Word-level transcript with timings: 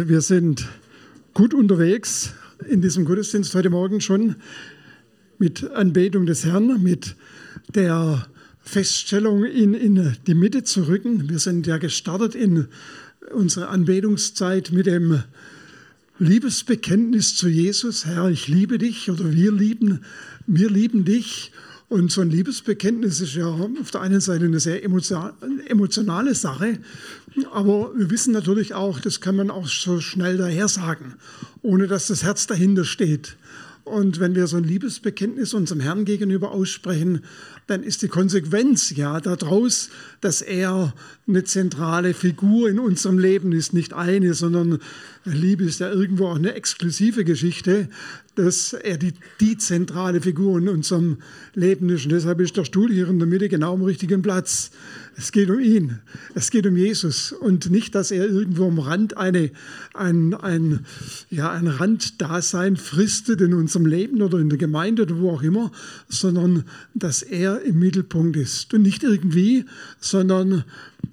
Wir 0.00 0.20
sind 0.20 0.68
gut 1.34 1.52
unterwegs 1.52 2.32
in 2.68 2.80
diesem 2.80 3.04
Gottesdienst 3.04 3.52
heute 3.56 3.68
Morgen 3.68 4.00
schon 4.00 4.36
mit 5.38 5.68
Anbetung 5.72 6.24
des 6.24 6.44
Herrn, 6.44 6.80
mit 6.84 7.16
der 7.74 8.28
Feststellung, 8.60 9.44
ihn 9.44 9.74
in 9.74 10.16
die 10.28 10.36
Mitte 10.36 10.62
zu 10.62 10.86
rücken. 10.86 11.28
Wir 11.28 11.40
sind 11.40 11.66
ja 11.66 11.78
gestartet 11.78 12.36
in 12.36 12.68
unsere 13.34 13.70
Anbetungszeit 13.70 14.70
mit 14.70 14.86
dem 14.86 15.24
Liebesbekenntnis 16.20 17.34
zu 17.34 17.48
Jesus. 17.48 18.06
Herr, 18.06 18.28
ich 18.28 18.46
liebe 18.46 18.78
dich 18.78 19.10
oder 19.10 19.32
wir 19.32 19.50
lieben, 19.50 20.04
wir 20.46 20.70
lieben 20.70 21.04
dich. 21.06 21.50
Und 21.88 22.12
so 22.12 22.20
ein 22.20 22.28
Liebesbekenntnis 22.28 23.22
ist 23.22 23.34
ja 23.34 23.46
auf 23.46 23.90
der 23.90 24.02
einen 24.02 24.20
Seite 24.20 24.44
eine 24.44 24.60
sehr 24.60 24.84
emotionale 24.84 26.34
Sache, 26.34 26.80
aber 27.50 27.92
wir 27.96 28.10
wissen 28.10 28.32
natürlich 28.32 28.74
auch, 28.74 29.00
das 29.00 29.22
kann 29.22 29.36
man 29.36 29.50
auch 29.50 29.66
so 29.66 29.98
schnell 30.00 30.36
daher 30.36 30.68
sagen, 30.68 31.14
ohne 31.62 31.86
dass 31.86 32.08
das 32.08 32.22
Herz 32.22 32.46
dahinter 32.46 32.84
steht. 32.84 33.36
Und 33.84 34.20
wenn 34.20 34.34
wir 34.34 34.46
so 34.48 34.58
ein 34.58 34.64
Liebesbekenntnis 34.64 35.54
unserem 35.54 35.80
Herrn 35.80 36.04
gegenüber 36.04 36.50
aussprechen, 36.50 37.22
dann 37.68 37.82
ist 37.82 38.00
die 38.00 38.08
Konsequenz 38.08 38.90
ja 38.96 39.20
daraus, 39.20 39.90
dass 40.22 40.40
er 40.40 40.94
eine 41.28 41.44
zentrale 41.44 42.14
Figur 42.14 42.70
in 42.70 42.78
unserem 42.78 43.18
Leben 43.18 43.52
ist. 43.52 43.74
Nicht 43.74 43.92
eine, 43.92 44.32
sondern 44.32 44.78
Liebe 45.24 45.64
ist 45.64 45.80
ja 45.80 45.90
irgendwo 45.90 46.28
auch 46.28 46.36
eine 46.36 46.54
exklusive 46.54 47.24
Geschichte, 47.24 47.88
dass 48.38 48.72
er 48.72 48.96
die, 48.96 49.14
die 49.40 49.58
zentrale 49.58 50.20
Figur 50.20 50.58
in 50.58 50.68
unserem 50.68 51.18
Leben 51.54 51.90
ist. 51.90 52.04
Und 52.04 52.12
deshalb 52.12 52.40
ist 52.40 52.56
der 52.56 52.64
Stuhl 52.64 52.90
hier 52.90 53.08
in 53.08 53.18
der 53.18 53.26
Mitte 53.26 53.48
genau 53.48 53.74
am 53.74 53.82
richtigen 53.82 54.22
Platz. 54.22 54.70
Es 55.16 55.32
geht 55.32 55.50
um 55.50 55.58
ihn, 55.58 55.98
es 56.36 56.50
geht 56.52 56.64
um 56.64 56.76
Jesus 56.76 57.32
und 57.32 57.70
nicht, 57.70 57.96
dass 57.96 58.12
er 58.12 58.26
irgendwo 58.26 58.68
am 58.68 58.78
Rand 58.78 59.16
eine, 59.16 59.50
ein, 59.92 60.32
ein, 60.34 60.86
ja, 61.28 61.50
ein 61.50 61.66
Randdasein 61.66 62.76
fristet 62.76 63.40
in 63.40 63.52
unserem 63.52 63.86
Leben 63.86 64.22
oder 64.22 64.38
in 64.38 64.48
der 64.48 64.58
Gemeinde 64.58 65.02
oder 65.02 65.18
wo 65.18 65.32
auch 65.32 65.42
immer, 65.42 65.72
sondern 66.08 66.62
dass 66.94 67.22
er 67.22 67.57
im 67.62 67.78
Mittelpunkt 67.78 68.36
ist. 68.36 68.72
Und 68.74 68.82
nicht 68.82 69.02
irgendwie, 69.02 69.64
sondern 70.00 70.64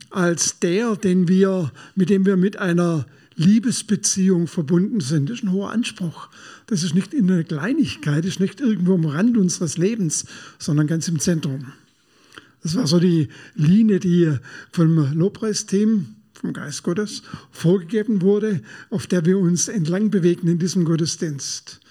als 0.10 0.60
der, 0.60 0.96
den 0.96 1.28
wir, 1.28 1.72
mit 1.96 2.10
dem 2.10 2.26
wir 2.26 2.38
mit 2.38 2.58
einer 2.58 3.06
Liebesbeziehung 3.36 4.48
verbunden 4.48 5.02
sind. 5.02 5.30
Das 5.30 5.40
ist 5.40 5.44
ein 5.44 5.52
hoher 5.52 5.72
Anspruch. 5.72 6.30
Das 6.68 6.84
ist 6.84 6.96
nicht 6.96 7.14
in 7.14 7.30
einer 7.30 7.44
Kleinigkeit, 7.44 8.24
das 8.24 8.32
ist 8.32 8.40
nicht 8.40 8.62
irgendwo 8.62 8.96
am 8.96 9.06
Rand 9.06 9.38
unseres 9.38 9.78
Lebens, 9.78 10.26
sondern 10.58 10.88
ganz 10.88 11.08
im 11.08 11.20
Zentrum. 11.20 11.74
Das 12.64 12.76
war 12.76 12.88
so 12.88 13.00
die 13.00 13.28
Linie, 13.56 14.00
die 14.00 14.34
vom 14.72 15.14
Lobpreisteam, 15.14 16.16
vom 16.34 16.54
Geist 16.54 16.84
Gottes, 16.84 17.22
vorgegeben 17.52 18.22
wurde, 18.22 18.62
auf 18.90 19.06
der 19.06 19.26
wir 19.26 19.38
uns 19.38 19.68
entlang 19.68 20.10
bewegen 20.10 20.48
in 20.48 20.58
diesem 20.58 20.86
Gottesdienst. 20.86 21.82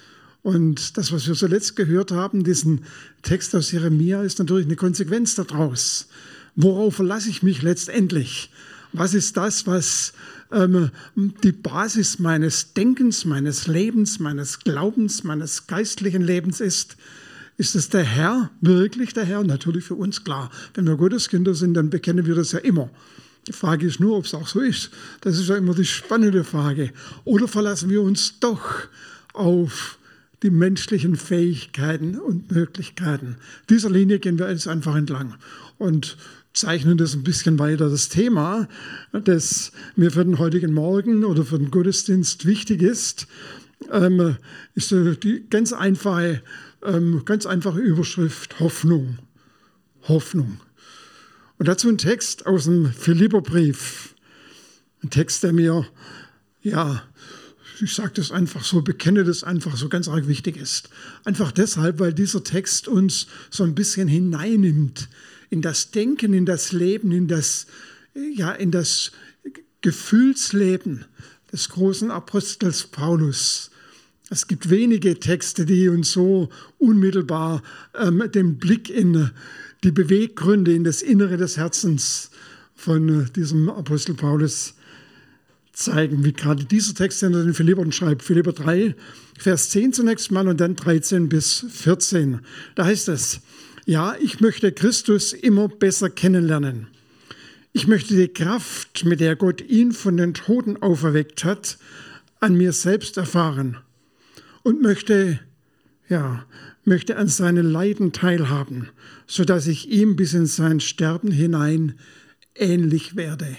Und 0.45 0.99
das, 0.99 1.11
was 1.11 1.27
wir 1.27 1.35
zuletzt 1.35 1.75
gehört 1.75 2.13
haben, 2.13 2.45
diesen 2.45 2.85
Text 3.23 3.57
aus 3.57 3.73
Jeremia, 3.73 4.23
ist 4.23 4.39
natürlich 4.39 4.67
eine 4.67 4.77
Konsequenz 4.77 5.35
daraus. 5.35 6.07
Worauf 6.55 6.97
verlasse 6.97 7.31
ich 7.31 7.43
mich 7.43 7.63
letztendlich? 7.63 8.51
Was 8.93 9.15
ist 9.15 9.39
das, 9.39 9.67
was 9.67 10.13
ähm, 10.53 10.91
die 11.15 11.53
Basis 11.53 12.19
meines 12.19 12.75
Denkens, 12.75 13.25
meines 13.25 13.67
Lebens, 13.69 14.19
meines 14.19 14.61
Glaubens, 14.61 15.25
meines 15.25 15.67
geistlichen 15.67 16.21
Lebens 16.21 16.61
ist? 16.61 16.99
Ist 17.57 17.75
es 17.75 17.89
der 17.89 18.05
Herr, 18.05 18.51
wirklich 18.61 19.15
der 19.15 19.25
Herr? 19.25 19.45
Natürlich 19.45 19.87
für 19.87 19.95
uns 19.95 20.25
klar. 20.25 20.51
Wenn 20.75 20.87
wir 20.87 20.99
Gotteskinder 20.99 21.55
sind, 21.55 21.73
dann 21.73 21.89
bekennen 21.89 22.27
wir 22.27 22.35
das 22.35 22.53
ja 22.53 22.59
immer. 22.59 22.91
Die 23.49 23.55
Frage 23.55 23.87
ist 23.87 23.99
nur, 23.99 24.19
ob 24.19 24.27
es 24.27 24.35
auch 24.35 24.47
so 24.47 24.61
ist. 24.61 24.91
Das 25.23 25.39
ist 25.39 25.49
ja 25.49 25.57
immer 25.57 25.75
die 25.75 25.87
spannende 25.87 26.45
Frage. 26.45 26.93
Oder 27.25 27.49
verlassen 27.49 27.89
wir 27.89 28.03
uns 28.03 28.39
doch 28.41 28.61
auf 29.33 29.99
die 30.45 30.51
menschlichen 30.51 31.17
Fähigkeiten 31.17 32.17
und 32.19 32.53
Möglichkeiten. 32.53 33.39
Dieser 33.69 33.91
Linie 33.91 34.21
gehen 34.21 34.39
wir 34.39 34.49
jetzt 34.49 34.69
einfach 34.69 34.95
entlang 34.95 35.35
und 35.79 36.17
zeichnen 36.53 36.97
das 36.97 37.15
ein 37.15 37.25
bisschen 37.25 37.59
weiter. 37.59 37.91
Das 37.91 38.09
Thema, 38.09 38.69
das 39.13 39.73
mir 39.97 40.13
für 40.13 40.25
den 40.25 40.39
heutigen 40.39 40.73
Morgen 40.73 41.25
oder 41.25 41.45
für 41.45 41.59
den 41.59 41.73
Gottesdienst 41.73 42.47
wichtig 42.47 42.83
ist, 42.83 43.27
ähm, 43.91 44.37
ist 44.75 44.93
die 44.93 45.45
ganz 45.51 45.73
einfache 45.73 46.43
ähm, 46.85 47.23
ganz 47.25 47.47
einfache 47.47 47.81
Überschrift 47.81 48.61
Hoffnung. 48.61 49.19
Hoffnung. 50.03 50.61
Und 51.59 51.69
dazu 51.69 51.89
ein 51.89 51.99
Text 51.99 52.47
aus 52.47 52.65
dem 52.65 52.93
Philipperbrief. 52.93 54.15
Ein 55.03 55.11
Text, 55.11 55.43
der 55.43 55.53
mir, 55.53 55.87
ja, 56.63 57.03
ich 57.81 57.95
sage 57.95 58.13
das 58.15 58.31
einfach 58.31 58.65
so, 58.65 58.83
bekenne 58.83 59.25
das 59.25 59.45
einfach 59.45 59.77
so 59.77 59.89
ganz 59.89 60.09
arg 60.09 60.29
wichtig 60.29 60.57
ist. 60.57 60.91
Einfach 61.25 61.53
deshalb, 61.53 61.99
weil 61.99 62.13
dieser 62.13 62.45
Text 62.45 62.89
uns 62.89 63.27
so 63.51 63.65
ein 63.65 63.75
bisschen 63.75 64.09
hineinnimmt 64.09 65.09
in 65.51 65.63
das 65.63 65.91
Denken, 65.91 66.35
in 66.35 66.47
das 66.47 66.73
Leben, 66.73 67.13
in 67.13 67.29
das, 67.29 67.67
ja, 68.15 68.53
in 68.53 68.71
das 68.71 69.13
Gefühlsleben 69.81 71.05
des 71.53 71.69
großen 71.69 72.11
Apostels 72.11 72.85
Paulus. 72.85 73.71
Es 74.31 74.47
gibt 74.47 74.71
wenige 74.71 75.19
Texte, 75.21 75.67
die 75.67 75.89
uns 75.89 76.13
so 76.13 76.49
unmittelbar 76.79 77.63
ähm, 77.95 78.25
den 78.35 78.59
Blick 78.59 78.89
in 78.89 79.31
die 79.85 79.91
Beweggründe, 79.91 80.75
in 80.75 80.85
das 80.85 81.03
Innere 81.03 81.37
des 81.37 81.57
Herzens 81.57 82.31
von 82.75 83.27
äh, 83.27 83.31
diesem 83.31 83.69
Apostel 83.69 84.15
Paulus 84.15 84.75
zeigen, 85.75 86.25
wie 86.25 86.33
gerade 86.33 86.65
dieser 86.65 86.95
Text, 86.95 87.23
den 87.23 87.35
er 87.35 87.43
den 87.43 87.55
Philippern 87.55 87.93
schreibt. 87.93 88.23
Philipper 88.23 88.53
3, 88.53 88.95
Vers 89.39 89.71
10 89.71 89.93
zunächst 89.93 90.31
mal 90.31 90.49
und 90.49 90.61
dann 90.61 90.77
13 90.77 91.29
bis 91.29 91.67
14. 91.69 92.41
Da 92.75 92.85
heißt 92.85 93.09
es, 93.09 93.41
ja, 93.85 94.17
ich 94.21 94.41
möchte 94.41 94.73
Christus 94.73 95.33
immer 95.33 95.69
besser 95.69 96.09
kennenlernen. 96.09 96.87
Ich 97.73 97.87
möchte 97.87 98.15
die 98.15 98.29
Kraft, 98.29 99.05
mit 99.05 99.21
der 99.21 99.37
Gott 99.37 99.61
ihn 99.61 99.93
von 99.93 100.17
den 100.17 100.33
Toten 100.33 100.77
auferweckt 100.81 101.45
hat, 101.45 101.77
an 102.41 102.57
mir 102.57 102.73
selbst 102.73 103.17
erfahren 103.17 103.79
und 104.63 104.81
möchte, 104.81 105.41
ja, 106.09 106.47
möchte 106.85 107.17
an 107.17 107.29
seinen 107.29 107.67
Leiden 107.67 108.13
teilhaben, 108.13 108.91
so 109.27 109.45
dass 109.45 109.67
ich 109.67 109.91
ihm 109.91 110.17
bis 110.17 110.35
in 110.35 110.47
sein 110.47 110.81
Sterben 110.81 111.33
hinein 111.33 111.99
ähnlich 112.55 113.17
werde. 113.17 113.57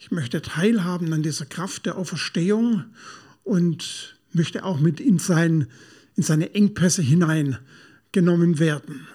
Ich 0.00 0.12
möchte 0.12 0.40
teilhaben 0.40 1.12
an 1.12 1.24
dieser 1.24 1.44
Kraft 1.44 1.84
der 1.84 1.96
Auferstehung 1.98 2.84
und 3.42 4.16
möchte 4.32 4.64
auch 4.64 4.78
mit 4.78 5.00
in, 5.00 5.18
sein, 5.18 5.66
in 6.14 6.22
seine 6.22 6.54
Engpässe 6.54 7.02
hineingenommen 7.02 8.60
werden. 8.60 9.08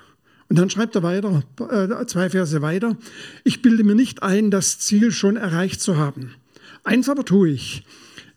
Und 0.49 0.59
dann 0.59 0.69
schreibt 0.69 0.95
er 0.95 1.03
weiter, 1.03 1.41
äh, 1.71 2.05
zwei 2.05 2.29
Verse 2.29 2.61
weiter, 2.61 2.97
ich 3.45 3.61
bilde 3.61 3.85
mir 3.85 3.95
nicht 3.95 4.23
ein, 4.23 4.51
das 4.51 4.77
Ziel 4.79 5.11
schon 5.11 5.37
erreicht 5.37 5.81
zu 5.81 5.95
haben. 5.95 6.35
Eins 6.83 7.07
aber 7.07 7.23
tue 7.23 7.51
ich, 7.51 7.85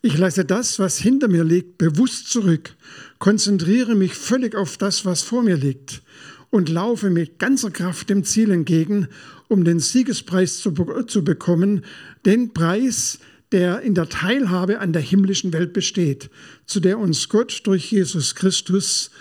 ich 0.01 0.17
lasse 0.17 0.45
das, 0.45 0.79
was 0.79 0.97
hinter 0.97 1.27
mir 1.27 1.43
liegt, 1.43 1.77
bewusst 1.77 2.29
zurück, 2.29 2.75
konzentriere 3.19 3.93
mich 3.93 4.13
völlig 4.13 4.55
auf 4.55 4.77
das, 4.77 5.03
was 5.03 5.21
vor 5.21 5.43
mir 5.43 5.57
liegt 5.57 6.01
und 6.49 6.69
laufe 6.69 7.09
mit 7.09 7.39
ganzer 7.39 7.71
Kraft 7.71 8.09
dem 8.09 8.23
Ziel 8.23 8.51
entgegen, 8.51 9.07
um 9.47 9.63
den 9.63 9.79
Siegespreis 9.79 10.57
zu, 10.57 10.71
zu 11.07 11.23
bekommen, 11.23 11.83
den 12.25 12.53
Preis, 12.53 13.19
der 13.51 13.81
in 13.81 13.95
der 13.95 14.09
Teilhabe 14.09 14.79
an 14.79 14.93
der 14.93 15.01
himmlischen 15.01 15.53
Welt 15.53 15.73
besteht, 15.73 16.29
zu 16.65 16.79
der 16.79 16.99
uns 16.99 17.29
Gott 17.29 17.61
durch 17.63 17.91
Jesus 17.91 18.35
Christus 18.35 19.11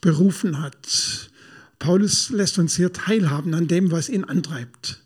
berufen 0.00 0.60
hat. 0.60 1.30
Paulus 1.78 2.30
lässt 2.30 2.58
uns 2.58 2.76
hier 2.76 2.92
teilhaben 2.92 3.54
an 3.54 3.68
dem, 3.68 3.90
was 3.90 4.08
ihn 4.08 4.24
antreibt. 4.24 5.03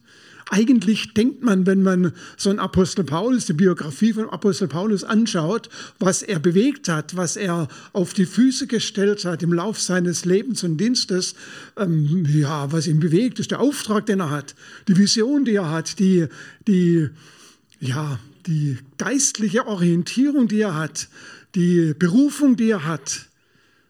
Eigentlich 0.50 1.12
denkt 1.12 1.42
man, 1.42 1.66
wenn 1.66 1.82
man 1.82 2.12
so 2.38 2.48
einen 2.48 2.58
Apostel 2.58 3.04
Paulus, 3.04 3.44
die 3.44 3.52
Biografie 3.52 4.14
von 4.14 4.30
Apostel 4.30 4.66
Paulus 4.66 5.04
anschaut, 5.04 5.68
was 5.98 6.22
er 6.22 6.38
bewegt 6.38 6.88
hat, 6.88 7.16
was 7.16 7.36
er 7.36 7.68
auf 7.92 8.14
die 8.14 8.24
Füße 8.24 8.66
gestellt 8.66 9.26
hat 9.26 9.42
im 9.42 9.52
Lauf 9.52 9.78
seines 9.78 10.24
Lebens 10.24 10.64
und 10.64 10.78
Dienstes, 10.78 11.34
ähm, 11.76 12.24
ja, 12.26 12.72
was 12.72 12.86
ihn 12.86 12.98
bewegt, 12.98 13.38
ist 13.38 13.50
der 13.50 13.60
Auftrag, 13.60 14.06
den 14.06 14.20
er 14.20 14.30
hat, 14.30 14.54
die 14.88 14.96
Vision, 14.96 15.44
die 15.44 15.56
er 15.56 15.70
hat, 15.70 15.98
die, 15.98 16.26
die, 16.66 17.10
ja, 17.80 18.18
die 18.46 18.78
geistliche 18.96 19.66
Orientierung, 19.66 20.48
die 20.48 20.62
er 20.62 20.74
hat, 20.74 21.08
die 21.54 21.94
Berufung, 21.98 22.56
die 22.56 22.70
er 22.70 22.86
hat. 22.86 23.26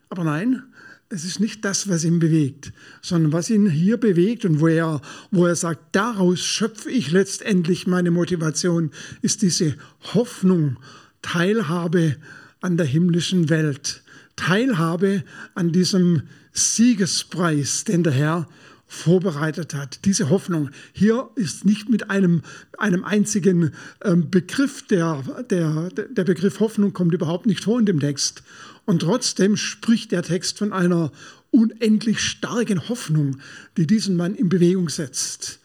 Aber 0.09 0.25
nein, 0.25 0.65
es 1.11 1.25
ist 1.25 1.41
nicht 1.41 1.65
das, 1.65 1.89
was 1.89 2.05
ihn 2.05 2.19
bewegt, 2.19 2.73
sondern 3.01 3.33
was 3.33 3.49
ihn 3.49 3.69
hier 3.69 3.97
bewegt 3.97 4.45
und 4.45 4.61
wo 4.61 4.69
er, 4.69 5.01
wo 5.31 5.47
er 5.47 5.57
sagt, 5.57 5.97
daraus 5.97 6.41
schöpfe 6.41 6.91
ich 6.91 7.11
letztendlich 7.11 7.87
meine 7.87 8.11
Motivation, 8.11 8.91
ist 9.23 9.43
diese 9.43 9.77
Hoffnung, 10.13 10.77
Teilhabe 11.23 12.17
an 12.61 12.77
der 12.77 12.87
himmlischen 12.87 13.49
Welt, 13.49 14.03
Teilhabe 14.37 15.25
an 15.55 15.73
diesem 15.73 16.23
Siegespreis, 16.53 17.85
den 17.85 18.03
der 18.03 18.13
Herr 18.13 18.49
vorbereitet 18.89 19.75
hat. 19.75 20.05
Diese 20.07 20.31
Hoffnung. 20.31 20.71
Hier 20.93 21.29
ist 21.37 21.65
nicht 21.65 21.89
mit 21.91 22.11
einem, 22.11 22.43
einem 22.79 23.05
einzigen 23.05 23.73
ähm, 24.03 24.31
Begriff, 24.31 24.87
der, 24.87 25.23
der, 25.51 25.91
der 25.91 26.25
Begriff 26.25 26.59
Hoffnung 26.59 26.95
kommt 26.95 27.13
überhaupt 27.13 27.47
nicht 27.47 27.65
vor 27.65 27.79
in 27.79 27.87
dem 27.87 28.01
Text. 28.01 28.43
Und 28.87 29.03
trotzdem 29.03 29.57
spricht 29.57 30.11
der 30.13 30.23
Text 30.23 30.59
von 30.59 30.73
einer 30.73 31.13
unendlich 31.51 32.21
starken 32.21 32.89
Hoffnung, 32.89 33.39
die 33.77 33.87
diesen 33.87 34.17
Mann 34.17 34.35
in 34.35 34.49
Bewegung 34.49 34.89
setzt. 34.89 35.61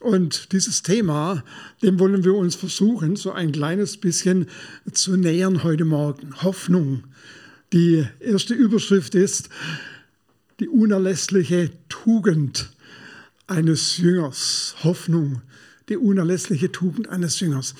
Und 0.00 0.52
dieses 0.52 0.82
Thema, 0.82 1.44
dem 1.82 1.98
wollen 1.98 2.24
wir 2.24 2.34
uns 2.34 2.56
versuchen, 2.56 3.16
so 3.16 3.32
ein 3.32 3.52
kleines 3.52 3.96
bisschen 3.96 4.48
zu 4.92 5.16
nähern 5.16 5.62
heute 5.62 5.84
Morgen. 5.84 6.42
Hoffnung. 6.42 7.04
Die 7.72 8.04
erste 8.20 8.54
Überschrift 8.54 9.14
ist 9.14 9.48
die 10.60 10.68
unerlässliche 10.68 11.70
Tugend 11.88 12.70
eines 13.46 13.98
Jüngers. 13.98 14.76
Hoffnung 14.82 15.42
die 15.88 15.96
unerlässliche 15.98 16.72
Tugend 16.72 17.08
eines 17.10 17.40
Jüngers. 17.40 17.74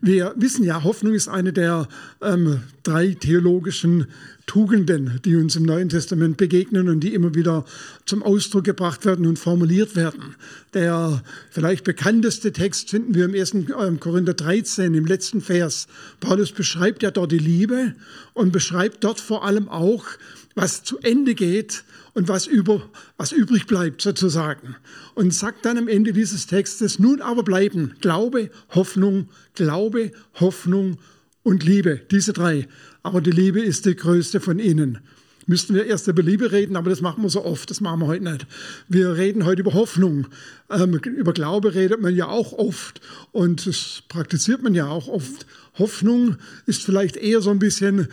Wir 0.00 0.32
wissen 0.36 0.64
ja, 0.64 0.82
Hoffnung 0.82 1.12
ist 1.12 1.28
eine 1.28 1.52
der 1.52 1.88
ähm, 2.22 2.60
drei 2.82 3.08
theologischen 3.08 4.06
Tugenden, 4.46 5.20
die 5.24 5.36
uns 5.36 5.56
im 5.56 5.64
Neuen 5.64 5.90
Testament 5.90 6.38
begegnen 6.38 6.88
und 6.88 7.00
die 7.00 7.12
immer 7.12 7.34
wieder 7.34 7.66
zum 8.06 8.22
Ausdruck 8.22 8.64
gebracht 8.64 9.04
werden 9.04 9.26
und 9.26 9.38
formuliert 9.38 9.94
werden. 9.94 10.34
Der 10.72 11.22
vielleicht 11.50 11.84
bekannteste 11.84 12.52
Text 12.52 12.90
finden 12.90 13.14
wir 13.14 13.26
im 13.26 13.34
1. 13.34 13.54
Ähm, 13.54 14.00
Korinther 14.00 14.34
13, 14.34 14.94
im 14.94 15.04
letzten 15.04 15.42
Vers. 15.42 15.86
Paulus 16.20 16.52
beschreibt 16.52 17.02
ja 17.02 17.10
dort 17.10 17.30
die 17.30 17.38
Liebe 17.38 17.94
und 18.32 18.52
beschreibt 18.52 19.04
dort 19.04 19.20
vor 19.20 19.44
allem 19.44 19.68
auch, 19.68 20.06
was 20.54 20.82
zu 20.82 20.98
Ende 20.98 21.34
geht 21.34 21.84
und 22.14 22.28
was, 22.28 22.46
über, 22.46 22.82
was 23.16 23.32
übrig 23.32 23.66
bleibt 23.66 24.02
sozusagen. 24.02 24.76
Und 25.14 25.32
sagt 25.32 25.64
dann 25.64 25.78
am 25.78 25.88
Ende 25.88 26.12
dieses 26.12 26.46
Textes, 26.46 26.98
nun 26.98 27.20
aber 27.20 27.42
bleiben 27.42 27.94
Glaube, 28.00 28.50
Hoffnung, 28.70 29.28
Glaube, 29.54 30.10
Hoffnung 30.38 30.98
und 31.42 31.64
Liebe, 31.64 32.00
diese 32.10 32.32
drei. 32.32 32.68
Aber 33.02 33.20
die 33.20 33.30
Liebe 33.30 33.60
ist 33.60 33.86
die 33.86 33.96
größte 33.96 34.40
von 34.40 34.58
ihnen. 34.58 34.98
Müssten 35.46 35.74
wir 35.74 35.86
erst 35.86 36.06
über 36.06 36.22
Liebe 36.22 36.52
reden, 36.52 36.76
aber 36.76 36.90
das 36.90 37.00
machen 37.00 37.22
wir 37.24 37.30
so 37.30 37.44
oft, 37.44 37.70
das 37.70 37.80
machen 37.80 38.00
wir 38.00 38.06
heute 38.06 38.24
nicht. 38.24 38.46
Wir 38.88 39.16
reden 39.16 39.44
heute 39.44 39.62
über 39.62 39.72
Hoffnung. 39.74 40.28
Ähm, 40.68 40.94
über 40.94 41.32
Glaube 41.32 41.74
redet 41.74 42.00
man 42.00 42.14
ja 42.14 42.28
auch 42.28 42.52
oft 42.52 43.00
und 43.32 43.66
das 43.66 44.02
praktiziert 44.08 44.62
man 44.62 44.74
ja 44.74 44.86
auch 44.86 45.08
oft. 45.08 45.46
Hoffnung 45.78 46.36
ist 46.66 46.84
vielleicht 46.84 47.16
eher 47.16 47.40
so 47.40 47.50
ein 47.50 47.58
bisschen 47.58 48.08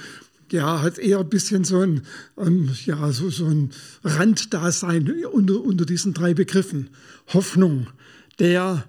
ja, 0.51 0.81
hat 0.81 0.97
eher 0.97 1.19
ein 1.19 1.29
bisschen 1.29 1.63
so 1.63 1.79
ein, 1.81 2.01
ähm, 2.37 2.69
ja, 2.85 3.11
so, 3.11 3.29
so 3.29 3.45
ein 3.45 3.71
Randdasein 4.03 5.25
unter, 5.25 5.61
unter 5.61 5.85
diesen 5.85 6.13
drei 6.13 6.33
Begriffen. 6.33 6.89
Hoffnung, 7.33 7.87
der, 8.39 8.85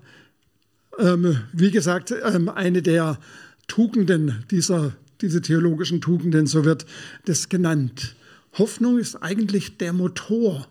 ähm, 0.98 1.38
wie 1.52 1.70
gesagt, 1.70 2.12
ähm, 2.24 2.48
eine 2.48 2.82
der 2.82 3.18
Tugenden 3.66 4.44
dieser, 4.50 4.92
diese 5.20 5.42
theologischen 5.42 6.00
Tugenden, 6.00 6.46
so 6.46 6.64
wird 6.64 6.86
das 7.24 7.48
genannt. 7.48 8.14
Hoffnung 8.54 8.98
ist 8.98 9.16
eigentlich 9.16 9.76
der 9.76 9.92
Motor 9.92 10.66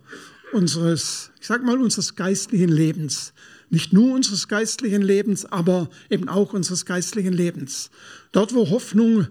unseres, 0.54 1.32
ich 1.40 1.48
sag 1.48 1.64
mal, 1.64 1.80
unseres 1.80 2.16
geistlichen 2.16 2.70
Lebens. 2.70 3.34
Nicht 3.70 3.92
nur 3.92 4.16
unseres 4.16 4.48
geistlichen 4.48 5.02
Lebens, 5.02 5.46
aber 5.46 5.90
eben 6.10 6.30
auch 6.30 6.54
unseres 6.54 6.86
geistlichen 6.86 7.34
Lebens. 7.34 7.92
Dort, 8.32 8.54
wo 8.54 8.70
Hoffnung 8.70 9.28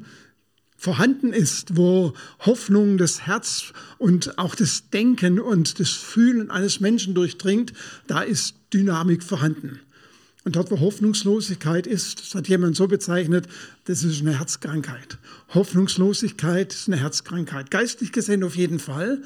vorhanden 0.77 1.33
ist, 1.33 1.77
wo 1.77 2.13
Hoffnung 2.41 2.99
das 2.99 3.27
Herz 3.27 3.73
und 3.99 4.39
auch 4.39 4.55
das 4.55 4.91
Denken 4.91 5.41
und 5.41 5.81
das 5.81 5.91
Fühlen 5.91 6.51
eines 6.51 6.81
Menschen 6.81 7.15
durchdringt, 7.15 7.73
da 8.07 8.21
ist 8.21 8.55
Dynamik 8.73 9.23
vorhanden. 9.23 9.81
Und 10.45 10.55
dort, 10.55 10.71
wo 10.71 10.79
Hoffnungslosigkeit 10.79 11.89
ist, 11.89 12.21
das 12.21 12.35
hat 12.37 12.47
jemand 12.47 12.77
so 12.77 12.87
bezeichnet, 12.87 13.49
das 13.87 14.05
ist 14.05 14.21
eine 14.21 14.39
Herzkrankheit. 14.39 15.19
Hoffnungslosigkeit 15.55 16.73
ist 16.73 16.87
eine 16.87 17.01
Herzkrankheit. 17.01 17.73
Geistlich 17.73 18.13
gesehen 18.13 18.45
auf 18.45 18.55
jeden 18.55 18.79
Fall, 18.79 19.23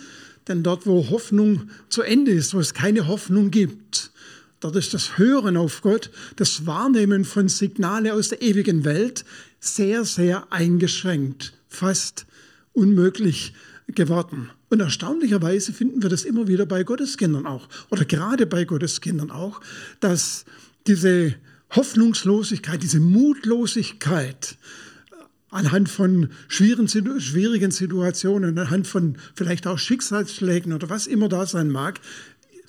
denn 0.48 0.62
dort, 0.62 0.86
wo 0.86 1.10
Hoffnung 1.10 1.68
zu 1.90 2.00
Ende 2.00 2.30
ist, 2.30 2.54
wo 2.54 2.60
es 2.60 2.72
keine 2.72 3.06
Hoffnung 3.06 3.50
gibt, 3.50 4.12
dort 4.60 4.76
ist 4.76 4.94
das 4.94 5.18
Hören 5.18 5.56
auf 5.56 5.82
Gott, 5.82 6.10
das 6.36 6.66
Wahrnehmen 6.66 7.24
von 7.24 7.48
Signale 7.48 8.14
aus 8.14 8.28
der 8.28 8.42
ewigen 8.42 8.84
Welt 8.84 9.24
sehr, 9.58 10.04
sehr 10.04 10.52
eingeschränkt, 10.52 11.54
fast 11.68 12.26
unmöglich 12.72 13.52
geworden. 13.88 14.50
Und 14.68 14.80
erstaunlicherweise 14.80 15.72
finden 15.72 16.02
wir 16.02 16.10
das 16.10 16.24
immer 16.24 16.46
wieder 16.46 16.66
bei 16.66 16.84
Gotteskindern 16.84 17.46
auch, 17.46 17.68
oder 17.90 18.04
gerade 18.04 18.46
bei 18.46 18.64
Gotteskindern 18.64 19.30
auch, 19.30 19.60
dass 19.98 20.44
diese 20.86 21.34
Hoffnungslosigkeit, 21.70 22.82
diese 22.82 23.00
Mutlosigkeit 23.00 24.56
anhand 25.50 25.88
von 25.88 26.30
schwierigen 26.48 27.70
Situationen, 27.70 28.58
anhand 28.58 28.86
von 28.86 29.16
vielleicht 29.34 29.66
auch 29.66 29.78
Schicksalsschlägen 29.78 30.72
oder 30.72 30.88
was 30.88 31.06
immer 31.06 31.28
da 31.28 31.46
sein 31.46 31.70
mag, 31.70 32.00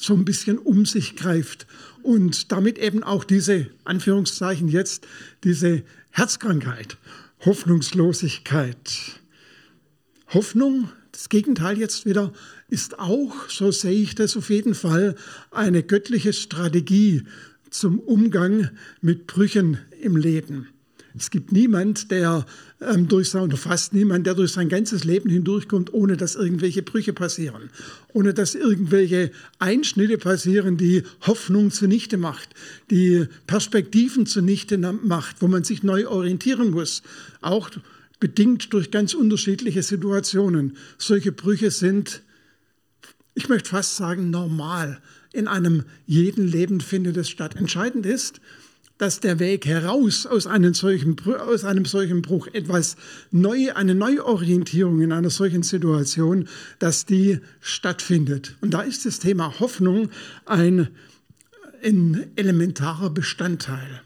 so 0.01 0.13
ein 0.15 0.25
bisschen 0.25 0.57
um 0.57 0.86
sich 0.86 1.15
greift 1.15 1.68
und 2.01 2.51
damit 2.51 2.77
eben 2.80 3.03
auch 3.03 3.24
diese, 3.24 3.68
Anführungszeichen 3.83 4.68
jetzt, 4.68 5.07
diese 5.44 5.83
Herzkrankheit, 6.09 6.98
Hoffnungslosigkeit. 7.45 9.21
Hoffnung, 10.30 10.89
das 11.12 11.30
Gegenteil 11.30 11.77
jetzt 11.77 12.06
wieder, 12.06 12.33
ist 12.68 13.00
auch, 13.00 13.50
so 13.50 13.71
sehe 13.71 14.01
ich 14.01 14.15
das 14.15 14.36
auf 14.38 14.50
jeden 14.50 14.75
Fall, 14.75 15.15
eine 15.51 15.83
göttliche 15.83 16.33
Strategie 16.33 17.24
zum 17.69 18.00
Umgang 18.00 18.71
mit 19.01 19.27
Brüchen 19.27 19.77
im 20.01 20.15
Leben. 20.15 20.68
Es 21.18 21.30
gibt 21.30 21.52
niemand, 21.52 22.10
der 22.12 22.46
ähm, 22.80 23.08
durch 23.08 23.30
sein, 23.30 23.44
oder 23.44 23.58
fast 23.58 23.94
niemand, 23.94 24.25
der 24.25 24.34
durch 24.34 24.54
sein 24.54 24.69
ganzes 24.69 25.04
Leben 25.04 25.30
hindurchkommt, 25.30 25.94
ohne 25.94 26.18
dass 26.18 26.36
irgendwelche 26.36 26.81
Brüche 26.81 27.13
passieren, 27.13 27.69
ohne 28.13 28.34
dass 28.34 28.56
irgendwelche 28.56 29.31
Einschnitte 29.60 30.18
passieren, 30.18 30.78
die 30.78 31.04
Hoffnung 31.22 31.72
zunichte 31.72 32.18
macht, 32.18 32.50
die 32.90 33.25
Perspektiven 33.48 34.25
zunichte 34.25 34.78
macht, 34.78 35.42
wo 35.42 35.48
man 35.48 35.63
sich 35.63 35.84
neu 35.84 36.08
orientieren 36.08 36.72
muss, 36.72 37.04
auch 37.42 37.69
bedingt 38.19 38.72
durch 38.74 38.92
ganz 38.92 39.13
unterschiedliche 39.13 39.84
Situationen. 39.84 40.78
Solche 40.98 41.31
Brüche 41.31 41.72
sind, 41.72 42.22
ich 43.34 43.50
möchte 43.50 43.69
fast 43.72 43.98
sagen, 43.98 44.30
normal. 44.30 45.02
In 45.34 45.48
einem 45.48 45.84
jeden 46.06 46.48
Leben 46.48 46.81
findet 46.81 47.18
es 47.18 47.30
statt. 47.30 47.56
Entscheidend 47.56 48.06
ist, 48.06 48.42
dass 49.01 49.19
der 49.19 49.39
Weg 49.39 49.65
heraus 49.65 50.27
aus 50.27 50.45
einem 50.45 50.75
solchen, 50.75 51.15
aus 51.25 51.63
einem 51.63 51.86
solchen 51.86 52.21
Bruch 52.21 52.45
etwas 52.53 52.98
neu, 53.31 53.74
eine 53.74 53.95
Neuorientierung 53.95 55.01
in 55.01 55.12
einer 55.12 55.31
solchen 55.31 55.63
Situation, 55.63 56.48
dass 56.77 57.08
die 57.08 57.39
stattfindet. 57.62 58.58
Und 58.62 58.75
da 58.75 58.81
ist 58.81 59.08
das 59.08 59.17
Thema 59.17 59.60
Hoffnung 59.60 60.12
ein, 60.46 60.89
ein 61.84 62.27
elementarer 62.36 63.10
Bestandteil. 63.10 64.03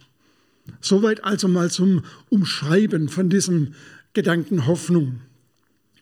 Soweit 0.80 1.26
also 1.26 1.50
mal 1.50 1.70
zum 1.70 2.04
Umschreiben 2.30 3.10
von 3.10 3.30
diesem 3.30 3.74
Gedanken 4.14 4.66
Hoffnung. 4.66 5.20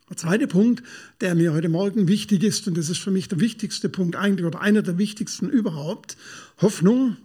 Der 0.07 0.17
zweite 0.17 0.45
Punkt, 0.45 0.83
der 1.19 1.33
mir 1.33 1.53
heute 1.53 1.69
Morgen 1.69 2.07
wichtig 2.07 2.43
ist, 2.43 2.67
und 2.67 2.77
das 2.77 2.91
ist 2.91 2.99
für 2.99 3.09
mich 3.09 3.27
der 3.27 3.39
wichtigste 3.39 3.89
Punkt 3.89 4.15
eigentlich 4.15 4.45
oder 4.45 4.61
einer 4.61 4.83
der 4.83 4.99
wichtigsten 4.99 5.49
überhaupt, 5.49 6.15
Hoffnung 6.61 7.17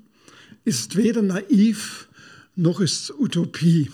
ist 0.69 0.97
weder 0.97 1.23
naiv 1.23 2.09
noch 2.55 2.81
ist 2.81 3.11
Utopie. 3.19 3.91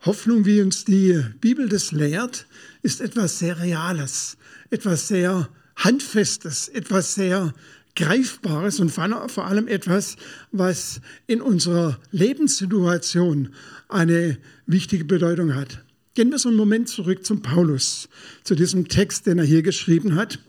Hoffnung, 0.00 0.44
wie 0.44 0.60
uns 0.60 0.84
die 0.84 1.22
Bibel 1.40 1.68
das 1.68 1.92
lehrt, 1.92 2.46
ist 2.82 3.00
etwas 3.00 3.38
sehr 3.38 3.60
Reales, 3.60 4.36
etwas 4.70 5.06
sehr 5.06 5.48
Handfestes, 5.76 6.68
etwas 6.68 7.14
sehr 7.14 7.54
Greifbares 7.94 8.80
und 8.80 8.90
vor 8.90 9.46
allem 9.46 9.68
etwas, 9.68 10.16
was 10.50 11.00
in 11.28 11.40
unserer 11.40 12.00
Lebenssituation 12.10 13.54
eine 13.88 14.38
wichtige 14.66 15.04
Bedeutung 15.04 15.54
hat. 15.54 15.84
Gehen 16.14 16.30
wir 16.30 16.38
so 16.40 16.48
einen 16.48 16.58
Moment 16.58 16.88
zurück 16.88 17.24
zum 17.24 17.42
Paulus, 17.42 18.08
zu 18.42 18.56
diesem 18.56 18.88
Text, 18.88 19.26
den 19.26 19.38
er 19.38 19.44
hier 19.44 19.62
geschrieben 19.62 20.16
hat 20.16 20.40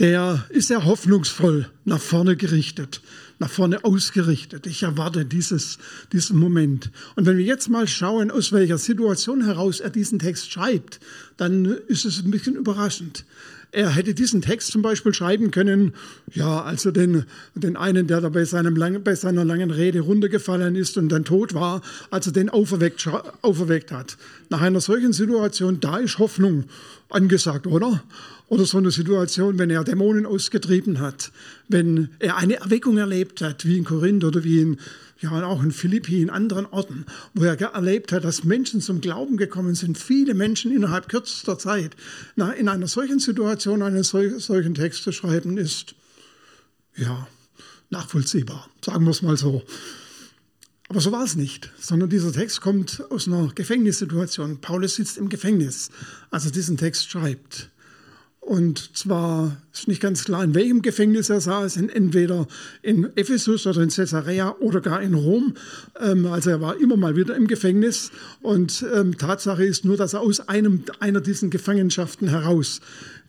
der 0.00 0.44
ist 0.50 0.68
sehr 0.68 0.84
hoffnungsvoll 0.84 1.68
nach 1.84 2.00
vorne 2.00 2.36
gerichtet, 2.36 3.00
nach 3.38 3.50
vorne 3.50 3.84
ausgerichtet. 3.84 4.66
Ich 4.66 4.82
erwarte 4.82 5.24
dieses, 5.24 5.78
diesen 6.12 6.38
Moment. 6.38 6.90
Und 7.16 7.26
wenn 7.26 7.36
wir 7.36 7.44
jetzt 7.44 7.68
mal 7.68 7.88
schauen, 7.88 8.30
aus 8.30 8.52
welcher 8.52 8.78
Situation 8.78 9.44
heraus 9.44 9.80
er 9.80 9.90
diesen 9.90 10.18
Text 10.18 10.52
schreibt, 10.52 11.00
dann 11.36 11.64
ist 11.64 12.04
es 12.04 12.22
ein 12.24 12.30
bisschen 12.30 12.54
überraschend. 12.54 13.24
Er 13.70 13.90
hätte 13.90 14.14
diesen 14.14 14.40
Text 14.40 14.72
zum 14.72 14.82
Beispiel 14.82 15.12
schreiben 15.12 15.50
können, 15.50 15.92
ja, 16.32 16.62
also 16.62 16.90
den, 16.90 17.24
den 17.54 17.76
einen, 17.76 18.06
der 18.06 18.20
da 18.20 18.28
bei, 18.28 18.44
seinem 18.44 18.76
lang, 18.76 19.02
bei 19.02 19.14
seiner 19.14 19.44
langen 19.44 19.70
Rede 19.70 20.00
runtergefallen 20.00 20.74
ist 20.74 20.96
und 20.96 21.10
dann 21.10 21.24
tot 21.24 21.54
war, 21.54 21.82
als 22.10 22.26
er 22.26 22.32
den 22.32 22.48
auferweckt, 22.48 23.08
auferweckt 23.42 23.92
hat. 23.92 24.16
Nach 24.48 24.62
einer 24.62 24.80
solchen 24.80 25.12
Situation, 25.12 25.80
da 25.80 25.98
ist 25.98 26.18
Hoffnung 26.18 26.64
angesagt, 27.10 27.66
oder? 27.66 28.02
Oder 28.48 28.64
so 28.64 28.78
eine 28.78 28.90
Situation, 28.90 29.58
wenn 29.58 29.68
er 29.68 29.84
Dämonen 29.84 30.24
ausgetrieben 30.24 31.00
hat, 31.00 31.32
wenn 31.68 32.08
er 32.18 32.38
eine 32.38 32.54
Erweckung 32.56 32.96
erlebt 32.96 33.42
hat, 33.42 33.66
wie 33.66 33.76
in 33.76 33.84
Korinth 33.84 34.24
oder 34.24 34.42
wie 34.42 34.60
in 34.60 34.78
ja 35.20 35.30
auch 35.44 35.62
in 35.62 35.72
Philippi, 35.72 36.22
in 36.22 36.30
anderen 36.30 36.66
Orten, 36.66 37.06
wo 37.34 37.44
er 37.44 37.60
erlebt 37.60 38.12
hat, 38.12 38.24
dass 38.24 38.44
Menschen 38.44 38.80
zum 38.80 39.00
Glauben 39.00 39.36
gekommen 39.36 39.74
sind, 39.74 39.98
viele 39.98 40.34
Menschen 40.34 40.74
innerhalb 40.74 41.08
kürzester 41.08 41.58
Zeit. 41.58 41.96
Na, 42.36 42.52
in 42.52 42.68
einer 42.68 42.88
solchen 42.88 43.18
Situation 43.18 43.82
einen 43.82 44.04
solchen 44.04 44.74
Text 44.74 45.02
zu 45.02 45.12
schreiben, 45.12 45.58
ist 45.58 45.94
ja 46.96 47.26
nachvollziehbar, 47.90 48.68
sagen 48.84 49.04
wir 49.04 49.10
es 49.10 49.22
mal 49.22 49.36
so. 49.36 49.62
Aber 50.88 51.00
so 51.00 51.12
war 51.12 51.24
es 51.24 51.36
nicht, 51.36 51.70
sondern 51.78 52.08
dieser 52.08 52.32
Text 52.32 52.60
kommt 52.62 53.02
aus 53.10 53.26
einer 53.26 53.48
Gefängnissituation. 53.54 54.60
Paulus 54.60 54.94
sitzt 54.94 55.18
im 55.18 55.28
Gefängnis, 55.28 55.90
als 56.30 56.46
er 56.46 56.50
diesen 56.50 56.78
Text 56.78 57.10
schreibt. 57.10 57.70
Und 58.48 58.96
zwar 58.96 59.58
ist 59.74 59.88
nicht 59.88 60.00
ganz 60.00 60.24
klar, 60.24 60.42
in 60.42 60.54
welchem 60.54 60.80
Gefängnis 60.80 61.28
er 61.28 61.42
saß, 61.42 61.76
entweder 61.76 62.48
in 62.80 63.14
Ephesus 63.14 63.66
oder 63.66 63.82
in 63.82 63.90
Caesarea 63.90 64.56
oder 64.60 64.80
gar 64.80 65.02
in 65.02 65.12
Rom. 65.12 65.52
Ähm, 66.00 66.24
also 66.24 66.48
er 66.48 66.62
war 66.62 66.80
immer 66.80 66.96
mal 66.96 67.14
wieder 67.14 67.36
im 67.36 67.46
Gefängnis. 67.46 68.10
Und 68.40 68.86
ähm, 68.94 69.18
Tatsache 69.18 69.66
ist 69.66 69.84
nur, 69.84 69.98
dass 69.98 70.14
er 70.14 70.22
aus 70.22 70.48
einem, 70.48 70.84
einer 70.98 71.20
dieser 71.20 71.48
Gefangenschaften 71.48 72.28
heraus 72.28 72.80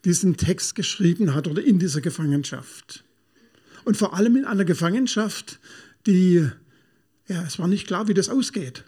diesen 0.06 0.38
Text 0.38 0.76
geschrieben 0.76 1.36
hat 1.36 1.50
oder 1.50 1.62
in 1.62 1.80
dieser 1.80 2.00
Gefangenschaft. 2.00 3.04
Und 3.84 3.98
vor 3.98 4.14
allem 4.14 4.38
in 4.38 4.46
einer 4.46 4.64
Gefangenschaft, 4.64 5.60
die, 6.08 6.48
ja, 7.28 7.44
es 7.46 7.60
war 7.60 7.68
nicht 7.68 7.88
klar, 7.88 8.08
wie 8.08 8.14
das 8.14 8.30
ausgeht. 8.30 8.86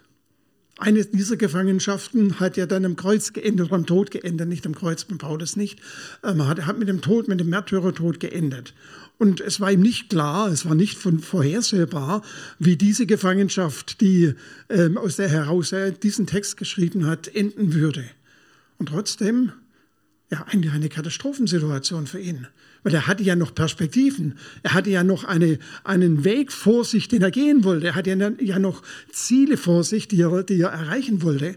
Eine 0.82 1.04
dieser 1.04 1.36
Gefangenschaften 1.36 2.40
hat 2.40 2.56
ja 2.56 2.66
dann 2.66 2.84
am 2.84 2.96
Kreuz 2.96 3.32
geendet, 3.32 3.70
am 3.70 3.86
Tod 3.86 4.10
geendet, 4.10 4.48
nicht 4.48 4.66
am 4.66 4.74
Kreuz 4.74 5.04
beim 5.04 5.16
Paulus 5.16 5.54
nicht. 5.54 5.78
Man 6.22 6.40
ähm, 6.40 6.48
hat, 6.48 6.66
hat 6.66 6.76
mit 6.76 6.88
dem 6.88 7.00
Tod, 7.00 7.28
mit 7.28 7.38
dem 7.38 7.50
Märtyrertod 7.50 8.18
geendet. 8.18 8.74
Und 9.16 9.40
es 9.40 9.60
war 9.60 9.70
ihm 9.70 9.80
nicht 9.80 10.10
klar, 10.10 10.48
es 10.48 10.66
war 10.66 10.74
nicht 10.74 10.98
von 10.98 11.20
vorhersehbar, 11.20 12.22
wie 12.58 12.74
diese 12.74 13.06
Gefangenschaft, 13.06 14.00
die 14.00 14.34
ähm, 14.70 14.98
aus 14.98 15.14
der 15.14 15.28
heraus 15.28 15.70
er 15.70 15.92
diesen 15.92 16.26
Text 16.26 16.56
geschrieben 16.56 17.06
hat, 17.06 17.32
enden 17.32 17.74
würde. 17.74 18.04
Und 18.78 18.88
trotzdem, 18.88 19.52
ja, 20.32 20.46
eigentlich 20.48 20.72
eine 20.72 20.88
Katastrophensituation 20.88 22.06
für 22.06 22.18
ihn. 22.18 22.46
Weil 22.82 22.94
er 22.94 23.06
hatte 23.06 23.22
ja 23.22 23.36
noch 23.36 23.54
Perspektiven. 23.54 24.38
Er 24.62 24.72
hatte 24.72 24.88
ja 24.88 25.04
noch 25.04 25.24
eine, 25.24 25.58
einen 25.84 26.24
Weg 26.24 26.52
vor 26.52 26.86
sich, 26.86 27.06
den 27.06 27.20
er 27.20 27.30
gehen 27.30 27.64
wollte. 27.64 27.88
Er 27.88 27.94
hatte 27.94 28.34
ja 28.40 28.58
noch 28.58 28.82
Ziele 29.12 29.58
vor 29.58 29.84
sich, 29.84 30.08
die 30.08 30.22
er, 30.22 30.42
die 30.42 30.58
er 30.58 30.70
erreichen 30.70 31.20
wollte. 31.20 31.56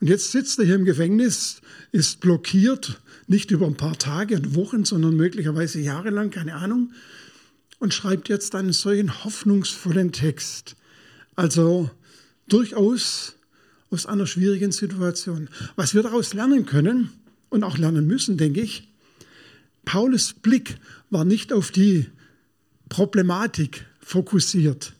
Und 0.00 0.08
jetzt 0.08 0.32
sitzt 0.32 0.58
er 0.58 0.64
hier 0.64 0.76
im 0.76 0.86
Gefängnis, 0.86 1.60
ist 1.92 2.20
blockiert, 2.20 3.02
nicht 3.26 3.50
über 3.50 3.66
ein 3.66 3.76
paar 3.76 3.98
Tage 3.98 4.36
und 4.36 4.54
Wochen, 4.54 4.86
sondern 4.86 5.14
möglicherweise 5.14 5.78
jahrelang, 5.78 6.30
keine 6.30 6.54
Ahnung, 6.54 6.92
und 7.80 7.92
schreibt 7.92 8.30
jetzt 8.30 8.54
einen 8.54 8.72
solchen 8.72 9.24
hoffnungsvollen 9.24 10.12
Text. 10.12 10.74
Also 11.36 11.90
durchaus 12.48 13.36
aus 13.90 14.06
einer 14.06 14.26
schwierigen 14.26 14.72
Situation. 14.72 15.50
Was 15.76 15.94
wir 15.94 16.02
daraus 16.02 16.32
lernen 16.32 16.64
können 16.64 17.10
und 17.50 17.62
auch 17.62 17.76
lernen 17.76 18.06
müssen, 18.06 18.38
denke 18.38 18.62
ich, 18.62 18.88
Paulus 19.84 20.32
Blick 20.32 20.76
war 21.10 21.24
nicht 21.24 21.52
auf 21.52 21.70
die 21.70 22.06
Problematik 22.88 23.86
fokussiert. 24.00 24.94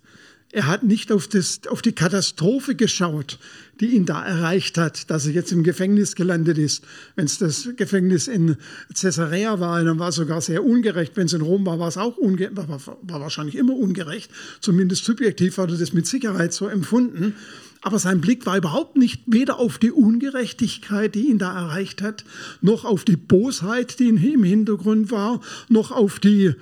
Er 0.53 0.67
hat 0.67 0.83
nicht 0.83 1.13
auf, 1.13 1.29
das, 1.29 1.61
auf 1.69 1.81
die 1.81 1.93
Katastrophe 1.93 2.75
geschaut, 2.75 3.39
die 3.79 3.95
ihn 3.95 4.05
da 4.05 4.25
erreicht 4.25 4.79
hat, 4.79 5.09
dass 5.09 5.27
er 5.27 5.33
jetzt 5.33 5.53
im 5.53 5.63
Gefängnis 5.63 6.17
gelandet 6.17 6.59
ist. 6.59 6.85
Wenn 7.15 7.27
es 7.27 7.39
das 7.39 7.69
Gefängnis 7.77 8.27
in 8.27 8.57
Caesarea 8.93 9.61
war, 9.61 9.85
dann 9.85 10.01
war 10.01 10.09
es 10.09 10.17
sogar 10.17 10.41
sehr 10.41 10.65
ungerecht. 10.65 11.17
Wenn 11.17 11.27
es 11.27 11.35
in 11.35 11.41
Rom 11.41 11.67
war, 11.67 11.79
war 11.79 11.87
es 11.87 11.97
auch 11.97 12.19
war, 12.19 12.69
war 12.69 13.21
wahrscheinlich 13.21 13.55
immer 13.55 13.77
ungerecht. 13.77 14.33
Zumindest 14.61 15.05
subjektiv 15.05 15.57
hat 15.57 15.71
er 15.71 15.79
das 15.79 15.93
mit 15.93 16.09
Sicherheit 16.09 16.53
so 16.53 16.67
empfunden. 16.67 17.37
Aber 17.83 17.99
sein 17.99 18.21
Blick 18.21 18.45
war 18.45 18.59
überhaupt 18.59 18.97
nicht 18.97 19.23
weder 19.27 19.59
auf 19.59 19.79
die 19.79 19.91
Ungerechtigkeit, 19.91 21.15
die 21.15 21.29
ihn 21.29 21.39
da 21.39 21.55
erreicht 21.55 22.03
hat, 22.03 22.25
noch 22.61 22.85
auf 22.85 23.05
die 23.05 23.17
Bosheit, 23.17 23.99
die 23.99 24.09
im 24.09 24.43
Hintergrund 24.43 25.11
war, 25.11 25.41
noch 25.69 25.91
auf 25.91 26.21
die 26.21 26.55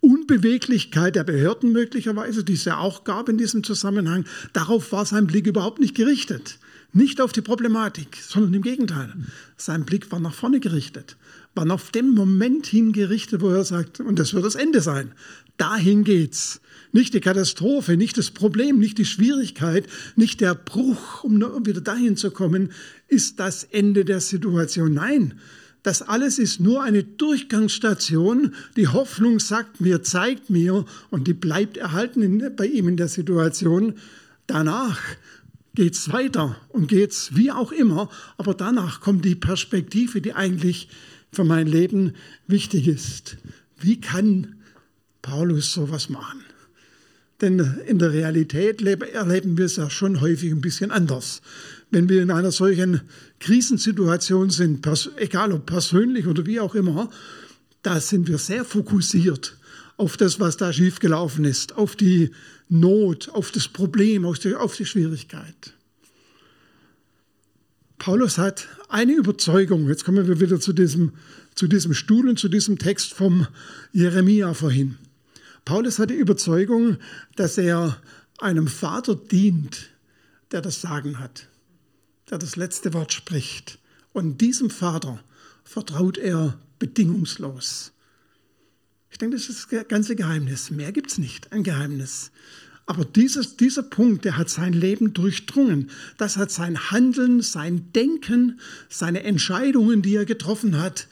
Unbeweglichkeit 0.00 1.14
der 1.16 1.24
Behörden 1.24 1.70
möglicherweise, 1.70 2.44
die 2.44 2.54
es 2.54 2.64
ja 2.64 2.78
auch 2.78 3.04
gab 3.04 3.28
in 3.28 3.38
diesem 3.38 3.62
Zusammenhang. 3.62 4.24
Darauf 4.52 4.90
war 4.90 5.06
sein 5.06 5.26
Blick 5.26 5.46
überhaupt 5.46 5.80
nicht 5.80 5.94
gerichtet. 5.94 6.58
Nicht 6.94 7.20
auf 7.20 7.32
die 7.32 7.40
Problematik, 7.40 8.18
sondern 8.20 8.52
im 8.52 8.62
Gegenteil. 8.62 9.14
Sein 9.56 9.84
Blick 9.84 10.12
war 10.12 10.20
nach 10.20 10.34
vorne 10.34 10.60
gerichtet, 10.60 11.16
war 11.54 11.70
auf 11.70 11.90
den 11.90 12.10
Moment 12.10 12.66
hingerichtet, 12.66 13.40
wo 13.40 13.48
er 13.48 13.64
sagt, 13.64 14.00
und 14.00 14.18
das 14.18 14.34
wird 14.34 14.44
das 14.44 14.56
Ende 14.56 14.82
sein. 14.82 15.12
Dahin 15.56 16.04
geht's. 16.04 16.60
Nicht 16.92 17.14
die 17.14 17.20
Katastrophe, 17.20 17.96
nicht 17.96 18.18
das 18.18 18.30
Problem, 18.30 18.78
nicht 18.78 18.98
die 18.98 19.06
Schwierigkeit, 19.06 19.86
nicht 20.14 20.40
der 20.40 20.54
Bruch, 20.54 21.24
um 21.24 21.40
wieder 21.64 21.80
dahin 21.80 22.16
zu 22.16 22.30
kommen, 22.30 22.72
ist 23.08 23.40
das 23.40 23.64
Ende 23.64 24.04
der 24.04 24.20
Situation. 24.20 24.92
Nein, 24.92 25.34
das 25.82 26.02
alles 26.02 26.38
ist 26.38 26.60
nur 26.60 26.82
eine 26.82 27.02
Durchgangsstation. 27.02 28.54
Die 28.76 28.88
Hoffnung 28.88 29.40
sagt 29.40 29.80
mir, 29.80 30.02
zeigt 30.02 30.48
mir 30.50 30.84
und 31.10 31.26
die 31.26 31.34
bleibt 31.34 31.76
erhalten 31.76 32.22
in, 32.22 32.54
bei 32.54 32.66
ihm 32.66 32.88
in 32.88 32.96
der 32.96 33.08
Situation. 33.08 33.94
Danach 34.46 35.00
geht 35.74 35.94
es 35.94 36.12
weiter 36.12 36.56
und 36.68 36.88
geht 36.88 37.12
es 37.12 37.34
wie 37.34 37.50
auch 37.50 37.72
immer, 37.72 38.10
aber 38.36 38.54
danach 38.54 39.00
kommt 39.00 39.24
die 39.24 39.34
Perspektive, 39.34 40.20
die 40.20 40.34
eigentlich 40.34 40.88
für 41.32 41.44
mein 41.44 41.66
Leben 41.66 42.12
wichtig 42.46 42.86
ist. 42.86 43.38
Wie 43.80 44.00
kann 44.00 44.56
Paulus 45.22 45.72
sowas 45.72 46.08
machen? 46.08 46.44
Denn 47.40 47.58
in 47.86 47.98
der 47.98 48.12
Realität 48.12 48.82
erleben 48.82 49.58
wir 49.58 49.64
es 49.64 49.76
ja 49.76 49.90
schon 49.90 50.20
häufig 50.20 50.52
ein 50.52 50.60
bisschen 50.60 50.92
anders. 50.92 51.42
Wenn 51.90 52.08
wir 52.08 52.22
in 52.22 52.30
einer 52.30 52.52
solchen 52.52 53.00
Krisensituation 53.40 54.50
sind, 54.50 54.86
egal 55.16 55.52
ob 55.52 55.66
persönlich 55.66 56.26
oder 56.28 56.46
wie 56.46 56.60
auch 56.60 56.76
immer, 56.76 57.10
da 57.82 58.00
sind 58.00 58.28
wir 58.28 58.38
sehr 58.38 58.64
fokussiert 58.64 59.56
auf 59.96 60.16
das, 60.16 60.38
was 60.38 60.56
da 60.56 60.72
schiefgelaufen 60.72 61.44
ist, 61.44 61.76
auf 61.76 61.96
die 61.96 62.30
Not, 62.68 63.28
auf 63.28 63.50
das 63.50 63.68
Problem, 63.68 64.24
auf 64.24 64.38
die, 64.38 64.54
auf 64.54 64.76
die 64.76 64.86
Schwierigkeit. 64.86 65.74
Paulus 67.98 68.38
hat 68.38 68.68
eine 68.88 69.12
Überzeugung, 69.12 69.88
jetzt 69.88 70.04
kommen 70.04 70.26
wir 70.26 70.40
wieder 70.40 70.58
zu 70.58 70.72
diesem, 70.72 71.12
zu 71.54 71.68
diesem 71.68 71.92
Stuhl 71.92 72.28
und 72.28 72.38
zu 72.38 72.48
diesem 72.48 72.78
Text 72.78 73.12
vom 73.14 73.46
Jeremia 73.92 74.54
vorhin. 74.54 74.96
Paulus 75.64 75.98
hat 75.98 76.10
die 76.10 76.14
Überzeugung, 76.14 76.98
dass 77.36 77.58
er 77.58 78.00
einem 78.38 78.66
Vater 78.66 79.14
dient, 79.14 79.90
der 80.50 80.60
das 80.60 80.80
Sagen 80.80 81.18
hat, 81.18 81.48
der 82.30 82.38
das 82.38 82.56
letzte 82.56 82.92
Wort 82.92 83.12
spricht. 83.12 83.78
Und 84.12 84.40
diesem 84.40 84.70
Vater 84.70 85.22
vertraut 85.64 86.18
er 86.18 86.58
bedingungslos. 86.78 87.92
Ich 89.10 89.18
denke, 89.18 89.36
das 89.36 89.48
ist 89.48 89.72
das 89.72 89.88
ganze 89.88 90.16
Geheimnis. 90.16 90.70
Mehr 90.70 90.90
gibt 90.90 91.12
es 91.12 91.18
nicht, 91.18 91.52
ein 91.52 91.62
Geheimnis. 91.62 92.32
Aber 92.86 93.04
dieses, 93.04 93.56
dieser 93.56 93.84
Punkt, 93.84 94.24
der 94.24 94.36
hat 94.36 94.50
sein 94.50 94.72
Leben 94.72 95.12
durchdrungen. 95.12 95.90
Das 96.18 96.36
hat 96.36 96.50
sein 96.50 96.90
Handeln, 96.90 97.40
sein 97.40 97.92
Denken, 97.92 98.58
seine 98.88 99.22
Entscheidungen, 99.22 100.02
die 100.02 100.16
er 100.16 100.24
getroffen 100.24 100.80
hat, 100.80 101.06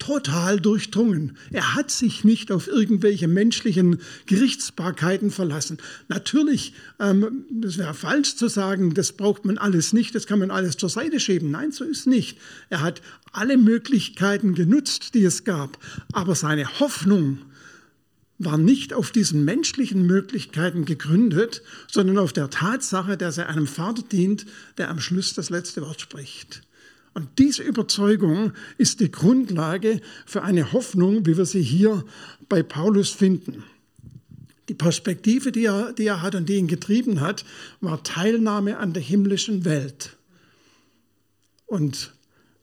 total 0.00 0.58
durchdrungen. 0.58 1.36
Er 1.52 1.76
hat 1.76 1.92
sich 1.92 2.24
nicht 2.24 2.50
auf 2.50 2.66
irgendwelche 2.66 3.28
menschlichen 3.28 4.00
Gerichtsbarkeiten 4.26 5.30
verlassen. 5.30 5.78
Natürlich, 6.08 6.72
ähm, 6.98 7.44
das 7.50 7.78
wäre 7.78 7.94
falsch 7.94 8.34
zu 8.34 8.48
sagen, 8.48 8.94
das 8.94 9.12
braucht 9.12 9.44
man 9.44 9.58
alles 9.58 9.92
nicht, 9.92 10.14
das 10.16 10.26
kann 10.26 10.40
man 10.40 10.50
alles 10.50 10.76
zur 10.76 10.88
Seite 10.88 11.20
schieben. 11.20 11.52
Nein, 11.52 11.70
so 11.70 11.84
ist 11.84 12.08
nicht. 12.08 12.38
Er 12.70 12.80
hat 12.80 13.02
alle 13.30 13.56
Möglichkeiten 13.56 14.54
genutzt, 14.54 15.14
die 15.14 15.24
es 15.24 15.44
gab. 15.44 15.78
Aber 16.12 16.34
seine 16.34 16.80
Hoffnung 16.80 17.38
war 18.38 18.56
nicht 18.56 18.94
auf 18.94 19.10
diesen 19.10 19.44
menschlichen 19.44 20.06
Möglichkeiten 20.06 20.86
gegründet, 20.86 21.62
sondern 21.92 22.16
auf 22.16 22.32
der 22.32 22.48
Tatsache, 22.48 23.18
dass 23.18 23.36
er 23.36 23.50
einem 23.50 23.66
Vater 23.66 24.02
dient, 24.02 24.46
der 24.78 24.88
am 24.88 24.98
Schluss 24.98 25.34
das 25.34 25.50
letzte 25.50 25.82
Wort 25.82 26.00
spricht. 26.00 26.62
Und 27.20 27.38
diese 27.38 27.62
Überzeugung 27.62 28.54
ist 28.78 29.00
die 29.00 29.10
Grundlage 29.10 30.00
für 30.24 30.42
eine 30.42 30.72
Hoffnung, 30.72 31.26
wie 31.26 31.36
wir 31.36 31.44
sie 31.44 31.60
hier 31.60 32.02
bei 32.48 32.62
Paulus 32.62 33.10
finden. 33.10 33.62
Die 34.70 34.74
Perspektive, 34.74 35.52
die 35.52 35.66
er, 35.66 35.92
die 35.92 36.06
er 36.06 36.22
hat 36.22 36.34
und 36.34 36.48
die 36.48 36.54
ihn 36.54 36.66
getrieben 36.66 37.20
hat, 37.20 37.44
war 37.82 38.02
Teilnahme 38.02 38.78
an 38.78 38.94
der 38.94 39.02
himmlischen 39.02 39.66
Welt 39.66 40.16
und 41.66 42.14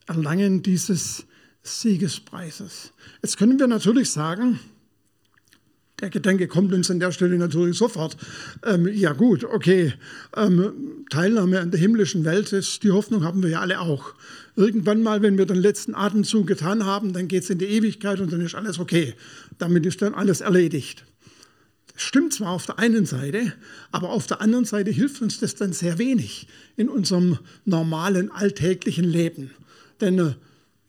Erlangen 0.08 0.64
dieses 0.64 1.26
Siegespreises. 1.62 2.94
Jetzt 3.22 3.38
können 3.38 3.60
wir 3.60 3.68
natürlich 3.68 4.10
sagen, 4.10 4.60
der 6.00 6.10
Gedanke 6.12 6.48
kommt 6.48 6.74
uns 6.74 6.92
an 6.92 7.00
der 7.00 7.12
Stelle 7.12 7.38
natürlich 7.38 7.78
sofort. 7.78 8.18
Ähm, 8.64 8.88
ja 8.94 9.14
gut, 9.14 9.44
okay, 9.44 9.94
ähm, 10.36 11.06
Teilnahme 11.10 11.60
an 11.60 11.72
der 11.72 11.80
himmlischen 11.80 12.24
Welt, 12.24 12.54
ist, 12.54 12.84
die 12.84 12.92
Hoffnung 12.92 13.24
haben 13.24 13.42
wir 13.42 13.50
ja 13.50 13.62
alle 13.62 13.80
auch. 13.80 14.14
Irgendwann 14.56 15.02
mal, 15.02 15.24
wenn 15.24 15.40
wir 15.40 15.48
den 15.48 15.58
letzten 15.58 15.96
Atemzug 15.96 16.46
getan 16.46 16.86
haben, 16.86 17.14
dann 17.14 17.28
geht 17.28 17.44
es 17.44 17.50
in 17.50 17.58
die 17.58 17.66
Ewigkeit 17.66 18.20
und 18.20 18.32
dann 18.32 18.42
ist 18.42 18.54
alles 18.54 18.78
okay. 18.78 19.16
Damit 19.58 19.86
ist 19.88 20.02
dann 20.04 20.14
alles 20.14 20.42
erledigt. 20.42 21.04
Stimmt 21.96 22.32
zwar 22.34 22.52
auf 22.52 22.68
der 22.68 22.78
einen 22.78 23.08
Seite, 23.08 23.54
aber 23.92 24.12
auf 24.12 24.28
der 24.28 24.40
anderen 24.40 24.66
Seite 24.66 24.92
hilft 24.92 25.24
uns 25.24 25.40
das 25.40 25.56
dann 25.56 25.74
sehr 25.74 25.98
wenig 25.98 26.48
in 26.76 26.90
unserem 26.90 27.40
normalen 27.66 28.30
alltäglichen 28.30 29.06
Leben. 29.06 29.50
Denn 30.00 30.20
äh, 30.20 30.34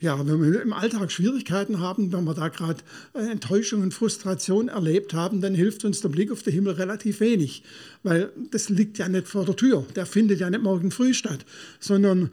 ja, 0.01 0.19
wenn 0.27 0.41
wir 0.41 0.63
im 0.63 0.73
Alltag 0.73 1.11
Schwierigkeiten 1.11 1.81
haben, 1.81 2.13
wenn 2.13 2.25
wir 2.25 2.35
da 2.35 2.49
gerade 2.49 2.81
äh, 3.15 3.31
Enttäuschung 3.31 3.83
und 3.83 3.93
Frustration 3.93 4.69
erlebt 4.69 5.13
haben, 5.13 5.41
dann 5.41 5.55
hilft 5.55 5.85
uns 5.85 6.01
der 6.01 6.09
Blick 6.09 6.31
auf 6.31 6.43
den 6.43 6.53
Himmel 6.53 6.75
relativ 6.75 7.21
wenig, 7.21 7.65
weil 8.05 8.31
das 8.51 8.69
liegt 8.69 8.99
ja 8.99 9.09
nicht 9.09 9.27
vor 9.27 9.45
der 9.45 9.57
Tür, 9.57 9.85
der 9.97 10.07
findet 10.07 10.39
ja 10.41 10.51
nicht 10.51 10.63
morgen 10.63 10.93
früh 10.93 11.15
statt, 11.15 11.45
sondern 11.81 12.31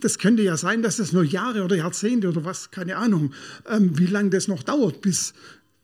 das 0.00 0.18
könnte 0.18 0.42
ja 0.42 0.56
sein, 0.56 0.82
dass 0.82 0.96
das 0.96 1.12
nur 1.12 1.24
Jahre 1.24 1.64
oder 1.64 1.76
Jahrzehnte 1.76 2.28
oder 2.28 2.44
was, 2.44 2.70
keine 2.70 2.96
Ahnung, 2.96 3.32
ähm, 3.68 3.98
wie 3.98 4.06
lange 4.06 4.30
das 4.30 4.48
noch 4.48 4.62
dauert, 4.62 5.00
bis 5.00 5.34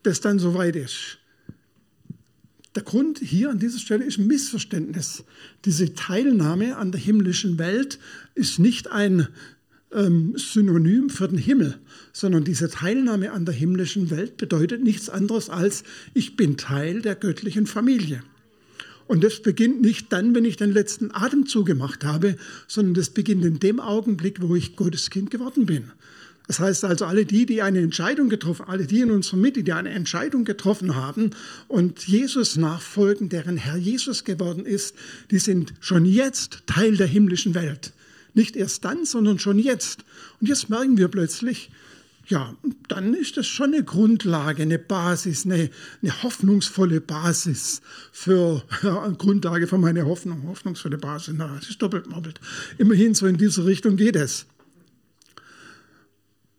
das 0.03 0.21
dann 0.21 0.39
soweit 0.39 0.75
ist. 0.75 1.17
Der 2.75 2.83
Grund 2.83 3.19
hier 3.19 3.49
an 3.49 3.59
dieser 3.59 3.79
Stelle 3.79 4.05
ist 4.05 4.17
ein 4.17 4.27
Missverständnis. 4.27 5.25
Diese 5.65 5.93
Teilnahme 5.93 6.77
an 6.77 6.93
der 6.93 7.01
himmlischen 7.01 7.59
Welt 7.59 7.99
ist 8.33 8.59
nicht 8.59 8.89
ein 8.89 9.27
ähm, 9.93 10.33
Synonym 10.35 11.09
für 11.09 11.27
den 11.27 11.37
Himmel, 11.37 11.77
sondern 12.13 12.43
diese 12.43 12.69
Teilnahme 12.69 13.31
an 13.31 13.45
der 13.45 13.53
himmlischen 13.53 14.09
Welt 14.09 14.37
bedeutet 14.37 14.83
nichts 14.83 15.09
anderes 15.09 15.49
als, 15.49 15.83
ich 16.13 16.35
bin 16.35 16.57
Teil 16.57 17.01
der 17.01 17.15
göttlichen 17.15 17.67
Familie. 17.67 18.23
Und 19.07 19.23
das 19.23 19.41
beginnt 19.41 19.81
nicht 19.81 20.13
dann, 20.13 20.33
wenn 20.35 20.45
ich 20.45 20.55
den 20.55 20.71
letzten 20.71 21.13
Atemzug 21.13 21.65
gemacht 21.65 22.05
habe, 22.05 22.37
sondern 22.67 22.93
das 22.93 23.09
beginnt 23.09 23.43
in 23.43 23.59
dem 23.59 23.79
Augenblick, 23.81 24.41
wo 24.41 24.55
ich 24.55 24.77
Gottes 24.77 25.09
Kind 25.09 25.31
geworden 25.31 25.65
bin. 25.65 25.91
Das 26.47 26.59
heißt 26.59 26.85
also, 26.85 27.05
alle 27.05 27.25
die, 27.25 27.45
die 27.45 27.61
eine 27.61 27.79
Entscheidung 27.79 28.29
getroffen, 28.29 28.65
alle 28.67 28.85
die 28.85 29.01
in 29.01 29.11
unserer 29.11 29.37
Mitte, 29.37 29.63
die 29.63 29.73
eine 29.73 29.89
Entscheidung 29.89 30.43
getroffen 30.43 30.95
haben 30.95 31.31
und 31.67 32.07
Jesus 32.07 32.57
nachfolgen, 32.57 33.29
deren 33.29 33.57
Herr 33.57 33.77
Jesus 33.77 34.23
geworden 34.23 34.65
ist, 34.65 34.95
die 35.29 35.39
sind 35.39 35.73
schon 35.79 36.05
jetzt 36.05 36.63
Teil 36.65 36.97
der 36.97 37.07
himmlischen 37.07 37.53
Welt. 37.53 37.93
Nicht 38.33 38.55
erst 38.55 38.85
dann, 38.85 39.05
sondern 39.05 39.39
schon 39.39 39.59
jetzt. 39.59 40.05
Und 40.39 40.47
jetzt 40.47 40.69
merken 40.69 40.97
wir 40.97 41.07
plötzlich, 41.07 41.69
ja, 42.27 42.55
dann 42.87 43.13
ist 43.13 43.35
das 43.37 43.47
schon 43.47 43.73
eine 43.73 43.83
Grundlage, 43.83 44.63
eine 44.63 44.79
Basis, 44.79 45.45
eine, 45.45 45.69
eine 46.01 46.23
hoffnungsvolle 46.23 47.01
Basis 47.01 47.81
für 48.11 48.63
ja, 48.83 49.09
Grundlage 49.09 49.67
für 49.67 49.77
meine 49.77 50.05
Hoffnung. 50.05 50.47
Hoffnungsvolle 50.47 50.97
Basis, 50.97 51.33
na, 51.37 51.55
das 51.55 51.69
ist 51.69 51.81
doppelt 51.81 52.07
moppelt. 52.07 52.39
Immerhin 52.77 53.13
so 53.13 53.27
in 53.27 53.37
diese 53.37 53.65
Richtung 53.65 53.97
geht 53.97 54.15
es. 54.15 54.45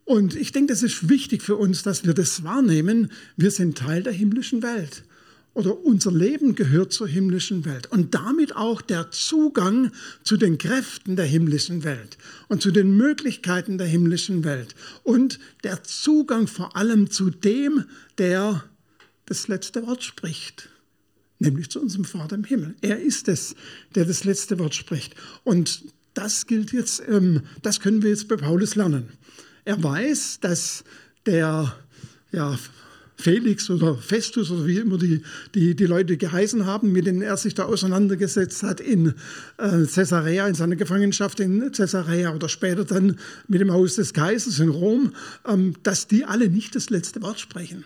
Und 0.04 0.34
ich 0.34 0.52
denke, 0.52 0.72
das 0.72 0.82
ist 0.82 1.08
wichtig 1.08 1.42
für 1.42 1.56
uns, 1.56 1.82
dass 1.82 2.04
wir 2.04 2.12
das 2.12 2.44
wahrnehmen. 2.44 3.10
Wir 3.36 3.50
sind 3.50 3.78
Teil 3.78 4.02
der 4.02 4.12
himmlischen 4.12 4.62
Welt 4.62 5.04
oder 5.54 5.84
unser 5.84 6.10
Leben 6.10 6.54
gehört 6.54 6.92
zur 6.92 7.08
himmlischen 7.08 7.64
Welt 7.64 7.86
und 7.90 8.14
damit 8.14 8.56
auch 8.56 8.80
der 8.80 9.10
Zugang 9.10 9.90
zu 10.24 10.36
den 10.36 10.58
Kräften 10.58 11.16
der 11.16 11.26
himmlischen 11.26 11.84
Welt 11.84 12.16
und 12.48 12.62
zu 12.62 12.70
den 12.70 12.96
Möglichkeiten 12.96 13.76
der 13.76 13.86
himmlischen 13.86 14.44
Welt 14.44 14.74
und 15.02 15.38
der 15.62 15.82
Zugang 15.84 16.46
vor 16.46 16.76
allem 16.76 17.10
zu 17.10 17.30
dem, 17.30 17.84
der 18.18 18.64
das 19.26 19.48
letzte 19.48 19.86
Wort 19.86 20.02
spricht, 20.02 20.70
nämlich 21.38 21.70
zu 21.70 21.80
unserem 21.80 22.04
Vater 22.04 22.36
im 22.36 22.44
Himmel. 22.44 22.74
Er 22.80 23.00
ist 23.00 23.28
es, 23.28 23.54
der 23.94 24.04
das 24.04 24.24
letzte 24.24 24.58
Wort 24.58 24.74
spricht. 24.74 25.14
Und 25.44 25.84
das 26.14 26.46
gilt 26.46 26.72
jetzt, 26.72 27.02
ähm, 27.08 27.42
das 27.62 27.80
können 27.80 28.02
wir 28.02 28.10
jetzt 28.10 28.28
bei 28.28 28.36
Paulus 28.36 28.74
lernen. 28.74 29.10
Er 29.64 29.82
weiß, 29.82 30.40
dass 30.40 30.84
der 31.24 31.74
ja, 32.32 32.58
Felix 33.22 33.70
oder 33.70 33.94
Festus 33.94 34.50
oder 34.50 34.66
wie 34.66 34.78
immer 34.78 34.98
die, 34.98 35.22
die, 35.54 35.76
die 35.76 35.86
Leute 35.86 36.16
geheißen 36.16 36.66
haben, 36.66 36.90
mit 36.90 37.06
denen 37.06 37.22
er 37.22 37.36
sich 37.36 37.54
da 37.54 37.64
auseinandergesetzt 37.64 38.64
hat 38.64 38.80
in 38.80 39.14
äh, 39.58 39.86
Caesarea, 39.86 40.48
in 40.48 40.54
seiner 40.54 40.76
Gefangenschaft 40.76 41.38
in 41.38 41.70
Caesarea 41.70 42.34
oder 42.34 42.48
später 42.48 42.84
dann 42.84 43.18
mit 43.46 43.60
dem 43.60 43.72
Haus 43.72 43.94
des 43.94 44.12
Kaisers 44.12 44.58
in 44.58 44.70
Rom, 44.70 45.12
ähm, 45.46 45.74
dass 45.84 46.08
die 46.08 46.24
alle 46.24 46.48
nicht 46.48 46.74
das 46.74 46.90
letzte 46.90 47.22
Wort 47.22 47.38
sprechen 47.38 47.84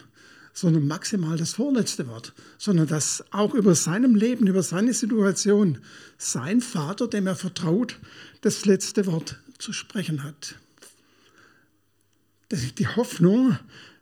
sondern 0.52 0.86
maximal 0.86 1.36
das 1.36 1.52
vorletzte 1.52 2.08
Wort, 2.08 2.32
sondern 2.56 2.86
dass 2.86 3.22
auch 3.30 3.52
über 3.52 3.74
seinem 3.74 4.14
Leben, 4.14 4.46
über 4.46 4.62
seine 4.62 4.94
Situation 4.94 5.76
sein 6.16 6.62
Vater, 6.62 7.08
dem 7.08 7.26
er 7.26 7.36
vertraut, 7.36 7.98
das 8.40 8.64
letzte 8.64 9.04
Wort 9.04 9.38
zu 9.58 9.74
sprechen 9.74 10.24
hat. 10.24 10.54
Die 12.50 12.88
Hoffnung 12.88 13.58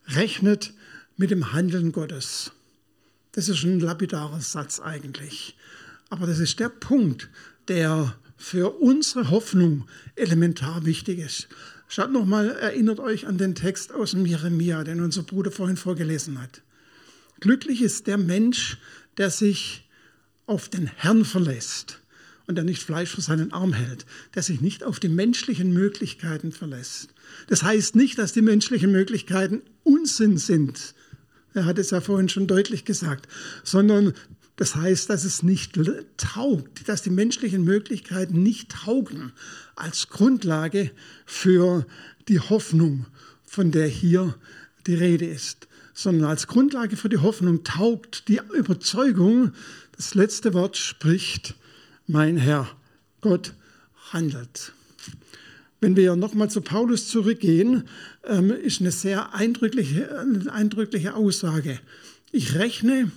rechnet 0.07 0.73
mit 1.17 1.31
dem 1.31 1.53
Handeln 1.53 1.93
Gottes. 1.93 2.53
Das 3.33 3.49
ist 3.49 3.65
ein 3.65 3.81
lapidarer 3.81 4.41
Satz 4.41 4.81
eigentlich. 4.81 5.57
Aber 6.11 6.27
das 6.27 6.39
ist 6.39 6.61
der 6.61 6.69
Punkt, 6.69 7.29
der 7.69 8.17
für 8.37 8.81
unsere 8.81 9.31
Hoffnung 9.31 9.89
elementar 10.17 10.85
wichtig 10.85 11.19
ist. 11.19 11.49
Schaut 11.89 12.13
nochmal, 12.13 12.51
erinnert 12.51 13.01
euch 13.01 13.27
an 13.27 13.39
den 13.39 13.55
Text 13.55 13.93
aus 13.93 14.13
dem 14.13 14.27
Jeremia, 14.27 14.85
den 14.85 15.01
unser 15.01 15.23
Bruder 15.23 15.51
vorhin 15.51 15.77
vorgelesen 15.77 16.41
hat. 16.41 16.63
Glücklich 17.41 17.83
ist 17.83 18.07
der 18.07 18.19
Mensch, 18.19 18.79
der 19.17 19.31
sich 19.31 19.89
auf 20.47 20.69
den 20.69 20.87
Herrn 20.87 21.25
verlässt 21.25 22.01
und 22.47 22.57
der 22.57 22.65
nicht 22.65 22.83
Fleisch 22.83 23.11
für 23.11 23.21
seinen 23.21 23.53
Arm 23.53 23.73
hält, 23.73 24.07
der 24.35 24.43
sich 24.43 24.61
nicht 24.61 24.85
auf 24.85 25.01
die 25.01 25.09
menschlichen 25.09 25.73
Möglichkeiten 25.73 26.53
verlässt. 26.53 27.15
Das 27.49 27.63
heißt 27.63 27.97
nicht, 27.97 28.19
dass 28.19 28.33
die 28.33 28.43
menschlichen 28.43 28.93
Möglichkeiten 28.93 29.63
Unsinn 29.83 30.37
sind, 30.37 30.95
er 31.55 31.65
hat 31.65 31.79
es 31.79 31.91
ja 31.91 32.01
vorhin 32.01 32.29
schon 32.29 32.47
deutlich 32.47 32.85
gesagt, 32.85 33.29
sondern 33.63 34.13
das 34.57 34.77
heißt, 34.77 35.11
dass 35.11 35.25
es 35.25 35.43
nicht 35.43 35.79
taugt, 36.17 36.89
dass 36.89 37.03
die 37.03 37.11
menschlichen 37.11 37.65
Möglichkeiten 37.65 38.43
nicht 38.43 38.71
taugen 38.71 39.33
als 39.75 40.09
Grundlage 40.09 40.91
für 41.27 41.87
die 42.29 42.41
Hoffnung, 42.41 43.07
von 43.45 43.71
der 43.71 43.87
hier 43.87 44.35
die 44.87 44.95
Rede 44.95 45.27
ist, 45.27 45.69
sondern 45.93 46.29
als 46.29 46.47
Grundlage 46.47 46.97
für 46.97 47.09
die 47.09 47.19
Hoffnung 47.19 47.65
taugt 47.65 48.29
die 48.29 48.41
Überzeugung, 48.53 49.53
das 49.97 50.15
letzte 50.15 50.55
Wort 50.55 50.77
spricht, 50.77 51.55
mein 52.07 52.37
Herr, 52.37 52.69
Gott 53.21 53.55
handelt. 54.13 54.73
Wenn 55.85 55.97
wir 55.97 56.17
nochmal 56.17 56.49
zu 56.49 56.63
Paulus 56.63 57.09
zurückgehen, 57.09 57.87
ähm, 58.27 58.51
ist 58.51 58.81
eine 58.81 58.91
sehr 58.91 59.35
eindrückliche, 59.35 60.19
eine 60.19 60.51
eindrückliche 60.51 61.15
Aussage. 61.15 61.79
Ich 62.33 62.55
rechne 62.55 63.13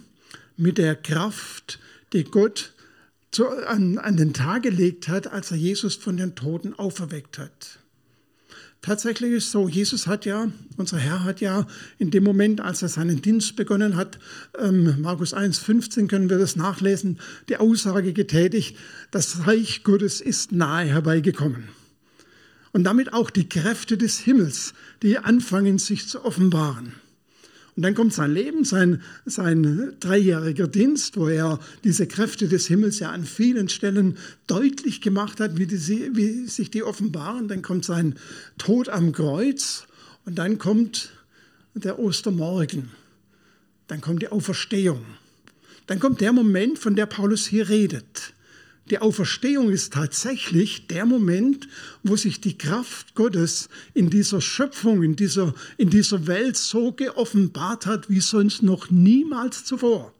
mit 0.58 0.78
der 0.78 0.96
Kraft, 0.96 1.80
die 2.12 2.26
Gott 2.26 2.74
zu, 3.32 3.48
an, 3.48 4.00
an 4.00 4.18
den 4.18 4.34
Tag 4.34 4.64
gelegt 4.64 5.08
hat, 5.08 5.32
als 5.32 5.52
er 5.52 5.56
Jesus 5.56 5.96
von 5.96 6.18
den 6.18 6.36
Toten 6.36 6.74
auferweckt 6.74 7.38
hat. 7.38 7.80
Tatsächlich 8.82 9.32
ist 9.32 9.52
so, 9.52 9.70
Jesus 9.70 10.06
hat 10.06 10.26
ja, 10.26 10.52
unser 10.76 10.98
Herr 10.98 11.24
hat 11.24 11.40
ja 11.40 11.68
in 12.00 12.12
dem 12.12 12.26
Moment, 12.26 12.60
als 12.60 12.82
er 12.82 12.90
seinen 12.90 13.22
Dienst 13.22 13.56
begonnen 13.56 13.96
hat, 13.96 14.20
ähm, 14.60 15.00
Markus 15.00 15.34
1, 15.34 15.58
15 15.60 16.10
können 16.10 16.30
wir 16.30 16.38
das 16.38 16.58
nachlesen, 16.58 17.18
die 17.48 17.56
Aussage 17.56 18.12
getätigt, 18.12 18.76
das 19.12 19.48
Reich 19.48 19.86
Gottes 19.86 20.20
ist 20.20 20.52
nahe 20.52 20.88
herbeigekommen 20.88 21.70
und 22.78 22.84
damit 22.84 23.12
auch 23.12 23.32
die 23.32 23.50
Kräfte 23.50 23.98
des 23.98 24.20
Himmels, 24.20 24.76
die 25.02 25.18
anfangen 25.18 25.80
sich 25.80 26.08
zu 26.08 26.24
offenbaren. 26.24 26.94
Und 27.76 27.82
dann 27.82 27.96
kommt 27.96 28.14
sein 28.14 28.32
Leben, 28.32 28.66
sein, 28.66 29.02
sein 29.26 29.96
dreijähriger 30.00 30.68
Dienst, 30.68 31.18
wo 31.18 31.28
er 31.28 31.60
diese 31.84 32.06
Kräfte 32.06 32.48
des 32.48 32.68
Himmels 32.68 33.00
ja 33.00 33.10
an 33.10 33.26
vielen 33.26 33.68
Stellen 33.70 34.20
deutlich 34.46 35.02
gemacht 35.02 35.40
hat, 35.40 35.58
wie, 35.58 35.66
die, 35.66 35.76
wie 36.14 36.46
sich 36.46 36.70
die 36.70 36.84
offenbaren. 36.84 37.48
Dann 37.48 37.64
kommt 37.64 37.84
sein 37.84 38.14
Tod 38.60 38.90
am 38.90 39.12
Kreuz 39.12 39.88
und 40.26 40.36
dann 40.36 40.60
kommt 40.60 41.10
der 41.74 41.98
Ostermorgen. 41.98 42.92
Dann 43.88 44.02
kommt 44.02 44.22
die 44.22 44.28
Auferstehung. 44.28 45.04
Dann 45.88 46.00
kommt 46.00 46.22
der 46.22 46.32
Moment, 46.32 46.78
von 46.78 46.96
der 46.96 47.08
Paulus 47.08 47.48
hier 47.48 47.70
redet. 47.70 48.36
Die 48.90 49.00
Auferstehung 49.00 49.70
ist 49.70 49.94
tatsächlich 49.94 50.88
der 50.88 51.06
Moment, 51.06 51.68
wo 52.04 52.16
sich 52.16 52.40
die 52.40 52.58
Kraft 52.58 53.16
Gottes 53.16 53.68
in 53.94 54.10
dieser 54.10 54.40
Schöpfung, 54.40 55.04
in 55.04 55.18
dieser, 55.18 55.54
in 55.78 55.90
dieser 55.90 56.26
Welt 56.26 56.56
so 56.56 56.94
geoffenbart 56.94 57.86
hat 57.86 58.10
wie 58.10 58.22
sonst 58.22 58.64
noch 58.64 58.90
niemals 58.90 59.66
zuvor. 59.66 60.14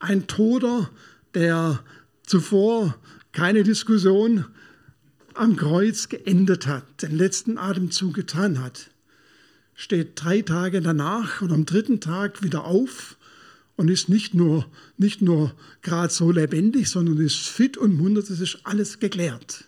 Ein 0.00 0.26
Toter, 0.26 0.90
der 1.34 1.84
zuvor 2.24 2.96
keine 3.32 3.62
Diskussion 3.62 4.46
am 5.34 5.56
Kreuz 5.56 6.08
geendet 6.08 6.66
hat, 6.66 7.02
den 7.02 7.16
letzten 7.16 7.58
Atemzug 7.58 8.14
getan 8.14 8.62
hat. 8.62 8.90
steht 9.74 10.12
drei 10.14 10.42
Tage 10.42 10.80
danach 10.80 11.42
oder 11.42 11.54
am 11.54 11.66
dritten 11.66 12.00
Tag 12.00 12.42
wieder 12.42 12.64
auf 12.64 13.16
und 13.82 13.88
ist 13.88 14.08
nicht 14.08 14.32
nur, 14.32 14.64
nicht 14.96 15.22
nur 15.22 15.52
gerade 15.82 16.14
so 16.14 16.30
lebendig, 16.30 16.88
sondern 16.88 17.18
ist 17.18 17.48
fit 17.48 17.76
und 17.76 17.96
munter, 17.96 18.22
das 18.22 18.38
ist 18.38 18.60
alles 18.62 19.00
geklärt. 19.00 19.64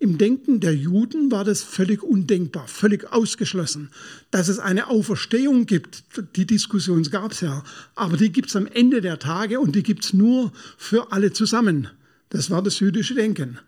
Im 0.00 0.18
Denken 0.18 0.58
der 0.58 0.74
Juden 0.74 1.30
war 1.30 1.44
das 1.44 1.62
völlig 1.62 2.02
undenkbar, 2.02 2.66
völlig 2.66 3.12
ausgeschlossen. 3.12 3.90
Dass 4.32 4.48
es 4.48 4.58
eine 4.58 4.88
Auferstehung 4.88 5.66
gibt, 5.66 6.02
die 6.34 6.46
Diskussion 6.46 7.04
gab 7.04 7.30
es 7.30 7.40
ja, 7.40 7.62
aber 7.94 8.16
die 8.16 8.32
gibt 8.32 8.48
es 8.48 8.56
am 8.56 8.66
Ende 8.66 9.00
der 9.00 9.20
Tage 9.20 9.60
und 9.60 9.76
die 9.76 9.84
gibt 9.84 10.04
es 10.04 10.12
nur 10.12 10.52
für 10.76 11.12
alle 11.12 11.32
zusammen. 11.32 11.88
Das 12.30 12.50
war 12.50 12.62
das 12.62 12.80
jüdische 12.80 13.14
Denken. 13.14 13.60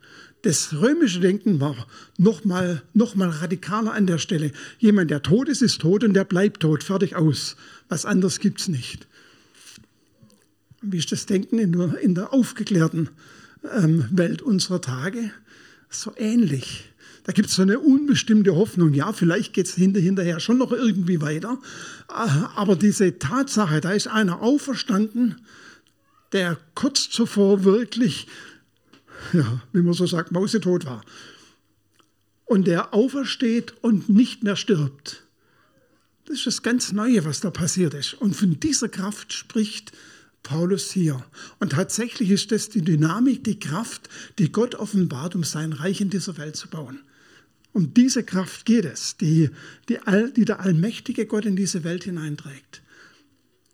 Das 0.43 0.73
römische 0.73 1.21
Denken 1.21 1.61
war 1.61 1.87
noch 2.17 2.45
mal, 2.45 2.83
noch 2.95 3.15
mal 3.15 3.29
radikaler 3.29 3.93
an 3.93 4.07
der 4.07 4.19
Stelle. 4.19 4.53
Jemand, 4.79 5.11
der 5.11 5.23
tot 5.23 5.49
ist, 5.49 5.63
ist 5.63 5.83
tot 5.83 6.03
und 6.03 6.15
der 6.15 6.25
bleibt 6.25 6.61
tot, 6.61 6.83
fertig 6.83 7.15
aus. 7.15 7.57
Was 7.89 8.07
anderes 8.07 8.41
gibt 8.41 8.61
es 8.61 8.69
nicht. 8.69 9.07
Wie 10.83 10.99
ist 10.99 11.13
das 11.13 11.27
Denken 11.27 11.59
in 11.59 11.73
der, 11.73 11.99
in 11.99 12.15
der 12.15 12.33
aufgeklärten 12.33 13.11
ähm, 13.77 14.07
Welt 14.11 14.43
unserer 14.43 14.81
Tage? 14.81 15.31
so 15.91 16.13
ähnlich. 16.17 16.85
Da 17.25 17.33
gibt 17.33 17.49
es 17.49 17.57
so 17.57 17.63
eine 17.63 17.79
unbestimmte 17.79 18.55
Hoffnung. 18.55 18.95
Ja, 18.95 19.13
vielleicht 19.13 19.53
geht 19.53 19.67
es 19.67 19.75
hinterher 19.75 20.41
schon 20.41 20.59
noch 20.59 20.73
irgendwie 20.73 21.21
weiter. 21.21 21.59
Aber 22.09 22.77
diese 22.77 23.19
Tatsache, 23.19 23.81
da 23.81 23.93
ist 23.93 24.07
einer 24.07 24.41
auferstanden, 24.41 25.43
der 26.33 26.57
kurz 26.75 27.11
zuvor 27.11 27.65
wirklich, 27.65 28.27
ja, 29.33 29.61
wie 29.73 29.83
man 29.83 29.93
so 29.93 30.07
sagt, 30.07 30.33
mausetot 30.33 30.87
war. 30.87 31.03
Und 32.47 32.67
der 32.67 32.95
aufersteht 32.95 33.75
und 33.83 34.09
nicht 34.09 34.43
mehr 34.43 34.57
stirbt. 34.57 35.25
Das 36.25 36.39
ist 36.39 36.47
das 36.47 36.63
ganz 36.63 36.93
Neue, 36.93 37.25
was 37.25 37.41
da 37.41 37.51
passiert 37.51 37.95
ist. 37.95 38.15
Und 38.15 38.35
von 38.35 38.59
dieser 38.59 38.89
Kraft 38.89 39.33
spricht 39.33 39.93
Paulus 40.43 40.91
hier. 40.91 41.25
Und 41.59 41.73
tatsächlich 41.73 42.31
ist 42.31 42.53
das 42.53 42.69
die 42.69 42.83
Dynamik, 42.83 43.45
die 43.45 43.59
Kraft, 43.59 44.09
die 44.39 44.51
Gott 44.51 44.75
offenbart, 44.75 45.35
um 45.35 45.45
sein 45.45 45.73
Reich 45.73 46.01
in 46.01 46.11
dieser 46.11 46.37
Welt 46.39 46.57
zu 46.57 46.69
bauen. 46.69 47.01
Um 47.73 47.95
diese 47.95 48.25
Kraft 48.25 48.67
geht 48.67 48.85
es, 48.85 49.17
die, 49.17 49.51
die, 49.89 49.99
all, 50.01 50.33
die 50.33 50.45
der 50.45 50.61
allmächtige 50.61 51.27
Gott 51.27 51.45
in 51.45 51.57
diese 51.57 51.85
Welt 51.85 52.05
hineinträgt. 52.05 52.83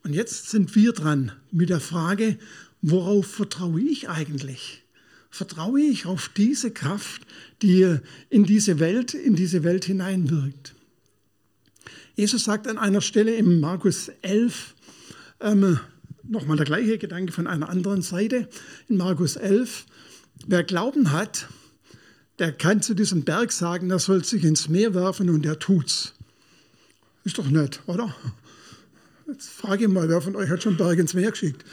Und 0.03 0.13
jetzt 0.13 0.51
sind 0.51 0.75
wir 0.77 0.93
dran 0.93 1.33
mit 1.51 1.71
der 1.71 1.81
Frage, 1.81 2.39
worauf 2.83 3.27
vertraue 3.27 3.81
ich 3.81 4.09
eigentlich? 4.09 4.85
Vertraue 5.31 5.81
ich 5.81 6.07
auf 6.07 6.29
diese 6.29 6.71
Kraft, 6.71 7.23
die 7.63 7.99
in 8.31 8.45
diese 8.45 8.79
Welt, 8.79 9.15
in 9.15 9.35
diese 9.35 9.65
Welt 9.65 9.85
hineinwirkt? 9.85 10.75
Jesus 12.15 12.45
sagt 12.45 12.69
an 12.69 12.79
einer 12.79 13.01
Stelle 13.01 13.35
im 13.35 13.61
Markus 13.61 14.09
11, 14.23 14.75
ähm, 15.41 15.79
nochmal 16.29 16.57
der 16.57 16.67
gleiche 16.67 16.99
Gedanke 16.99 17.33
von 17.33 17.47
einer 17.47 17.69
anderen 17.69 18.03
Seite. 18.03 18.49
In 18.89 18.97
Markus 18.97 19.37
11, 19.37 19.87
wer 20.47 20.65
Glauben 20.65 21.13
hat, 21.13 21.49
der 22.39 22.53
kann 22.53 22.83
zu 22.83 22.95
diesem 22.95 23.25
Berg 23.25 23.53
sagen, 23.53 23.91
er 23.91 23.99
soll 23.99 24.25
sich 24.25 24.45
ins 24.45 24.69
Meer 24.69 24.95
werfen 24.95 25.31
und 25.31 25.45
der 25.45 25.59
tut's. 25.59 26.15
Ist 27.25 27.39
doch 27.39 27.49
nett, 27.49 27.81
oder? 27.87 28.15
Jetzt 29.27 29.49
frage 29.49 29.85
ich 29.85 29.91
mal, 29.91 30.09
wer 30.09 30.21
von 30.21 30.37
euch 30.37 30.49
hat 30.51 30.63
schon 30.63 30.77
Berg 30.77 30.99
ins 30.99 31.15
Meer 31.15 31.31
geschickt? 31.31 31.65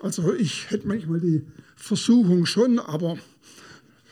Also 0.00 0.34
ich 0.34 0.70
hätte 0.70 0.86
manchmal 0.86 1.20
die 1.20 1.42
Versuchung 1.76 2.46
schon, 2.46 2.78
aber 2.78 3.18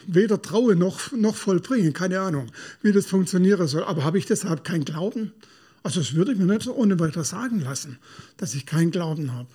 weder 0.06 0.40
traue 0.40 0.76
noch, 0.76 1.12
noch 1.12 1.36
vollbringen, 1.36 1.92
keine 1.92 2.20
Ahnung, 2.20 2.46
wie 2.82 2.92
das 2.92 3.06
funktionieren 3.06 3.66
soll. 3.68 3.84
Aber 3.84 4.04
habe 4.04 4.18
ich 4.18 4.26
deshalb 4.26 4.64
keinen 4.64 4.84
Glauben? 4.84 5.32
Also 5.82 6.00
das 6.00 6.14
würde 6.14 6.32
ich 6.32 6.38
mir 6.38 6.44
nicht 6.44 6.62
so 6.62 6.74
ohne 6.74 6.98
weiter 6.98 7.24
sagen 7.24 7.60
lassen, 7.60 7.98
dass 8.36 8.54
ich 8.54 8.66
keinen 8.66 8.90
Glauben 8.90 9.32
habe. 9.32 9.48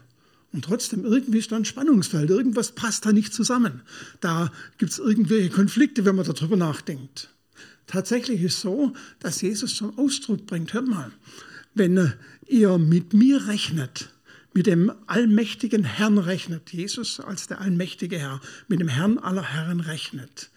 Und 0.51 0.63
trotzdem, 0.63 1.03
irgendwie 1.03 1.39
ist 1.39 1.51
da 1.51 1.57
ein 1.57 1.65
Spannungsfeld, 1.65 2.29
irgendwas 2.29 2.71
passt 2.71 3.05
da 3.05 3.11
nicht 3.11 3.33
zusammen. 3.33 3.81
Da 4.21 4.51
gibt 4.77 4.93
es 4.93 4.99
irgendwelche 4.99 5.49
Konflikte, 5.49 6.05
wenn 6.05 6.15
man 6.15 6.25
darüber 6.25 6.55
nachdenkt. 6.55 7.29
Tatsächlich 7.87 8.41
ist 8.41 8.61
so, 8.61 8.93
dass 9.19 9.41
Jesus 9.41 9.75
zum 9.75 9.97
Ausdruck 9.99 10.47
bringt, 10.47 10.73
hört 10.73 10.87
mal, 10.87 11.11
wenn 11.73 12.13
ihr 12.47 12.77
mit 12.77 13.13
mir 13.13 13.47
rechnet, 13.47 14.09
mit 14.53 14.67
dem 14.67 14.91
allmächtigen 15.07 15.83
Herrn 15.83 16.17
rechnet, 16.17 16.71
Jesus 16.71 17.19
als 17.19 17.47
der 17.47 17.59
allmächtige 17.59 18.17
Herr, 18.17 18.39
mit 18.69 18.79
dem 18.79 18.87
Herrn 18.87 19.17
aller 19.17 19.43
Herren 19.43 19.81
rechnet, 19.81 20.49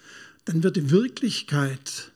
dann 0.44 0.62
wird 0.62 0.76
die 0.76 0.90
Wirklichkeit 0.90 2.12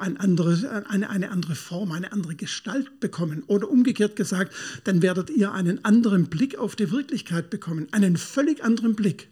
ein 0.00 0.16
andere, 0.16 0.84
eine, 0.88 1.10
eine 1.10 1.30
andere 1.30 1.54
Form, 1.54 1.92
eine 1.92 2.12
andere 2.12 2.34
Gestalt 2.34 3.00
bekommen. 3.00 3.42
Oder 3.46 3.70
umgekehrt 3.70 4.16
gesagt, 4.16 4.54
dann 4.84 5.02
werdet 5.02 5.30
ihr 5.30 5.52
einen 5.52 5.84
anderen 5.84 6.26
Blick 6.26 6.56
auf 6.58 6.76
die 6.76 6.90
Wirklichkeit 6.90 7.50
bekommen, 7.50 7.88
einen 7.92 8.16
völlig 8.16 8.64
anderen 8.64 8.94
Blick. 8.94 9.28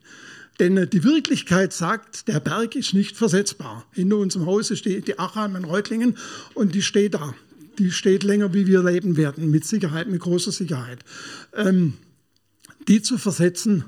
Denn 0.59 0.89
die 0.91 1.05
Wirklichkeit 1.05 1.73
sagt, 1.73 2.29
der 2.29 2.41
Berg 2.41 2.77
ist 2.77 2.95
nicht 2.95 3.17
versetzbar. 3.17 3.87
Hinter 3.93 4.17
unserem 4.17 4.47
Haus 4.47 4.77
steht 4.77 5.07
die 5.07 5.19
Acha 5.19 5.45
in 5.47 5.65
Reutlingen 5.65 6.17
und 6.55 6.75
die 6.75 6.83
steht 6.83 7.15
da. 7.15 7.35
Die 7.79 7.91
steht 7.91 8.23
länger, 8.23 8.55
wie 8.55 8.67
wir 8.67 8.83
leben 8.83 9.19
werden, 9.19 9.51
mit 9.51 9.67
Sicherheit, 9.67 10.09
mit 10.09 10.23
großer 10.23 10.53
Sicherheit. 10.53 11.01
Ähm, 11.55 11.95
die 12.89 13.03
zu 13.03 13.19
versetzen, 13.19 13.85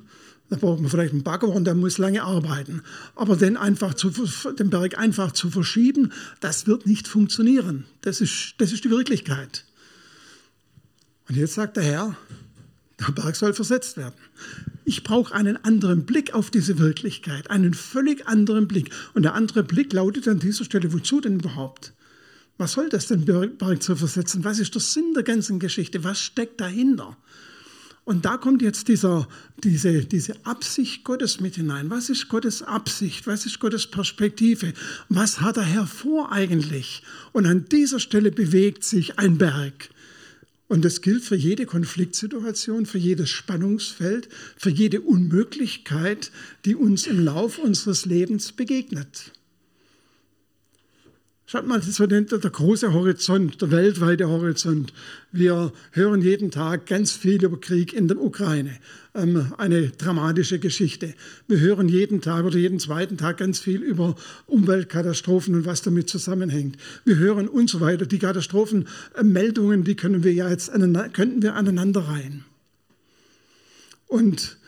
da 0.51 0.57
braucht 0.57 0.81
man 0.81 0.91
vielleicht 0.91 1.13
einen 1.13 1.23
Bagger 1.23 1.49
und 1.49 1.65
der 1.65 1.75
muss 1.75 1.99
lange 1.99 2.23
arbeiten. 2.23 2.83
Aber 3.15 3.37
den, 3.37 3.57
einfach 3.57 3.95
zu, 3.95 4.11
den 4.11 4.71
Berg 4.71 4.97
einfach 4.99 5.33
zu 5.33 5.51
verschieben, 5.51 6.13
das 6.41 6.67
wird 6.67 6.87
nicht 6.87 7.07
funktionieren. 7.07 7.85
Das 8.01 8.21
ist, 8.21 8.55
das 8.59 8.73
ist 8.73 8.85
die 8.85 8.91
Wirklichkeit. 8.91 9.65
Und 11.29 11.37
jetzt 11.37 11.55
sagt 11.55 11.77
der 11.77 11.85
Herr, 11.85 12.17
der 12.99 13.13
Berg 13.13 13.37
soll 13.37 13.53
versetzt 13.53 13.97
werden. 13.99 14.15
Ich 14.85 15.05
brauche 15.05 15.35
einen 15.35 15.63
anderen 15.65 16.07
Blick 16.07 16.33
auf 16.33 16.51
diese 16.51 16.79
Wirklichkeit, 16.79 17.51
einen 17.51 17.75
völlig 17.75 18.27
anderen 18.27 18.67
Blick. 18.67 18.91
Und 19.13 19.25
der 19.25 19.35
andere 19.35 19.63
Blick 19.63 19.93
lautet 19.93 20.27
an 20.29 20.39
dieser 20.39 20.65
Stelle, 20.65 20.93
wozu 20.93 21.21
denn 21.21 21.41
überhaupt? 21.41 21.93
Was 22.57 22.73
soll 22.73 22.89
das 22.89 23.07
denn, 23.07 23.25
Berg 23.25 23.83
zu 23.83 23.95
versetzen? 23.95 24.45
Was 24.45 24.59
ist 24.59 24.75
der 24.75 24.81
Sinn 24.81 25.13
der 25.15 25.23
ganzen 25.23 25.61
Geschichte? 25.61 26.03
Was 26.03 26.21
steckt 26.21 26.61
dahinter? 26.61 27.17
Und 28.09 28.25
da 28.25 28.38
kommt 28.38 28.62
jetzt 28.62 28.88
dieser, 28.88 29.29
diese, 29.62 30.03
diese 30.07 30.35
Absicht 30.47 31.05
Gottes 31.05 31.40
mit 31.40 31.57
hinein. 31.57 31.90
Was 31.90 32.09
ist 32.09 32.31
Gottes 32.31 32.62
Absicht? 32.62 33.27
Was 33.27 33.44
ist 33.44 33.61
Gottes 33.61 33.87
Perspektive? 33.87 34.73
Was 35.11 35.42
hat 35.42 35.59
er 35.59 35.64
hervor 35.64 36.33
eigentlich? 36.33 37.03
Und 37.33 37.44
an 37.44 37.66
dieser 37.71 38.01
Stelle 38.01 38.33
bewegt 38.33 38.83
sich 38.83 39.18
ein 39.18 39.37
Berg. 39.37 39.90
Und 40.68 40.87
das 40.87 41.03
gilt 41.03 41.23
für 41.23 41.37
jede 41.37 41.66
Konfliktsituation, 41.66 42.87
für 42.87 42.97
jedes 42.97 43.29
Spannungsfeld, 43.29 44.31
für 44.57 44.71
jede 44.71 45.03
Unmöglichkeit, 45.03 46.33
die 46.64 46.77
uns 46.77 47.07
im 47.07 47.23
Lauf 47.23 47.59
unseres 47.59 48.07
Lebens 48.07 48.53
begegnet. 48.53 49.33
Schaut 51.51 51.67
mal, 51.67 51.81
so 51.81 52.07
der, 52.07 52.21
der 52.21 52.39
große 52.39 52.93
Horizont, 52.93 53.63
der 53.63 53.71
weltweite 53.71 54.29
Horizont. 54.29 54.93
Wir 55.33 55.73
hören 55.93 56.21
jeden 56.21 56.51
Tag 56.51 56.85
ganz 56.85 57.13
viel 57.13 57.43
über 57.43 57.59
Krieg 57.59 57.95
in 57.95 58.07
der 58.07 58.21
Ukraine, 58.21 58.77
ähm, 59.15 59.55
eine 59.57 59.89
dramatische 59.89 60.59
Geschichte. 60.59 61.15
Wir 61.47 61.59
hören 61.61 61.89
jeden 61.89 62.21
Tag 62.21 62.45
oder 62.45 62.59
jeden 62.59 62.79
zweiten 62.79 63.17
Tag 63.17 63.39
ganz 63.39 63.61
viel 63.61 63.81
über 63.81 64.15
Umweltkatastrophen 64.45 65.55
und 65.55 65.65
was 65.65 65.81
damit 65.81 66.11
zusammenhängt. 66.11 66.77
Wir 67.07 67.17
hören 67.17 67.49
und 67.49 67.71
so 67.71 67.81
weiter. 67.81 68.05
Die 68.05 68.19
Katastrophenmeldungen, 68.19 69.85
die 69.85 69.97
können 69.97 70.25
wir 70.25 70.35
ja 70.35 70.51
jetzt 70.51 70.71
könnten 71.15 71.43
wir 71.43 71.55
aneinander 71.55 72.01
reihen. 72.01 72.45
Und 74.07 74.59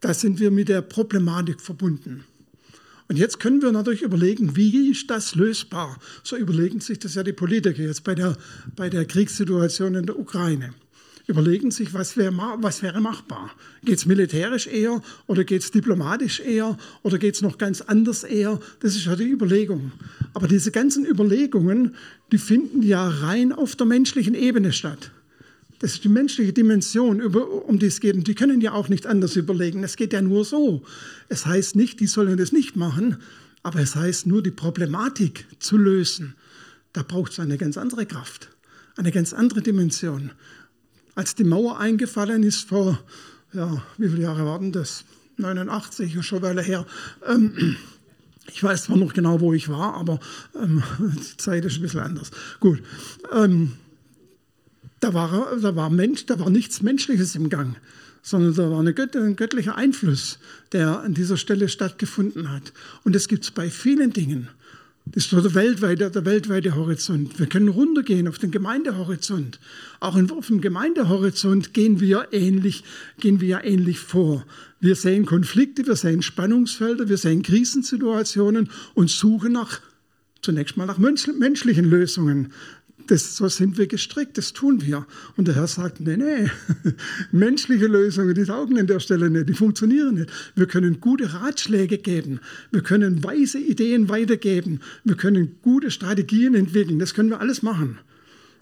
da 0.00 0.12
sind 0.12 0.40
wir 0.40 0.50
mit 0.50 0.68
der 0.68 0.82
Problematik 0.82 1.60
verbunden. 1.60 2.24
Und 3.08 3.18
jetzt 3.18 3.38
können 3.38 3.60
wir 3.60 3.70
natürlich 3.70 4.02
überlegen, 4.02 4.56
wie 4.56 4.90
ist 4.90 5.10
das 5.10 5.34
lösbar? 5.34 5.98
So 6.22 6.36
überlegen 6.36 6.80
sich 6.80 6.98
das 6.98 7.14
ja 7.14 7.22
die 7.22 7.32
Politiker 7.32 7.82
jetzt 7.82 8.02
bei 8.04 8.14
der, 8.14 8.36
bei 8.76 8.88
der 8.88 9.04
Kriegssituation 9.04 9.94
in 9.94 10.06
der 10.06 10.18
Ukraine. 10.18 10.72
Überlegen 11.26 11.70
sich, 11.70 11.94
was 11.94 12.18
wäre, 12.18 12.34
was 12.58 12.82
wäre 12.82 13.00
machbar? 13.00 13.50
Geht 13.82 13.96
es 13.96 14.04
militärisch 14.04 14.66
eher 14.66 15.00
oder 15.26 15.44
geht 15.44 15.62
es 15.62 15.70
diplomatisch 15.70 16.40
eher 16.40 16.76
oder 17.02 17.18
geht 17.18 17.34
es 17.34 17.42
noch 17.42 17.56
ganz 17.56 17.80
anders 17.80 18.24
eher? 18.24 18.60
Das 18.80 18.94
ist 18.94 19.06
ja 19.06 19.16
die 19.16 19.30
Überlegung. 19.30 19.92
Aber 20.34 20.48
diese 20.48 20.70
ganzen 20.70 21.06
Überlegungen, 21.06 21.94
die 22.30 22.38
finden 22.38 22.82
ja 22.82 23.08
rein 23.08 23.52
auf 23.52 23.74
der 23.74 23.86
menschlichen 23.86 24.34
Ebene 24.34 24.72
statt. 24.72 25.12
Das 25.84 25.96
ist 25.96 26.04
die 26.04 26.08
menschliche 26.08 26.54
Dimension, 26.54 27.20
um 27.20 27.78
die 27.78 27.84
es 27.84 28.00
geht. 28.00 28.14
Und 28.14 28.26
die 28.26 28.34
können 28.34 28.62
ja 28.62 28.72
auch 28.72 28.88
nicht 28.88 29.06
anders 29.06 29.36
überlegen. 29.36 29.84
Es 29.84 29.96
geht 29.96 30.14
ja 30.14 30.22
nur 30.22 30.46
so. 30.46 30.82
Es 31.28 31.44
heißt 31.44 31.76
nicht, 31.76 32.00
die 32.00 32.06
sollen 32.06 32.38
das 32.38 32.52
nicht 32.52 32.74
machen, 32.74 33.18
aber 33.62 33.80
es 33.80 33.94
heißt 33.94 34.26
nur, 34.26 34.42
die 34.42 34.50
Problematik 34.50 35.46
zu 35.58 35.76
lösen. 35.76 36.36
Da 36.94 37.02
braucht 37.02 37.32
es 37.32 37.38
eine 37.38 37.58
ganz 37.58 37.76
andere 37.76 38.06
Kraft, 38.06 38.48
eine 38.96 39.12
ganz 39.12 39.34
andere 39.34 39.60
Dimension. 39.60 40.30
Als 41.16 41.34
die 41.34 41.44
Mauer 41.44 41.78
eingefallen 41.78 42.44
ist 42.44 42.66
vor, 42.66 42.98
ja, 43.52 43.82
wie 43.98 44.08
viele 44.08 44.22
Jahre 44.22 44.46
waren 44.46 44.72
das? 44.72 45.04
89, 45.36 46.24
schon 46.24 46.40
Weile 46.40 46.62
her. 46.62 46.86
Ähm, 47.28 47.76
Ich 48.46 48.62
weiß 48.62 48.84
zwar 48.84 48.96
noch 48.96 49.12
genau, 49.12 49.40
wo 49.40 49.52
ich 49.52 49.68
war, 49.68 49.94
aber 49.94 50.18
ähm, 50.54 50.82
die 50.98 51.36
Zeit 51.36 51.64
ist 51.64 51.76
ein 51.76 51.82
bisschen 51.82 52.00
anders. 52.00 52.30
Gut. 52.60 52.82
Ähm, 53.32 53.72
da 55.04 55.12
war, 55.12 55.58
da, 55.60 55.76
war 55.76 55.90
Mensch, 55.90 56.24
da 56.24 56.38
war 56.40 56.48
nichts 56.48 56.80
Menschliches 56.80 57.34
im 57.34 57.50
Gang, 57.50 57.76
sondern 58.22 58.54
da 58.54 58.70
war 58.70 58.80
eine 58.80 58.94
Gött 58.94 59.14
ein 59.14 59.36
göttlicher 59.36 59.76
Einfluss, 59.76 60.38
der 60.72 61.00
an 61.00 61.12
dieser 61.12 61.36
Stelle 61.36 61.68
stattgefunden 61.68 62.50
hat. 62.50 62.72
Und 63.04 63.14
das 63.14 63.28
gibt 63.28 63.44
es 63.44 63.50
bei 63.50 63.68
vielen 63.68 64.14
Dingen. 64.14 64.48
Das 65.04 65.24
ist 65.26 65.32
der 65.32 65.54
weltweite, 65.54 66.10
der 66.10 66.24
weltweite 66.24 66.74
Horizont. 66.74 67.38
Wir 67.38 67.46
können 67.46 67.68
runtergehen 67.68 68.26
auf 68.26 68.38
den 68.38 68.50
Gemeindehorizont. 68.50 69.60
Auch 70.00 70.16
auf 70.16 70.46
dem 70.46 70.62
Gemeindehorizont 70.62 71.74
gehen 71.74 72.00
wir 72.00 72.28
ähnlich, 72.32 72.82
gehen 73.20 73.42
wir 73.42 73.62
ähnlich 73.64 73.98
vor. 73.98 74.46
Wir 74.80 74.96
sehen 74.96 75.26
Konflikte, 75.26 75.86
wir 75.86 75.96
sehen 75.96 76.22
Spannungsfelder, 76.22 77.10
wir 77.10 77.18
sehen 77.18 77.42
Krisensituationen 77.42 78.70
und 78.94 79.10
suchen 79.10 79.52
nach, 79.52 79.80
zunächst 80.40 80.78
mal 80.78 80.86
nach 80.86 80.96
menschlichen 80.96 81.84
Lösungen. 81.84 82.54
Das, 83.06 83.36
so 83.36 83.48
sind 83.48 83.76
wir 83.76 83.86
gestrickt, 83.86 84.38
das 84.38 84.52
tun 84.52 84.80
wir. 84.82 85.06
Und 85.36 85.46
der 85.48 85.56
Herr 85.56 85.66
sagt, 85.66 86.00
nee, 86.00 86.16
nee, 86.16 86.50
menschliche 87.32 87.86
Lösungen, 87.86 88.34
die 88.34 88.44
taugen 88.44 88.78
an 88.78 88.86
der 88.86 89.00
Stelle 89.00 89.28
nicht, 89.28 89.48
die 89.48 89.54
funktionieren 89.54 90.14
nicht. 90.14 90.30
Wir 90.54 90.66
können 90.66 91.00
gute 91.00 91.34
Ratschläge 91.34 91.98
geben, 91.98 92.40
wir 92.70 92.82
können 92.82 93.22
weise 93.22 93.58
Ideen 93.58 94.08
weitergeben, 94.08 94.80
wir 95.04 95.16
können 95.16 95.56
gute 95.62 95.90
Strategien 95.90 96.54
entwickeln, 96.54 96.98
das 96.98 97.14
können 97.14 97.30
wir 97.30 97.40
alles 97.40 97.62
machen. 97.62 97.98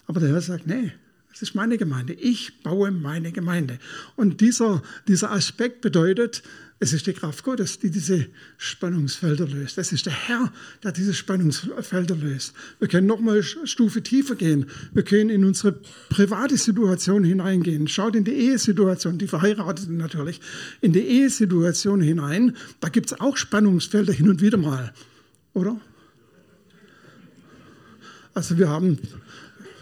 Aber 0.07 0.19
der 0.19 0.29
Herr 0.29 0.41
sagt, 0.41 0.67
nee, 0.67 0.91
das 1.33 1.41
ist 1.41 1.55
meine 1.55 1.79
Gemeinde, 1.79 2.13
ich 2.13 2.61
baue 2.61 2.91
meine 2.91 3.31
Gemeinde. 3.31 3.79
Und 4.15 4.39
dieser, 4.39 4.83
dieser 5.07 5.31
Aspekt 5.31 5.81
bedeutet, 5.81 6.43
es 6.83 6.91
ist 6.91 7.07
die 7.07 7.13
Kraft 7.13 7.45
Gottes, 7.45 7.79
die 7.79 7.89
diese 7.89 8.27
Spannungsfelder 8.57 9.47
löst. 9.47 9.77
Es 9.77 9.93
ist 9.93 10.05
der 10.05 10.11
Herr, 10.11 10.51
der 10.83 10.91
diese 10.91 11.13
Spannungsfelder 11.13 12.13
löst. 12.13 12.53
Wir 12.79 12.89
können 12.89 13.07
noch 13.07 13.21
mal 13.21 13.35
eine 13.35 13.43
Stufe 13.43 14.03
tiefer 14.03 14.35
gehen. 14.35 14.65
Wir 14.91 15.03
können 15.03 15.29
in 15.29 15.45
unsere 15.45 15.79
private 16.09 16.57
Situation 16.57 17.23
hineingehen. 17.23 17.87
Schaut 17.87 18.17
in 18.17 18.25
die 18.25 18.33
Ehesituation, 18.33 19.17
die 19.17 19.29
Verheirateten 19.29 19.95
natürlich, 19.95 20.41
in 20.81 20.91
die 20.91 20.99
Ehesituation 20.99 22.01
hinein. 22.01 22.57
Da 22.81 22.89
gibt 22.89 23.13
es 23.13 23.19
auch 23.21 23.37
Spannungsfelder 23.37 24.11
hin 24.11 24.29
und 24.29 24.41
wieder 24.41 24.57
mal, 24.57 24.93
oder? 25.53 25.79
Also 28.33 28.57
wir 28.57 28.67
haben 28.67 28.97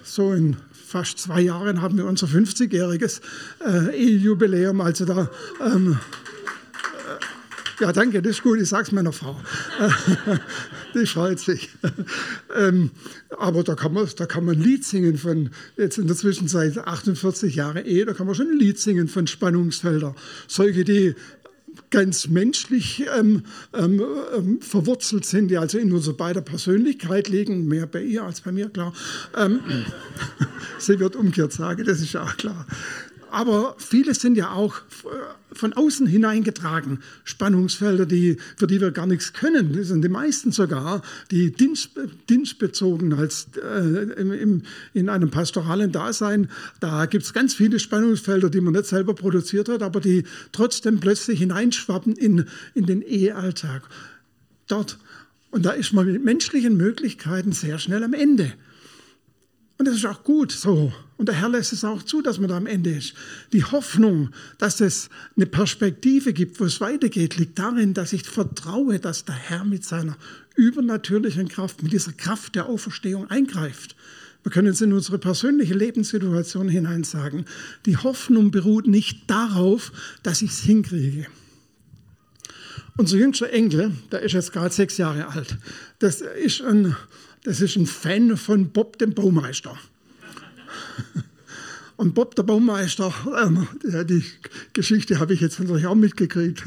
so 0.04 0.34
in 0.34 0.56
fast 0.72 1.18
zwei 1.18 1.42
Jahren 1.42 1.82
haben 1.82 1.98
wir 1.98 2.06
unser 2.06 2.28
50-jähriges 2.28 3.22
äh, 3.66 3.96
Ehejubiläum. 3.96 4.82
Also 4.82 5.06
da 5.06 5.32
ähm, 5.66 5.98
ja, 7.82 7.92
danke, 7.92 8.22
das 8.22 8.38
ist 8.38 8.44
gut, 8.44 8.62
ich 8.62 8.70
sage 8.70 8.84
es 8.84 8.92
meiner 8.92 9.12
Frau. 9.12 9.36
Die 10.94 11.06
freut 11.06 11.40
sich. 11.40 11.70
Ähm, 12.56 12.92
aber 13.38 13.64
da 13.64 13.76
kann, 13.76 13.94
man, 13.94 14.08
da 14.16 14.26
kann 14.28 14.46
man 14.46 14.56
ein 14.56 14.62
Lied 14.62 14.86
singen 14.86 15.18
von, 15.18 15.50
jetzt 15.78 15.98
in 15.98 16.06
der 16.06 16.16
Zwischenzeit 16.16 16.78
48 16.78 17.56
Jahre 17.56 17.82
Ehe, 17.82 18.06
da 18.06 18.14
kann 18.14 18.28
man 18.28 18.36
schon 18.36 18.52
ein 18.52 18.60
Lied 18.60 18.78
singen 18.78 19.08
von 19.08 19.26
Spannungsfelder. 19.26 20.16
Solche, 20.48 20.84
die 20.84 21.16
ganz 21.90 22.28
menschlich 22.28 23.04
ähm, 23.18 23.44
ähm, 23.74 24.04
ähm, 24.38 24.62
verwurzelt 24.62 25.26
sind, 25.26 25.48
die 25.48 25.58
also 25.58 25.78
in 25.78 25.92
unserer 25.92 26.16
beider 26.16 26.42
Persönlichkeit 26.42 27.30
liegen, 27.30 27.68
mehr 27.68 27.88
bei 27.88 28.04
ihr 28.04 28.24
als 28.24 28.42
bei 28.42 28.52
mir, 28.52 28.70
klar. 28.70 28.94
Ähm, 29.36 29.60
sie 30.78 31.00
wird 31.00 31.16
umgekehrt 31.16 31.54
sagen, 31.54 31.84
das 31.86 32.02
ist 32.02 32.14
ja 32.14 32.24
auch 32.24 32.38
klar 32.38 32.68
aber 33.32 33.76
viele 33.78 34.14
sind 34.14 34.36
ja 34.36 34.52
auch 34.52 34.78
äh, 34.78 35.56
von 35.56 35.74
außen 35.74 36.06
hineingetragen. 36.06 37.00
Spannungsfelder, 37.24 38.06
die, 38.06 38.38
für 38.58 38.68
die 38.68 38.82
wir 38.82 38.92
gar 38.92 39.08
nichts 39.08 39.34
können. 39.34 39.74
Das 39.74 39.88
sind 39.88 40.04
die 40.04 40.10
meisten 40.10 40.52
sogar, 40.52 41.02
die 41.32 41.52
Dienst, 41.52 41.92
dienstbezogen 42.30 43.14
als 43.14 43.48
äh, 43.56 44.22
im, 44.22 44.64
in 44.94 45.10
einem 45.10 45.32
pastoralen 45.32 45.92
Dasein. 45.92 46.50
Da 46.80 47.06
gibt 47.06 47.24
es 47.24 47.34
ganz 47.34 47.54
viele 47.54 47.80
Spannungsfelder, 47.80 48.50
die 48.50 48.62
man 48.62 48.74
nicht 48.74 48.86
selber 48.86 49.14
produziert 49.14 49.70
hat, 49.70 49.82
aber 49.82 50.02
die 50.02 50.24
trotzdem 50.52 51.00
plötzlich 51.00 51.40
hineinschwappen 51.40 52.16
in, 52.16 52.46
in 52.74 52.86
den 52.86 53.02
Ehealltag. 53.02 53.84
Dort. 54.68 54.98
Und 55.52 55.66
da 55.66 55.72
ist 55.72 55.92
man 55.94 56.06
mit 56.06 56.24
menschlichen 56.24 56.78
Möglichkeiten 56.78 57.52
sehr 57.52 57.78
schnell 57.78 58.04
am 58.04 58.14
Ende. 58.14 58.54
Und 59.82 59.88
das 59.88 59.96
ist 59.96 60.06
auch 60.06 60.24
gut 60.24 60.52
so. 60.52 60.94
Und 61.18 61.28
der 61.28 61.34
Herr 61.34 61.50
lässt 61.50 61.74
es 61.74 61.84
auch 61.84 62.04
zu, 62.04 62.22
dass 62.22 62.38
man 62.38 62.50
da 62.50 62.58
am 62.58 62.68
Ende 62.68 62.92
ist. 62.92 63.16
Die 63.52 63.64
Hoffnung, 63.64 64.30
dass 64.60 64.80
es 64.80 65.10
eine 65.36 65.48
Perspektive 65.48 66.34
gibt, 66.34 66.60
wo 66.60 66.66
es 66.66 66.82
weitergeht, 66.82 67.38
liegt 67.38 67.58
darin, 67.58 67.96
dass 67.96 68.14
ich 68.14 68.22
vertraue, 68.22 69.00
dass 69.00 69.26
der 69.26 69.34
Herr 69.34 69.66
mit 69.66 69.84
seiner 69.84 70.18
übernatürlichen 70.54 71.48
Kraft, 71.48 71.82
mit 71.82 71.94
dieser 71.94 72.12
Kraft 72.12 72.54
der 72.54 72.68
Auferstehung 72.68 73.32
eingreift. 73.32 73.96
Wir 74.44 74.52
können 74.52 74.68
es 74.68 74.82
in 74.82 74.94
unsere 74.94 75.18
persönliche 75.18 75.74
Lebenssituation 75.74 76.70
hinein 76.70 77.04
sagen. 77.04 77.46
Die 77.88 77.98
Hoffnung 77.98 78.52
beruht 78.52 78.86
nicht 78.86 79.32
darauf, 79.32 79.92
dass 80.22 80.44
ich 80.44 80.52
es 80.52 80.60
hinkriege. 80.60 81.26
Unser 82.98 83.18
jüngster 83.18 83.50
Enkel, 83.50 83.94
der 84.12 84.22
ist 84.22 84.34
jetzt 84.34 84.54
gerade 84.54 84.72
sechs 84.72 84.98
Jahre 84.98 85.30
alt, 85.30 85.58
das 85.98 86.22
ist 86.22 86.62
ein 86.62 86.96
das 87.44 87.62
ist 87.62 87.76
ein 87.76 87.88
Fan 87.88 88.38
von 88.38 88.70
Bob 88.70 88.98
dem 88.98 89.14
Baumeister. 89.14 89.78
Und 92.02 92.16
Bob 92.16 92.34
der 92.34 92.42
Baumeister, 92.42 93.14
ähm, 93.44 93.68
die 93.84 94.24
Geschichte 94.74 95.20
habe 95.20 95.36
ich 95.36 95.40
jetzt 95.40 95.60
natürlich 95.60 95.86
auch 95.86 95.94
mitgekriegt, 95.94 96.64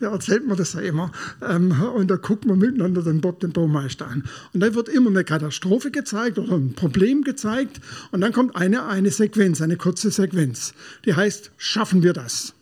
der 0.00 0.08
erzählt 0.08 0.46
mir 0.46 0.56
das 0.56 0.72
ja 0.72 0.80
immer. 0.80 1.12
Ähm, 1.46 1.70
und 1.94 2.10
da 2.10 2.16
guckt 2.16 2.46
man 2.46 2.58
miteinander 2.58 3.02
den 3.02 3.20
Bob 3.20 3.40
den 3.40 3.52
Baumeister 3.52 4.06
an. 4.06 4.24
Und 4.54 4.60
da 4.60 4.74
wird 4.74 4.88
immer 4.88 5.10
eine 5.10 5.22
Katastrophe 5.22 5.90
gezeigt 5.90 6.38
oder 6.38 6.54
ein 6.54 6.72
Problem 6.72 7.24
gezeigt. 7.24 7.78
Und 8.10 8.22
dann 8.22 8.32
kommt 8.32 8.56
eine, 8.56 8.86
eine 8.86 9.10
Sequenz, 9.10 9.60
eine 9.60 9.76
kurze 9.76 10.10
Sequenz. 10.10 10.72
Die 11.04 11.12
heißt, 11.12 11.50
schaffen 11.58 12.02
wir 12.02 12.14
das? 12.14 12.54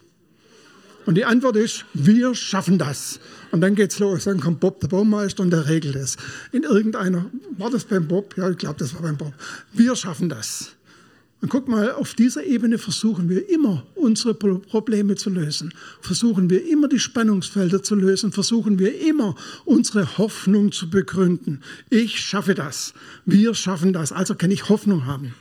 Und 1.06 1.14
die 1.14 1.24
Antwort 1.24 1.54
ist, 1.54 1.84
wir 1.94 2.34
schaffen 2.34 2.78
das. 2.78 3.20
Und 3.50 3.60
dann 3.60 3.74
geht's 3.74 3.98
los. 3.98 4.24
Dann 4.24 4.40
kommt 4.40 4.60
Bob, 4.60 4.80
der 4.80 4.88
Baumeister, 4.88 5.42
und 5.42 5.50
der 5.50 5.68
regelt 5.68 5.96
es. 5.96 6.16
In 6.52 6.64
irgendeiner, 6.64 7.26
war 7.56 7.70
das 7.70 7.84
beim 7.84 8.06
Bob? 8.06 8.36
Ja, 8.36 8.50
ich 8.50 8.58
glaube, 8.58 8.78
das 8.78 8.94
war 8.94 9.02
beim 9.02 9.16
Bob. 9.16 9.32
Wir 9.72 9.96
schaffen 9.96 10.28
das. 10.28 10.72
Und 11.40 11.50
guck 11.50 11.68
mal, 11.68 11.92
auf 11.92 12.14
dieser 12.14 12.44
Ebene 12.44 12.78
versuchen 12.78 13.28
wir 13.28 13.48
immer, 13.48 13.86
unsere 13.94 14.34
Probleme 14.34 15.14
zu 15.14 15.30
lösen. 15.30 15.72
Versuchen 16.00 16.50
wir 16.50 16.68
immer, 16.68 16.88
die 16.88 16.98
Spannungsfelder 16.98 17.82
zu 17.82 17.94
lösen. 17.94 18.32
Versuchen 18.32 18.80
wir 18.80 19.00
immer, 19.00 19.36
unsere 19.64 20.18
Hoffnung 20.18 20.72
zu 20.72 20.90
begründen. 20.90 21.62
Ich 21.90 22.18
schaffe 22.20 22.54
das. 22.54 22.92
Wir 23.24 23.54
schaffen 23.54 23.92
das. 23.92 24.10
Also 24.10 24.34
kann 24.34 24.50
ich 24.50 24.68
Hoffnung 24.68 25.06
haben. 25.06 25.34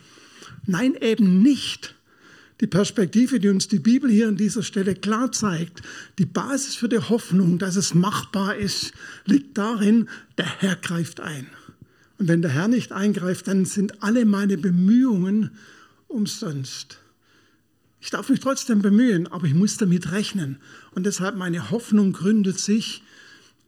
Nein, 0.67 0.95
eben 1.01 1.41
nicht. 1.41 1.95
Die 2.59 2.67
Perspektive, 2.67 3.39
die 3.39 3.49
uns 3.49 3.67
die 3.67 3.79
Bibel 3.79 4.09
hier 4.09 4.27
an 4.27 4.35
dieser 4.35 4.63
Stelle 4.63 4.95
klar 4.95 5.31
zeigt, 5.31 5.81
die 6.17 6.25
Basis 6.25 6.75
für 6.75 6.89
die 6.89 6.97
Hoffnung, 6.97 7.59
dass 7.59 7.75
es 7.75 7.93
machbar 7.93 8.55
ist, 8.55 8.93
liegt 9.25 9.57
darin, 9.57 10.09
der 10.37 10.61
Herr 10.61 10.75
greift 10.75 11.19
ein. 11.19 11.47
Und 12.17 12.27
wenn 12.27 12.41
der 12.41 12.51
Herr 12.51 12.67
nicht 12.67 12.91
eingreift, 12.91 13.47
dann 13.47 13.65
sind 13.65 14.01
alle 14.01 14.25
meine 14.25 14.57
Bemühungen 14.57 15.51
umsonst. 16.07 16.97
Ich 17.99 18.09
darf 18.09 18.29
mich 18.29 18.39
trotzdem 18.39 18.81
bemühen, 18.81 19.27
aber 19.27 19.45
ich 19.45 19.53
muss 19.53 19.77
damit 19.77 20.11
rechnen. 20.11 20.57
Und 20.95 21.05
deshalb 21.05 21.35
meine 21.35 21.69
Hoffnung 21.69 22.13
gründet 22.13 22.59
sich 22.59 23.03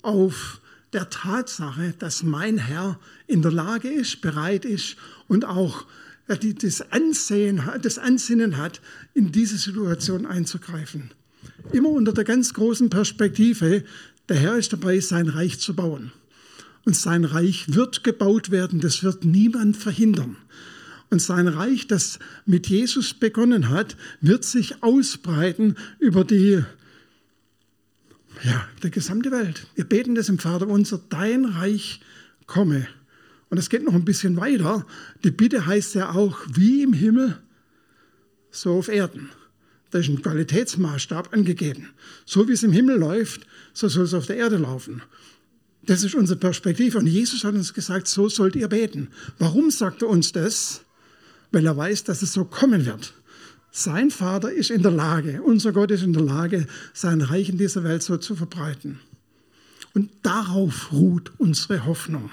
auf 0.02 0.62
der 0.93 1.10
Tatsache, 1.10 1.93
dass 1.99 2.23
mein 2.23 2.58
Herr 2.58 2.99
in 3.28 3.41
der 3.43 3.52
Lage 3.52 3.89
ist, 3.89 4.21
bereit 4.21 4.65
ist 4.65 4.95
und 5.28 5.45
auch 5.45 5.86
die 6.36 6.54
das, 6.54 6.82
Ansehen, 6.92 7.62
das 7.82 7.98
Ansinnen 7.98 8.58
hat, 8.58 8.82
in 9.13 9.32
diese 9.32 9.58
Situation 9.58 10.26
einzugreifen. 10.26 11.12
Immer 11.72 11.89
unter 11.89 12.13
der 12.13 12.24
ganz 12.24 12.54
großen 12.54 12.89
Perspektive, 12.89 13.84
der 14.28 14.38
Herr 14.38 14.58
ist 14.58 14.74
dabei, 14.74 15.00
sein 15.00 15.28
Reich 15.28 15.60
zu 15.60 15.76
bauen. 15.76 16.12
Und 16.86 16.96
sein 16.96 17.26
Reich 17.26 17.74
wird 17.74 18.04
gebaut 18.04 18.52
werden, 18.52 18.80
das 18.80 19.04
wird 19.04 19.26
niemand 19.26 19.78
verhindern. 19.78 20.38
Und 21.10 21.22
sein 21.22 21.48
Reich, 21.48 21.88
das 21.88 22.20
mit 22.46 22.68
Jesus 22.68 23.13
begonnen 23.13 23.70
hat, 23.70 23.98
wird 24.22 24.46
sich 24.46 24.84
ausbreiten 24.84 25.76
über 25.98 26.24
die, 26.24 26.63
ja, 28.44 28.68
die 28.84 28.92
gesamte 28.92 29.32
Welt. 29.32 29.65
Wir 29.76 29.86
beten 29.86 30.15
das 30.15 30.30
im 30.30 30.38
Vater 30.38 30.68
unser, 30.68 31.00
dein 31.10 31.46
Reich 31.46 32.02
komme. 32.46 32.88
Und 33.50 33.58
es 33.58 33.70
geht 33.70 33.84
noch 33.84 33.94
ein 33.94 34.06
bisschen 34.06 34.38
weiter. 34.38 34.86
Die 35.24 35.32
Bitte 35.32 35.66
heißt 35.66 35.96
ja 35.96 36.12
auch, 36.12 36.40
wie 36.54 36.84
im 36.84 36.94
Himmel, 36.94 37.40
so 38.52 38.78
auf 38.78 38.88
Erden. 38.88 39.30
Da 39.92 40.00
ist 40.00 40.10
ein 40.10 40.22
Qualitätsmaßstab 40.22 41.34
angegeben. 41.34 41.90
So 42.26 42.48
wie 42.48 42.54
es 42.54 42.64
im 42.64 42.72
Himmel 42.72 42.98
läuft, 42.98 43.48
so 43.74 43.88
soll 43.88 44.06
es 44.06 44.14
auf 44.14 44.28
der 44.28 44.38
Erde 44.38 44.58
laufen. 44.58 45.02
Das 45.84 46.04
ist 46.04 46.14
unsere 46.14 46.40
Perspektive. 46.40 47.00
Und 47.00 47.08
Jesus 47.08 47.44
hat 47.44 47.56
uns 47.56 47.74
gesagt, 47.74 48.08
so 48.08 48.30
sollt 48.30 48.56
ihr 48.56 48.68
beten. 48.68 49.08
Warum 49.40 49.72
sagt 49.72 50.04
er 50.04 50.10
uns 50.10 50.32
das? 50.32 50.82
Weil 51.52 51.66
er 51.66 51.76
weiß, 51.76 52.04
dass 52.04 52.22
es 52.22 52.34
so 52.34 52.46
kommen 52.46 52.86
wird. 52.86 53.14
Sein 53.72 54.12
Vater 54.12 54.52
ist 54.52 54.72
in 54.72 54.84
der 54.84 54.92
Lage, 54.92 55.42
unser 55.42 55.72
Gott 55.72 55.92
ist 55.92 56.04
in 56.04 56.14
der 56.14 56.24
Lage, 56.24 56.68
sein 56.94 57.22
Reich 57.22 57.50
in 57.50 57.58
dieser 57.58 57.84
Welt 57.84 58.04
so 58.04 58.18
zu 58.18 58.36
verbreiten. 58.36 59.00
Und 59.94 60.12
darauf 60.22 60.92
ruht 60.92 61.32
unsere 61.38 61.86
Hoffnung 61.86 62.30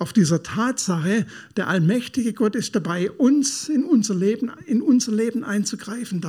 auf 0.00 0.12
dieser 0.12 0.42
Tatsache, 0.42 1.26
der 1.56 1.68
allmächtige 1.68 2.32
Gott 2.32 2.56
ist 2.56 2.74
dabei, 2.74 3.10
uns 3.10 3.68
in 3.68 3.84
unser 3.84 4.14
Leben, 4.14 4.50
in 4.66 4.82
unser 4.82 5.12
Leben 5.12 5.44
einzugreifen. 5.44 6.20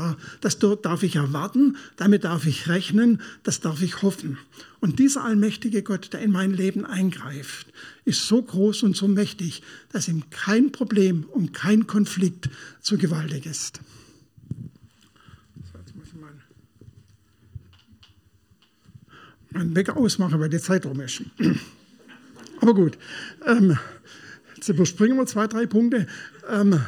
Das 0.41 0.59
darf 0.59 1.03
ich 1.03 1.15
erwarten, 1.15 1.77
damit 1.95 2.25
darf 2.25 2.45
ich 2.45 2.67
rechnen, 2.67 3.21
das 3.43 3.61
darf 3.61 3.81
ich 3.81 4.01
hoffen. 4.01 4.37
Und 4.81 4.99
dieser 4.99 5.23
allmächtige 5.23 5.83
Gott, 5.83 6.11
der 6.11 6.21
in 6.21 6.31
mein 6.31 6.51
Leben 6.51 6.85
eingreift, 6.85 7.67
ist 8.03 8.27
so 8.27 8.41
groß 8.41 8.83
und 8.83 8.95
so 8.95 9.07
mächtig, 9.07 9.63
dass 9.91 10.07
ihm 10.07 10.23
kein 10.29 10.71
Problem 10.71 11.23
und 11.23 11.53
kein 11.53 11.87
Konflikt 11.87 12.49
zu 12.81 12.97
gewaltig 12.97 13.45
ist. 13.45 13.79
meinen 19.53 19.75
Wecker 19.75 19.97
ausmachen, 19.97 20.39
weil 20.39 20.49
die 20.49 20.59
Zeit 20.59 20.85
rum 20.85 21.01
ist. 21.01 21.23
Aber 22.61 22.75
gut, 22.75 22.97
ähm, 23.45 23.77
jetzt 24.55 24.69
überspringen 24.69 25.17
wir 25.17 25.25
zwei, 25.25 25.47
drei 25.47 25.65
Punkte. 25.65 26.05
Ähm, 26.47 26.79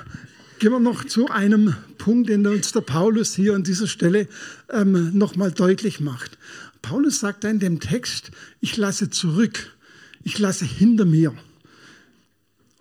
gehen 0.59 0.71
wir 0.71 0.79
noch 0.79 1.03
zu 1.03 1.27
einem 1.27 1.75
Punkt, 1.97 2.29
den 2.29 2.45
uns 2.45 2.71
der 2.71 2.81
Paulus 2.81 3.33
hier 3.33 3.55
an 3.55 3.63
dieser 3.63 3.87
Stelle 3.87 4.27
ähm, 4.69 5.17
nochmal 5.17 5.51
deutlich 5.51 5.99
macht. 5.99 6.37
Paulus 6.83 7.19
sagt 7.19 7.43
da 7.43 7.49
in 7.49 7.59
dem 7.59 7.79
Text, 7.79 8.29
ich 8.61 8.77
lasse 8.77 9.09
zurück, 9.09 9.75
ich 10.23 10.37
lasse 10.37 10.63
hinter 10.63 11.05
mir. 11.05 11.33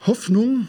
Hoffnung 0.01 0.69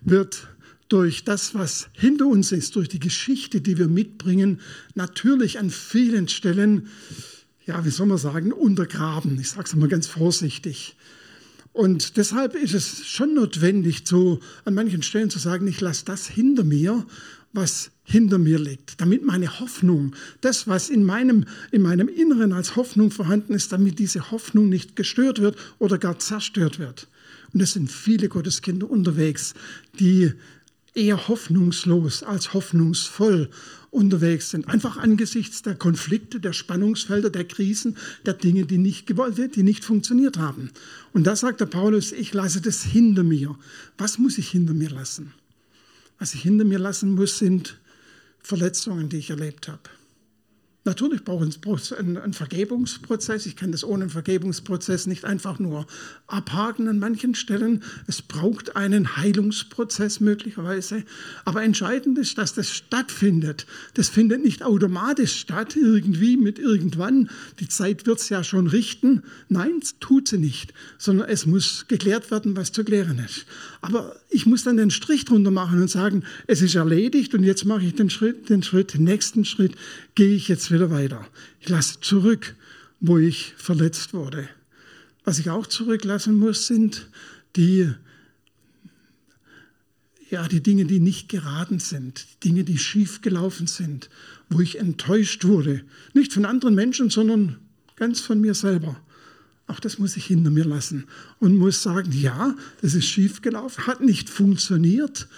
wird 0.00 0.48
durch 0.88 1.22
das, 1.22 1.54
was 1.54 1.88
hinter 1.92 2.26
uns 2.26 2.50
ist, 2.50 2.74
durch 2.74 2.88
die 2.88 2.98
Geschichte, 2.98 3.60
die 3.60 3.78
wir 3.78 3.88
mitbringen, 3.88 4.60
natürlich 4.94 5.60
an 5.60 5.70
vielen 5.70 6.26
Stellen, 6.26 6.88
ja, 7.66 7.84
wie 7.84 7.90
soll 7.90 8.06
man 8.06 8.18
sagen, 8.18 8.52
untergraben. 8.52 9.38
Ich 9.40 9.50
sage 9.50 9.64
es 9.64 9.76
mal 9.76 9.88
ganz 9.88 10.08
vorsichtig. 10.08 10.96
Und 11.72 12.16
deshalb 12.16 12.54
ist 12.54 12.74
es 12.74 13.06
schon 13.06 13.34
notwendig, 13.34 14.04
zu, 14.04 14.40
an 14.64 14.74
manchen 14.74 15.02
Stellen 15.02 15.30
zu 15.30 15.38
sagen, 15.38 15.66
ich 15.66 15.80
lasse 15.80 16.04
das 16.04 16.26
hinter 16.26 16.64
mir, 16.64 17.06
was 17.52 17.90
hinter 18.04 18.38
mir 18.38 18.58
liegt, 18.58 19.00
damit 19.00 19.24
meine 19.24 19.60
Hoffnung, 19.60 20.14
das, 20.40 20.66
was 20.66 20.90
in 20.90 21.04
meinem, 21.04 21.44
in 21.70 21.82
meinem 21.82 22.08
Inneren 22.08 22.52
als 22.52 22.76
Hoffnung 22.76 23.10
vorhanden 23.10 23.54
ist, 23.54 23.72
damit 23.72 23.98
diese 23.98 24.30
Hoffnung 24.30 24.68
nicht 24.68 24.96
gestört 24.96 25.40
wird 25.40 25.56
oder 25.78 25.98
gar 25.98 26.18
zerstört 26.18 26.78
wird. 26.78 27.08
Und 27.52 27.60
es 27.60 27.72
sind 27.72 27.90
viele 27.90 28.28
Gotteskinder 28.28 28.90
unterwegs, 28.90 29.54
die 29.98 30.32
eher 30.94 31.28
hoffnungslos 31.28 32.22
als 32.22 32.52
hoffnungsvoll 32.54 33.48
unterwegs 33.92 34.50
sind. 34.50 34.68
Einfach 34.68 34.96
angesichts 34.96 35.62
der 35.62 35.74
Konflikte, 35.74 36.40
der 36.40 36.54
Spannungsfelder, 36.54 37.30
der 37.30 37.44
Krisen, 37.44 37.96
der 38.24 38.34
Dinge, 38.34 38.64
die 38.64 38.78
nicht 38.78 39.06
gewollt, 39.06 39.54
die 39.54 39.62
nicht 39.62 39.84
funktioniert 39.84 40.38
haben. 40.38 40.70
Und 41.12 41.24
da 41.26 41.36
sagt 41.36 41.60
der 41.60 41.66
Paulus, 41.66 42.10
ich 42.10 42.32
lasse 42.32 42.62
das 42.62 42.82
hinter 42.82 43.22
mir. 43.22 43.56
Was 43.98 44.18
muss 44.18 44.38
ich 44.38 44.50
hinter 44.50 44.72
mir 44.72 44.90
lassen? 44.90 45.34
Was 46.18 46.34
ich 46.34 46.42
hinter 46.42 46.64
mir 46.64 46.78
lassen 46.78 47.14
muss, 47.14 47.38
sind 47.38 47.78
Verletzungen, 48.40 49.10
die 49.10 49.18
ich 49.18 49.30
erlebt 49.30 49.68
habe. 49.68 49.82
Natürlich 50.84 51.22
braucht 51.22 51.46
es 51.80 51.92
einen, 51.92 52.32
Vergebungsprozess. 52.32 53.46
Ich 53.46 53.54
kann 53.54 53.70
das 53.70 53.84
ohne 53.84 54.04
einen 54.04 54.10
Vergebungsprozess 54.10 55.06
nicht 55.06 55.24
einfach 55.24 55.60
nur 55.60 55.86
abhaken 56.26 56.88
an 56.88 56.98
manchen 56.98 57.36
Stellen. 57.36 57.84
Es 58.08 58.20
braucht 58.20 58.74
einen 58.74 59.16
Heilungsprozess 59.16 60.18
möglicherweise. 60.18 61.04
Aber 61.44 61.62
entscheidend 61.62 62.18
ist, 62.18 62.36
dass 62.36 62.54
das 62.54 62.70
stattfindet. 62.70 63.66
Das 63.94 64.08
findet 64.08 64.42
nicht 64.42 64.64
automatisch 64.64 65.38
statt, 65.38 65.76
irgendwie 65.76 66.36
mit 66.36 66.58
irgendwann. 66.58 67.30
Die 67.60 67.68
Zeit 67.68 68.04
wird 68.06 68.18
es 68.18 68.28
ja 68.28 68.42
schon 68.42 68.66
richten. 68.66 69.22
Nein, 69.48 69.82
tut 70.00 70.26
sie 70.26 70.38
nicht, 70.38 70.74
sondern 70.98 71.28
es 71.28 71.46
muss 71.46 71.86
geklärt 71.86 72.32
werden, 72.32 72.56
was 72.56 72.72
zu 72.72 72.82
klären 72.82 73.20
ist. 73.24 73.46
Aber 73.82 74.16
ich 74.30 74.46
muss 74.46 74.64
dann 74.64 74.76
den 74.78 74.90
Strich 74.90 75.26
drunter 75.26 75.52
machen 75.52 75.80
und 75.80 75.88
sagen, 75.88 76.24
es 76.48 76.60
ist 76.60 76.74
erledigt 76.74 77.34
und 77.34 77.44
jetzt 77.44 77.66
mache 77.66 77.84
ich 77.84 77.94
den 77.94 78.10
Schritt, 78.10 78.48
den 78.48 78.64
Schritt, 78.64 78.94
den 78.94 79.04
nächsten 79.04 79.44
Schritt 79.44 79.76
gehe 80.16 80.34
ich 80.34 80.48
jetzt 80.48 80.71
wieder 80.72 80.90
weiter. 80.90 81.26
Ich 81.60 81.68
lasse 81.68 82.00
zurück, 82.00 82.56
wo 83.00 83.18
ich 83.18 83.54
verletzt 83.56 84.14
wurde. 84.14 84.48
Was 85.24 85.38
ich 85.38 85.50
auch 85.50 85.66
zurücklassen 85.66 86.34
muss, 86.34 86.66
sind 86.66 87.08
die, 87.56 87.92
ja, 90.30 90.48
die 90.48 90.62
Dinge, 90.62 90.84
die 90.84 91.00
nicht 91.00 91.28
geraten 91.28 91.78
sind, 91.78 92.26
die 92.34 92.48
Dinge, 92.48 92.64
die 92.64 92.78
schief 92.78 93.20
gelaufen 93.20 93.66
sind, 93.66 94.08
wo 94.48 94.60
ich 94.60 94.78
enttäuscht 94.78 95.44
wurde. 95.44 95.82
Nicht 96.14 96.32
von 96.32 96.44
anderen 96.44 96.74
Menschen, 96.74 97.10
sondern 97.10 97.58
ganz 97.96 98.20
von 98.20 98.40
mir 98.40 98.54
selber. 98.54 99.00
Auch 99.66 99.80
das 99.80 99.98
muss 99.98 100.16
ich 100.16 100.26
hinter 100.26 100.50
mir 100.50 100.64
lassen 100.64 101.04
und 101.38 101.56
muss 101.56 101.82
sagen, 101.82 102.12
ja, 102.12 102.54
das 102.80 102.94
ist 102.94 103.06
schief 103.06 103.42
gelaufen, 103.42 103.86
hat 103.86 104.00
nicht 104.00 104.28
funktioniert, 104.28 105.28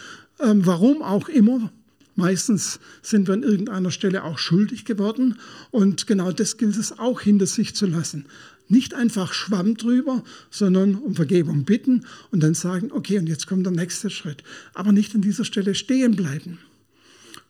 ähm, 0.40 0.64
warum 0.66 1.02
auch 1.02 1.28
immer. 1.28 1.70
Meistens 2.16 2.78
sind 3.02 3.26
wir 3.26 3.34
an 3.34 3.42
irgendeiner 3.42 3.90
Stelle 3.90 4.22
auch 4.22 4.38
schuldig 4.38 4.84
geworden 4.84 5.38
und 5.70 6.06
genau 6.06 6.30
das 6.30 6.56
gilt 6.58 6.76
es 6.76 6.98
auch 6.98 7.20
hinter 7.20 7.46
sich 7.46 7.74
zu 7.74 7.86
lassen. 7.86 8.26
Nicht 8.68 8.94
einfach 8.94 9.32
Schwamm 9.34 9.76
drüber, 9.76 10.22
sondern 10.50 10.94
um 10.94 11.14
Vergebung 11.14 11.64
bitten 11.64 12.06
und 12.30 12.42
dann 12.42 12.54
sagen, 12.54 12.92
okay, 12.92 13.18
und 13.18 13.28
jetzt 13.28 13.46
kommt 13.46 13.66
der 13.66 13.72
nächste 13.72 14.10
Schritt. 14.10 14.42
Aber 14.72 14.92
nicht 14.92 15.14
an 15.14 15.20
dieser 15.20 15.44
Stelle 15.44 15.74
stehen 15.74 16.16
bleiben. 16.16 16.58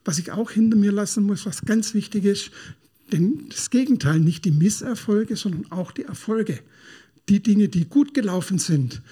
Was 0.05 0.19
ich 0.19 0.33
auch 0.33 0.51
hinter 0.51 0.77
mir 0.77 0.93
lassen 0.93 1.25
muss, 1.25 1.47
was 1.47 1.65
ganz 1.65 1.95
wichtig 1.95 2.25
ist, 2.25 2.51
denn 3.13 3.47
das 3.51 3.71
Gegenteil, 3.71 4.19
nicht 4.19 4.45
die 4.45 4.51
Misserfolge, 4.51 5.37
sondern 5.37 5.71
auch 5.71 5.93
die 5.93 6.05
Erfolge. 6.05 6.61
Die 7.29 7.43
Dinge, 7.43 7.69
die 7.69 7.85
gut 7.85 8.13
gelaufen 8.13 8.59
sind, 8.59 9.03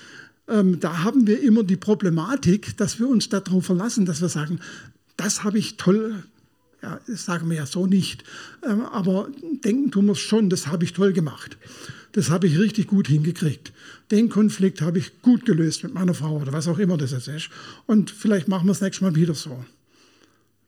ähm, 0.48 0.80
da 0.80 1.04
haben 1.04 1.26
wir 1.26 1.40
immer 1.42 1.62
die 1.62 1.76
Problematik, 1.76 2.76
dass 2.76 2.98
wir 2.98 3.08
uns 3.08 3.28
darauf 3.28 3.64
verlassen, 3.64 4.06
dass 4.06 4.20
wir 4.20 4.28
sagen, 4.28 4.60
das 5.22 5.44
habe 5.44 5.58
ich 5.58 5.76
toll, 5.76 6.24
ja, 6.82 7.00
das 7.06 7.24
sagen 7.24 7.48
wir 7.48 7.56
ja 7.56 7.66
so 7.66 7.86
nicht, 7.86 8.24
ähm, 8.68 8.82
aber 8.82 9.28
denken 9.64 9.90
tun 9.90 10.06
wir 10.06 10.12
es 10.12 10.18
schon, 10.18 10.50
das 10.50 10.66
habe 10.66 10.84
ich 10.84 10.92
toll 10.92 11.12
gemacht. 11.12 11.56
Das 12.12 12.28
habe 12.28 12.46
ich 12.46 12.58
richtig 12.58 12.88
gut 12.88 13.08
hingekriegt. 13.08 13.72
Den 14.10 14.28
Konflikt 14.28 14.82
habe 14.82 14.98
ich 14.98 15.22
gut 15.22 15.46
gelöst 15.46 15.82
mit 15.82 15.94
meiner 15.94 16.12
Frau 16.12 16.36
oder 16.36 16.52
was 16.52 16.68
auch 16.68 16.78
immer 16.78 16.98
das 16.98 17.12
jetzt 17.12 17.28
ist. 17.28 17.48
Und 17.86 18.10
vielleicht 18.10 18.48
machen 18.48 18.66
wir 18.66 18.72
es 18.72 18.82
nächstes 18.82 19.00
Mal 19.00 19.14
wieder 19.14 19.32
so. 19.32 19.64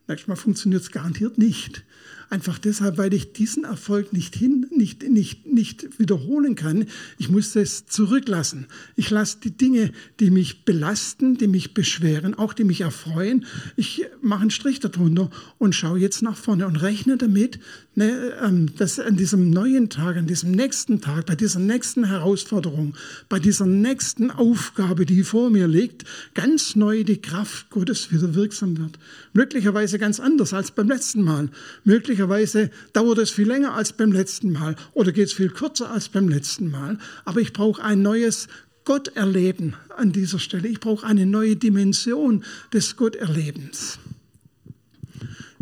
Nächstes 0.06 0.28
Mal 0.28 0.36
funktioniert 0.36 0.82
es 0.82 0.90
garantiert 0.90 1.36
nicht. 1.36 1.84
Einfach 2.30 2.58
deshalb, 2.58 2.98
weil 2.98 3.14
ich 3.14 3.32
diesen 3.32 3.64
Erfolg 3.64 4.12
nicht, 4.12 4.34
hin, 4.34 4.66
nicht, 4.70 5.08
nicht, 5.08 5.46
nicht 5.46 5.98
wiederholen 5.98 6.54
kann. 6.54 6.87
Ich 7.18 7.28
muss 7.28 7.54
es 7.54 7.87
zurücklassen. 7.87 8.66
Ich 8.96 9.10
lasse 9.10 9.38
die 9.42 9.56
Dinge, 9.56 9.92
die 10.20 10.30
mich 10.30 10.64
belasten, 10.64 11.37
die 11.37 11.46
mich 11.46 11.74
beschweren, 11.74 12.34
auch 12.34 12.52
die 12.52 12.64
mich 12.64 12.80
erfreuen, 12.80 13.46
ich 13.76 14.06
mache 14.22 14.42
einen 14.42 14.50
Strich 14.50 14.80
darunter 14.80 15.30
und 15.58 15.74
schaue 15.74 15.98
jetzt 15.98 16.22
nach 16.22 16.37
vorne 16.37 16.66
und 16.66 16.76
rechne 16.76 17.16
damit, 17.16 17.60
ne, 17.94 18.32
ähm, 18.42 18.74
dass 18.76 18.98
an 18.98 19.16
diesem 19.16 19.50
neuen 19.50 19.90
Tag, 19.90 20.16
an 20.16 20.26
diesem 20.26 20.50
nächsten 20.50 21.00
Tag, 21.00 21.26
bei 21.26 21.37
dieser 21.37 21.60
nächsten 21.60 22.04
Herausforderung, 22.04 22.94
bei 23.28 23.38
dieser 23.38 23.66
nächsten 23.66 24.30
Aufgabe, 24.30 25.06
die 25.06 25.22
vor 25.22 25.50
mir 25.50 25.68
liegt, 25.68 26.04
ganz 26.34 26.76
neu 26.76 27.04
die 27.04 27.20
Kraft 27.20 27.70
Gottes 27.70 28.10
wieder 28.12 28.34
wirksam 28.34 28.78
wird. 28.78 28.98
Möglicherweise 29.32 29.98
ganz 29.98 30.20
anders 30.20 30.52
als 30.52 30.70
beim 30.70 30.88
letzten 30.88 31.22
Mal. 31.22 31.48
Möglicherweise 31.84 32.13
möglicherweise 32.14 32.70
dauert 32.92 33.18
es 33.18 33.31
viel 33.33 33.48
länger 33.48 33.74
als 33.74 33.92
beim 33.92 34.12
letzten 34.12 34.53
Mal 34.53 34.77
oder 34.92 35.11
geht 35.11 35.27
es 35.27 35.33
viel 35.33 35.48
kürzer 35.48 35.90
als 35.90 36.09
beim 36.09 36.29
letzten 36.29 36.70
Mal. 36.70 36.98
Aber 37.24 37.40
ich 37.40 37.53
brauche 37.53 37.83
ein 37.83 38.03
neues 38.03 38.46
Gotterleben 38.85 39.74
an 39.96 40.12
dieser 40.12 40.38
Stelle. 40.38 40.68
Ich 40.68 40.79
brauche 40.79 41.05
eine 41.05 41.27
neue 41.27 41.57
Dimension 41.57 42.44
des 42.72 42.96
Gotterlebens. 42.96 43.98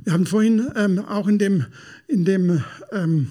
Wir 0.04 0.12
haben 0.12 0.26
vorhin 0.26 0.70
ähm, 0.76 0.98
auch 0.98 1.26
in 1.26 1.38
dem, 1.38 1.64
in 2.06 2.26
dem 2.26 2.62
ähm, 2.90 3.28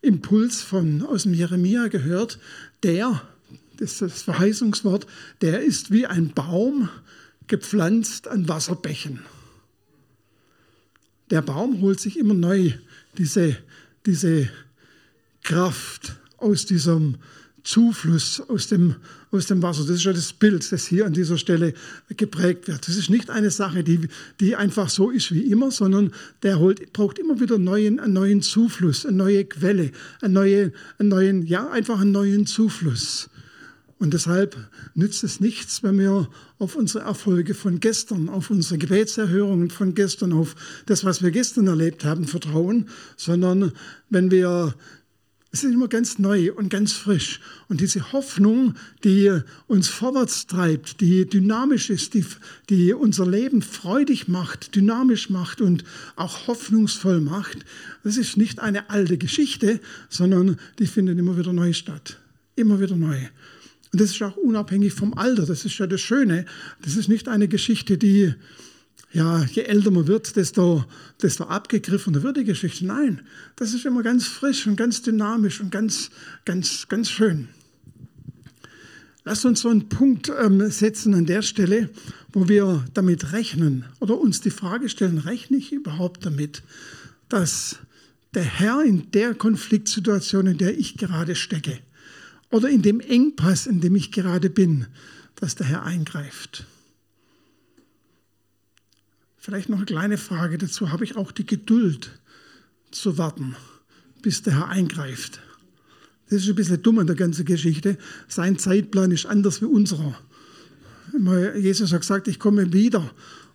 Impuls 0.00 0.62
von, 0.62 1.02
aus 1.02 1.22
dem 1.22 1.34
Jeremia 1.34 1.86
gehört, 1.86 2.40
der, 2.82 3.22
das 3.76 3.92
ist 3.92 4.02
das 4.02 4.22
Verheißungswort, 4.22 5.06
der 5.40 5.62
ist 5.62 5.92
wie 5.92 6.06
ein 6.06 6.32
Baum 6.32 6.88
gepflanzt 7.46 8.26
an 8.26 8.48
Wasserbächen 8.48 9.20
der 11.30 11.42
Baum 11.42 11.80
holt 11.80 12.00
sich 12.00 12.18
immer 12.18 12.34
neu 12.34 12.72
diese, 13.18 13.56
diese 14.04 14.48
Kraft 15.42 16.16
aus 16.38 16.66
diesem 16.66 17.16
Zufluss 17.66 18.40
aus 18.48 18.68
dem, 18.68 18.94
aus 19.32 19.46
dem 19.46 19.60
Wasser. 19.60 19.82
Das 19.82 19.96
ist 19.96 20.04
ja 20.04 20.12
das 20.12 20.32
Bild, 20.32 20.70
das 20.70 20.86
hier 20.86 21.04
an 21.04 21.12
dieser 21.12 21.36
Stelle 21.36 21.74
geprägt 22.16 22.68
wird. 22.68 22.86
Das 22.86 22.96
ist 22.96 23.10
nicht 23.10 23.28
eine 23.28 23.50
Sache, 23.50 23.82
die, 23.82 24.08
die 24.38 24.54
einfach 24.54 24.88
so 24.88 25.10
ist 25.10 25.32
wie 25.34 25.50
immer, 25.50 25.72
sondern 25.72 26.12
der 26.44 26.60
holt, 26.60 26.92
braucht 26.92 27.18
immer 27.18 27.40
wieder 27.40 27.58
neuen, 27.58 27.98
einen 27.98 28.12
neuen 28.12 28.40
Zufluss, 28.40 29.04
eine 29.04 29.16
neue 29.16 29.44
Quelle, 29.44 29.90
einen 30.20 30.34
neuen, 30.34 30.72
einen 30.98 31.08
neuen, 31.08 31.46
ja, 31.46 31.68
einfach 31.68 32.00
einen 32.00 32.12
neuen 32.12 32.46
Zufluss. 32.46 33.28
Und 33.98 34.12
deshalb 34.12 34.56
nützt 34.94 35.24
es 35.24 35.40
nichts, 35.40 35.82
wenn 35.82 35.98
wir 35.98 36.28
auf 36.58 36.76
unsere 36.76 37.04
Erfolge 37.04 37.54
von 37.54 37.80
gestern, 37.80 38.28
auf 38.28 38.50
unsere 38.50 38.76
Gebetserhörungen 38.76 39.70
von 39.70 39.94
gestern, 39.94 40.34
auf 40.34 40.54
das, 40.84 41.04
was 41.04 41.22
wir 41.22 41.30
gestern 41.30 41.66
erlebt 41.66 42.04
haben, 42.04 42.26
vertrauen, 42.26 42.88
sondern 43.16 43.72
wenn 44.10 44.30
wir 44.30 44.74
Es 45.52 45.64
ist 45.64 45.72
immer 45.72 45.88
ganz 45.88 46.18
neu 46.18 46.52
und 46.52 46.68
ganz 46.68 46.92
frisch. 46.92 47.40
Und 47.68 47.80
diese 47.80 48.12
Hoffnung, 48.12 48.74
die 49.04 49.40
uns 49.66 49.88
vorwärts 49.88 50.46
treibt, 50.46 51.00
die 51.00 51.24
dynamisch 51.24 51.88
ist, 51.88 52.12
die, 52.12 52.26
die 52.68 52.92
unser 52.92 53.26
Leben 53.26 53.62
freudig 53.62 54.28
macht, 54.28 54.74
dynamisch 54.74 55.30
macht 55.30 55.62
und 55.62 55.84
auch 56.16 56.46
hoffnungsvoll 56.48 57.22
macht, 57.22 57.64
das 58.04 58.18
ist 58.18 58.36
nicht 58.36 58.58
eine 58.58 58.90
alte 58.90 59.16
Geschichte, 59.16 59.80
sondern 60.10 60.58
die 60.78 60.86
findet 60.86 61.18
immer 61.18 61.38
wieder 61.38 61.54
neu 61.54 61.72
statt. 61.72 62.18
Immer 62.56 62.78
wieder 62.78 62.96
neu. 62.96 63.16
Und 63.96 64.02
das 64.02 64.10
ist 64.10 64.20
auch 64.20 64.36
unabhängig 64.36 64.92
vom 64.92 65.14
Alter. 65.14 65.46
Das 65.46 65.64
ist 65.64 65.78
ja 65.78 65.86
das 65.86 66.02
Schöne. 66.02 66.44
Das 66.82 66.96
ist 66.96 67.08
nicht 67.08 67.28
eine 67.28 67.48
Geschichte, 67.48 67.96
die 67.96 68.34
ja, 69.10 69.42
je 69.44 69.62
älter 69.62 69.90
man 69.90 70.06
wird, 70.06 70.36
desto, 70.36 70.84
desto 71.22 71.44
abgegriffener 71.44 72.22
wird 72.22 72.36
die 72.36 72.44
Geschichte. 72.44 72.84
Nein, 72.84 73.22
das 73.56 73.72
ist 73.72 73.86
immer 73.86 74.02
ganz 74.02 74.26
frisch 74.26 74.66
und 74.66 74.76
ganz 74.76 75.00
dynamisch 75.00 75.62
und 75.62 75.70
ganz, 75.70 76.10
ganz, 76.44 76.88
ganz 76.88 77.10
schön. 77.10 77.48
Lasst 79.24 79.46
uns 79.46 79.60
so 79.62 79.70
einen 79.70 79.88
Punkt 79.88 80.30
ähm, 80.38 80.70
setzen 80.70 81.14
an 81.14 81.24
der 81.24 81.40
Stelle, 81.40 81.88
wo 82.34 82.50
wir 82.50 82.84
damit 82.92 83.32
rechnen 83.32 83.86
oder 84.00 84.20
uns 84.20 84.42
die 84.42 84.50
Frage 84.50 84.90
stellen, 84.90 85.16
rechne 85.16 85.56
ich 85.56 85.72
überhaupt 85.72 86.26
damit, 86.26 86.62
dass 87.30 87.78
der 88.34 88.44
Herr 88.44 88.82
in 88.82 89.10
der 89.12 89.34
Konfliktsituation, 89.34 90.48
in 90.48 90.58
der 90.58 90.78
ich 90.78 90.98
gerade 90.98 91.34
stecke, 91.34 91.78
oder 92.50 92.68
in 92.68 92.82
dem 92.82 93.00
Engpass, 93.00 93.66
in 93.66 93.80
dem 93.80 93.94
ich 93.96 94.12
gerade 94.12 94.50
bin, 94.50 94.86
dass 95.36 95.54
der 95.54 95.66
Herr 95.66 95.82
eingreift. 95.82 96.66
Vielleicht 99.36 99.68
noch 99.68 99.76
eine 99.76 99.86
kleine 99.86 100.18
Frage 100.18 100.58
dazu. 100.58 100.90
Habe 100.90 101.04
ich 101.04 101.16
auch 101.16 101.30
die 101.30 101.46
Geduld 101.46 102.18
zu 102.90 103.18
warten, 103.18 103.54
bis 104.22 104.42
der 104.42 104.54
Herr 104.54 104.68
eingreift? 104.68 105.40
Das 106.28 106.42
ist 106.42 106.48
ein 106.48 106.56
bisschen 106.56 106.82
dumm 106.82 106.98
in 106.98 107.06
der 107.06 107.14
ganzen 107.14 107.44
Geschichte. 107.44 107.96
Sein 108.26 108.58
Zeitplan 108.58 109.12
ist 109.12 109.26
anders 109.26 109.60
wie 109.60 109.66
unserer. 109.66 110.18
Jesus 111.56 111.92
hat 111.92 112.00
gesagt, 112.00 112.26
ich 112.26 112.40
komme 112.40 112.72
wieder. 112.72 113.08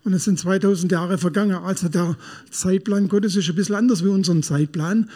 Und 0.03 0.13
es 0.13 0.23
sind 0.23 0.39
2000 0.39 0.91
Jahre 0.91 1.17
vergangen. 1.17 1.57
Also 1.57 1.89
der 1.89 2.17
Zeitplan 2.49 3.09
Gottes 3.09 3.35
ist 3.35 3.49
ein 3.49 3.55
bisschen 3.55 3.75
anders 3.75 4.03
wie 4.03 4.07
unseren 4.07 4.41
Zeitplan. 4.41 5.09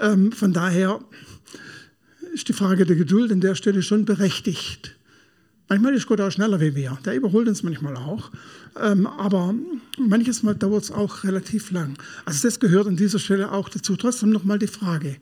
Ähm, 0.00 0.32
von 0.32 0.52
daher 0.52 1.00
ist 2.32 2.48
die 2.48 2.52
Frage 2.52 2.86
der 2.86 2.96
Geduld 2.96 3.32
an 3.32 3.40
der 3.40 3.54
Stelle 3.54 3.82
schon 3.82 4.04
berechtigt. 4.04 4.96
Manchmal 5.68 5.94
ist 5.94 6.08
Gott 6.08 6.20
auch 6.20 6.32
schneller 6.32 6.60
wie 6.60 6.74
wir. 6.74 6.98
Der 7.04 7.14
überholt 7.14 7.46
uns 7.46 7.62
manchmal 7.62 7.96
auch. 7.96 8.32
Ähm, 8.80 9.06
aber 9.06 9.54
manches 9.98 10.42
Mal 10.42 10.56
dauert 10.56 10.84
es 10.84 10.90
auch 10.90 11.22
relativ 11.22 11.70
lang. 11.70 11.96
Also 12.24 12.46
das 12.48 12.58
gehört 12.58 12.88
an 12.88 12.96
dieser 12.96 13.20
Stelle 13.20 13.52
auch 13.52 13.68
dazu. 13.68 13.94
Trotzdem 13.94 14.30
nochmal 14.30 14.58
die 14.58 14.66
Frage, 14.66 15.16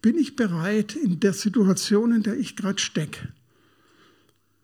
bin 0.00 0.16
ich 0.16 0.34
bereit 0.34 0.96
in 0.96 1.20
der 1.20 1.34
Situation, 1.34 2.14
in 2.14 2.22
der 2.22 2.38
ich 2.38 2.56
gerade 2.56 2.80
stecke, 2.80 3.28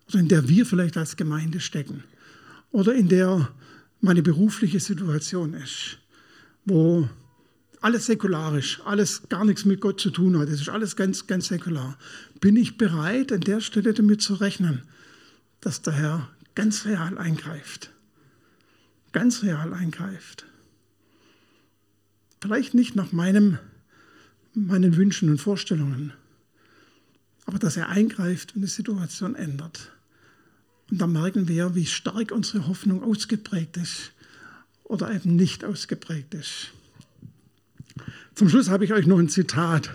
oder 0.08 0.20
in 0.20 0.28
der 0.28 0.48
wir 0.48 0.64
vielleicht 0.64 0.96
als 0.96 1.16
Gemeinde 1.16 1.60
stecken, 1.60 2.04
oder 2.70 2.94
in 2.94 3.08
der 3.08 3.50
meine 4.00 4.22
berufliche 4.22 4.80
Situation 4.80 5.54
ist, 5.54 5.98
wo 6.64 7.08
alles 7.80 8.06
säkularisch, 8.06 8.80
alles 8.84 9.28
gar 9.28 9.44
nichts 9.44 9.64
mit 9.64 9.80
Gott 9.80 10.00
zu 10.00 10.10
tun 10.10 10.38
hat, 10.38 10.48
es 10.48 10.60
ist 10.60 10.68
alles 10.68 10.96
ganz, 10.96 11.26
ganz 11.26 11.48
säkular. 11.48 11.96
Bin 12.40 12.56
ich 12.56 12.78
bereit, 12.78 13.32
an 13.32 13.40
der 13.40 13.60
Stelle 13.60 13.94
damit 13.94 14.22
zu 14.22 14.34
rechnen, 14.34 14.82
dass 15.60 15.82
der 15.82 15.92
Herr 15.92 16.28
ganz 16.54 16.84
real 16.84 17.18
eingreift? 17.18 17.90
ganz 19.12 19.42
real 19.42 19.72
eingreift. 19.74 20.46
Vielleicht 22.40 22.74
nicht 22.74 22.94
nach 22.94 23.12
meinem, 23.12 23.58
meinen 24.54 24.96
Wünschen 24.96 25.28
und 25.28 25.38
Vorstellungen, 25.38 26.12
aber 27.46 27.58
dass 27.58 27.76
er 27.76 27.88
eingreift 27.88 28.54
und 28.54 28.62
die 28.62 28.68
Situation 28.68 29.34
ändert. 29.34 29.90
Und 30.90 30.98
dann 30.98 31.12
merken 31.12 31.48
wir, 31.48 31.74
wie 31.74 31.86
stark 31.86 32.32
unsere 32.32 32.66
Hoffnung 32.68 33.02
ausgeprägt 33.02 33.76
ist 33.76 34.12
oder 34.84 35.12
eben 35.12 35.36
nicht 35.36 35.64
ausgeprägt 35.64 36.34
ist. 36.34 36.72
Zum 38.38 38.48
Schluss 38.48 38.70
habe 38.70 38.84
ich 38.84 38.92
euch 38.92 39.08
noch 39.08 39.18
ein 39.18 39.28
Zitat. 39.28 39.90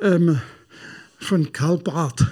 Ähm, 0.00 0.40
von 1.18 1.52
Karl 1.52 1.76
Barth. 1.76 2.24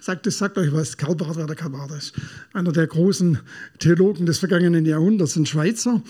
Sagt, 0.00 0.26
das 0.26 0.38
sagt 0.38 0.56
euch 0.56 0.72
was. 0.72 0.96
Karl 0.96 1.16
Barth, 1.16 1.36
wer 1.36 1.46
der 1.46 1.54
Karl 1.54 1.72
Barth 1.72 1.90
ist. 1.90 2.14
Einer 2.54 2.72
der 2.72 2.86
großen 2.86 3.40
Theologen 3.78 4.24
des 4.24 4.38
vergangenen 4.38 4.86
Jahrhunderts, 4.86 5.36
ein 5.36 5.44
Schweizer, 5.44 6.00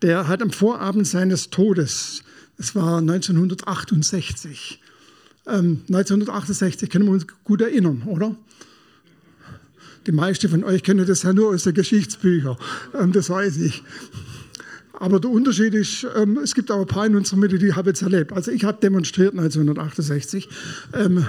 der 0.00 0.26
hat 0.26 0.40
am 0.40 0.52
Vorabend 0.52 1.06
seines 1.06 1.50
Todes, 1.50 2.22
es 2.56 2.74
war 2.74 2.96
1968, 2.96 4.80
ähm, 5.46 5.82
1968 5.88 6.88
können 6.88 7.04
wir 7.04 7.12
uns 7.12 7.26
gut 7.44 7.60
erinnern, 7.60 8.04
oder? 8.06 8.34
Die 10.06 10.12
meisten 10.12 10.48
von 10.48 10.64
euch 10.64 10.82
kennen 10.82 11.06
das 11.06 11.24
ja 11.24 11.34
nur 11.34 11.50
aus 11.50 11.64
den 11.64 11.74
Geschichtsbüchern, 11.74 12.56
ähm, 12.98 13.12
das 13.12 13.28
weiß 13.28 13.58
ich. 13.58 13.82
Aber 14.92 15.20
der 15.20 15.30
Unterschied 15.30 15.74
ist, 15.74 16.06
ähm, 16.16 16.38
es 16.42 16.54
gibt 16.54 16.70
auch 16.70 16.80
ein 16.80 16.86
paar 16.86 17.06
in 17.06 17.14
unserer 17.14 17.38
Mitte, 17.38 17.58
die 17.58 17.72
haben 17.72 17.88
es 17.88 18.02
erlebt. 18.02 18.32
Also 18.32 18.50
ich 18.50 18.64
habe 18.64 18.78
demonstriert 18.80 19.32
1968. 19.32 20.48
Ähm, 20.94 21.24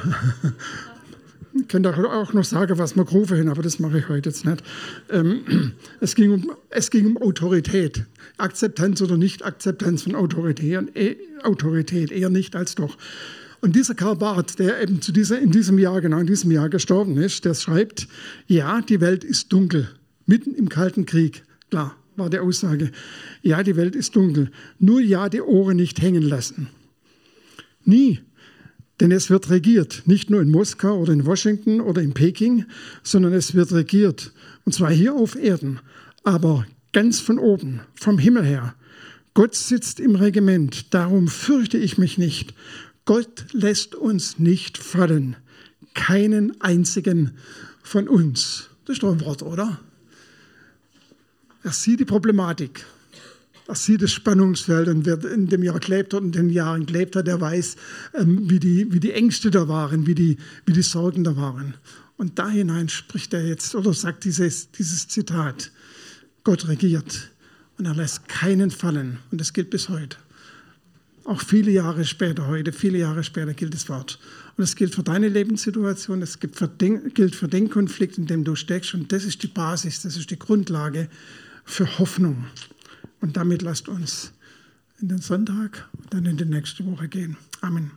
ich 1.54 1.68
könnte 1.68 1.96
auch 1.96 2.34
noch 2.34 2.44
sagen, 2.44 2.78
was 2.78 2.96
wir 2.96 3.06
gerufen 3.06 3.38
haben, 3.38 3.50
aber 3.50 3.62
das 3.62 3.80
mache 3.80 4.00
ich 4.00 4.10
heute 4.10 4.30
jetzt 4.30 4.46
nicht. 4.46 4.64
Ähm, 5.12 5.74
es, 6.00 6.16
ging 6.16 6.32
um, 6.32 6.52
es 6.70 6.90
ging 6.90 7.06
um 7.06 7.18
Autorität. 7.18 8.06
Akzeptanz 8.38 9.02
oder 9.02 9.18
Nicht-Akzeptanz 9.18 10.04
von 10.04 10.16
Autorität, 10.16 10.96
äh, 10.96 11.18
Autorität, 11.44 12.12
eher 12.12 12.30
nicht 12.30 12.56
als 12.56 12.76
doch. 12.76 12.98
Und 13.62 13.76
dieser 13.76 13.94
Karl 13.94 14.16
Barth, 14.16 14.58
der 14.58 14.82
eben 14.82 15.02
zu 15.02 15.12
dieser, 15.12 15.38
in 15.40 15.52
diesem 15.52 15.78
Jahr, 15.78 16.00
genau 16.00 16.20
in 16.20 16.28
diesem 16.28 16.50
Jahr 16.50 16.70
gestorben 16.70 17.18
ist, 17.18 17.44
der 17.44 17.54
schreibt, 17.54 18.08
ja, 18.48 18.80
die 18.82 19.02
Welt 19.02 19.26
ist 19.26 19.52
dunkel, 19.52 19.90
mitten 20.26 20.56
im 20.56 20.70
Kalten 20.70 21.06
Krieg, 21.06 21.44
klar 21.70 21.96
war 22.20 22.30
die 22.30 22.40
Aussage. 22.40 22.92
Ja, 23.42 23.64
die 23.64 23.76
Welt 23.76 23.96
ist 23.96 24.16
dunkel. 24.16 24.52
Nur 24.78 25.02
ja, 25.02 25.30
die 25.30 25.42
Ohren 25.42 25.78
nicht 25.78 26.02
hängen 26.02 26.24
lassen. 26.24 26.68
Nie. 27.84 28.20
Denn 29.00 29.12
es 29.12 29.30
wird 29.30 29.50
regiert, 29.50 30.04
nicht 30.06 30.30
nur 30.30 30.42
in 30.42 30.52
Moskau 30.52 31.00
oder 31.00 31.14
in 31.14 31.26
Washington 31.26 31.80
oder 31.80 32.02
in 32.02 32.14
Peking, 32.14 32.66
sondern 33.02 33.34
es 33.34 33.56
wird 33.56 33.72
regiert. 33.72 34.34
Und 34.66 34.74
zwar 34.74 34.92
hier 34.92 35.16
auf 35.16 35.36
Erden, 35.36 35.80
aber 36.24 36.66
ganz 36.92 37.20
von 37.22 37.40
oben, 37.40 37.80
vom 37.96 38.18
Himmel 38.18 38.44
her. 38.44 38.76
Gott 39.34 39.56
sitzt 39.56 40.02
im 40.02 40.16
Regiment, 40.16 40.94
darum 40.94 41.30
fürchte 41.30 41.78
ich 41.78 41.98
mich 41.98 42.18
nicht. 42.18 42.54
Gott 43.06 43.46
lässt 43.54 43.96
uns 43.96 44.38
nicht 44.38 44.78
fallen. 44.78 45.38
Keinen 45.94 46.60
einzigen 46.62 47.32
von 47.82 48.08
uns. 48.08 48.70
Das 48.86 48.98
ist 48.98 49.04
doch 49.04 49.14
ein 49.14 49.22
Wort, 49.22 49.44
oder? 49.44 49.80
Er 51.64 51.72
sieht 51.72 52.00
die 52.00 52.06
Problematik. 52.06 52.86
Er 53.68 53.76
sieht 53.76 54.02
das 54.02 54.12
Spannungsfeld 54.12 54.88
und 54.88 55.06
wer 55.06 55.24
in 55.32 55.48
dem 55.48 55.62
Jahr 55.62 55.80
gelebt 55.80 56.14
hat 56.14 56.22
und 56.22 56.36
in 56.36 56.48
den 56.48 56.50
Jahren 56.50 56.88
gelebt 56.88 57.16
hat, 57.16 57.28
der 57.28 57.40
weiß, 57.40 57.76
ähm, 58.16 58.50
wie 58.50 58.60
die, 58.60 58.92
wie 58.92 59.00
die 59.00 59.12
Ängste 59.12 59.52
da 59.52 59.68
waren, 59.68 60.08
wie 60.08 60.16
die, 60.16 60.38
wie 60.66 60.74
die 60.74 60.82
Sorgen 60.82 61.24
da 61.24 61.36
waren. 61.36 61.76
Und 62.18 62.40
da 62.40 62.50
hinein 62.50 62.90
spricht 62.90 63.34
er 63.34 63.46
jetzt 63.46 63.76
oder 63.76 63.94
sagt 63.94 64.24
dieses, 64.24 64.72
dieses 64.72 65.08
Zitat, 65.08 65.72
Gott 66.44 66.68
regiert 66.68 67.30
und 67.78 67.86
er 67.86 67.94
lässt 67.94 68.28
keinen 68.28 68.72
fallen. 68.72 69.20
Und 69.32 69.40
das 69.40 69.54
gilt 69.54 69.70
bis 69.70 69.88
heute. 69.88 70.18
Auch 71.26 71.42
viele 71.42 71.70
Jahre 71.70 72.06
später, 72.06 72.48
heute, 72.48 72.72
viele 72.72 72.98
Jahre 72.98 73.24
später 73.24 73.54
gilt 73.54 73.76
das 73.76 73.88
Wort. 73.88 74.20
Und 74.58 74.64
es 74.64 74.76
gilt 74.76 74.96
für 74.96 75.04
deine 75.04 75.28
Lebenssituation, 75.28 76.26
den, 76.82 77.14
gilt 77.14 77.36
für 77.36 77.48
den 77.48 77.70
Konflikt, 77.70 78.18
in 78.18 78.26
dem 78.26 78.44
du 78.44 78.56
steckst. 78.56 78.96
Und 78.96 79.12
das 79.12 79.26
ist 79.26 79.44
die 79.44 79.48
Basis, 79.48 80.02
das 80.02 80.18
ist 80.18 80.32
die 80.32 80.40
Grundlage 80.40 81.08
für 81.70 82.00
Hoffnung. 82.00 82.46
Und 83.22 83.38
damit 83.38 83.62
lasst 83.62 83.88
uns 83.88 84.34
in 85.00 85.10
den 85.10 85.20
Sonntag 85.20 85.88
und 85.98 86.14
dann 86.14 86.26
in 86.26 86.38
die 86.38 86.46
nächste 86.46 86.86
Woche 86.86 87.08
gehen. 87.08 87.38
Amen. 87.62 87.92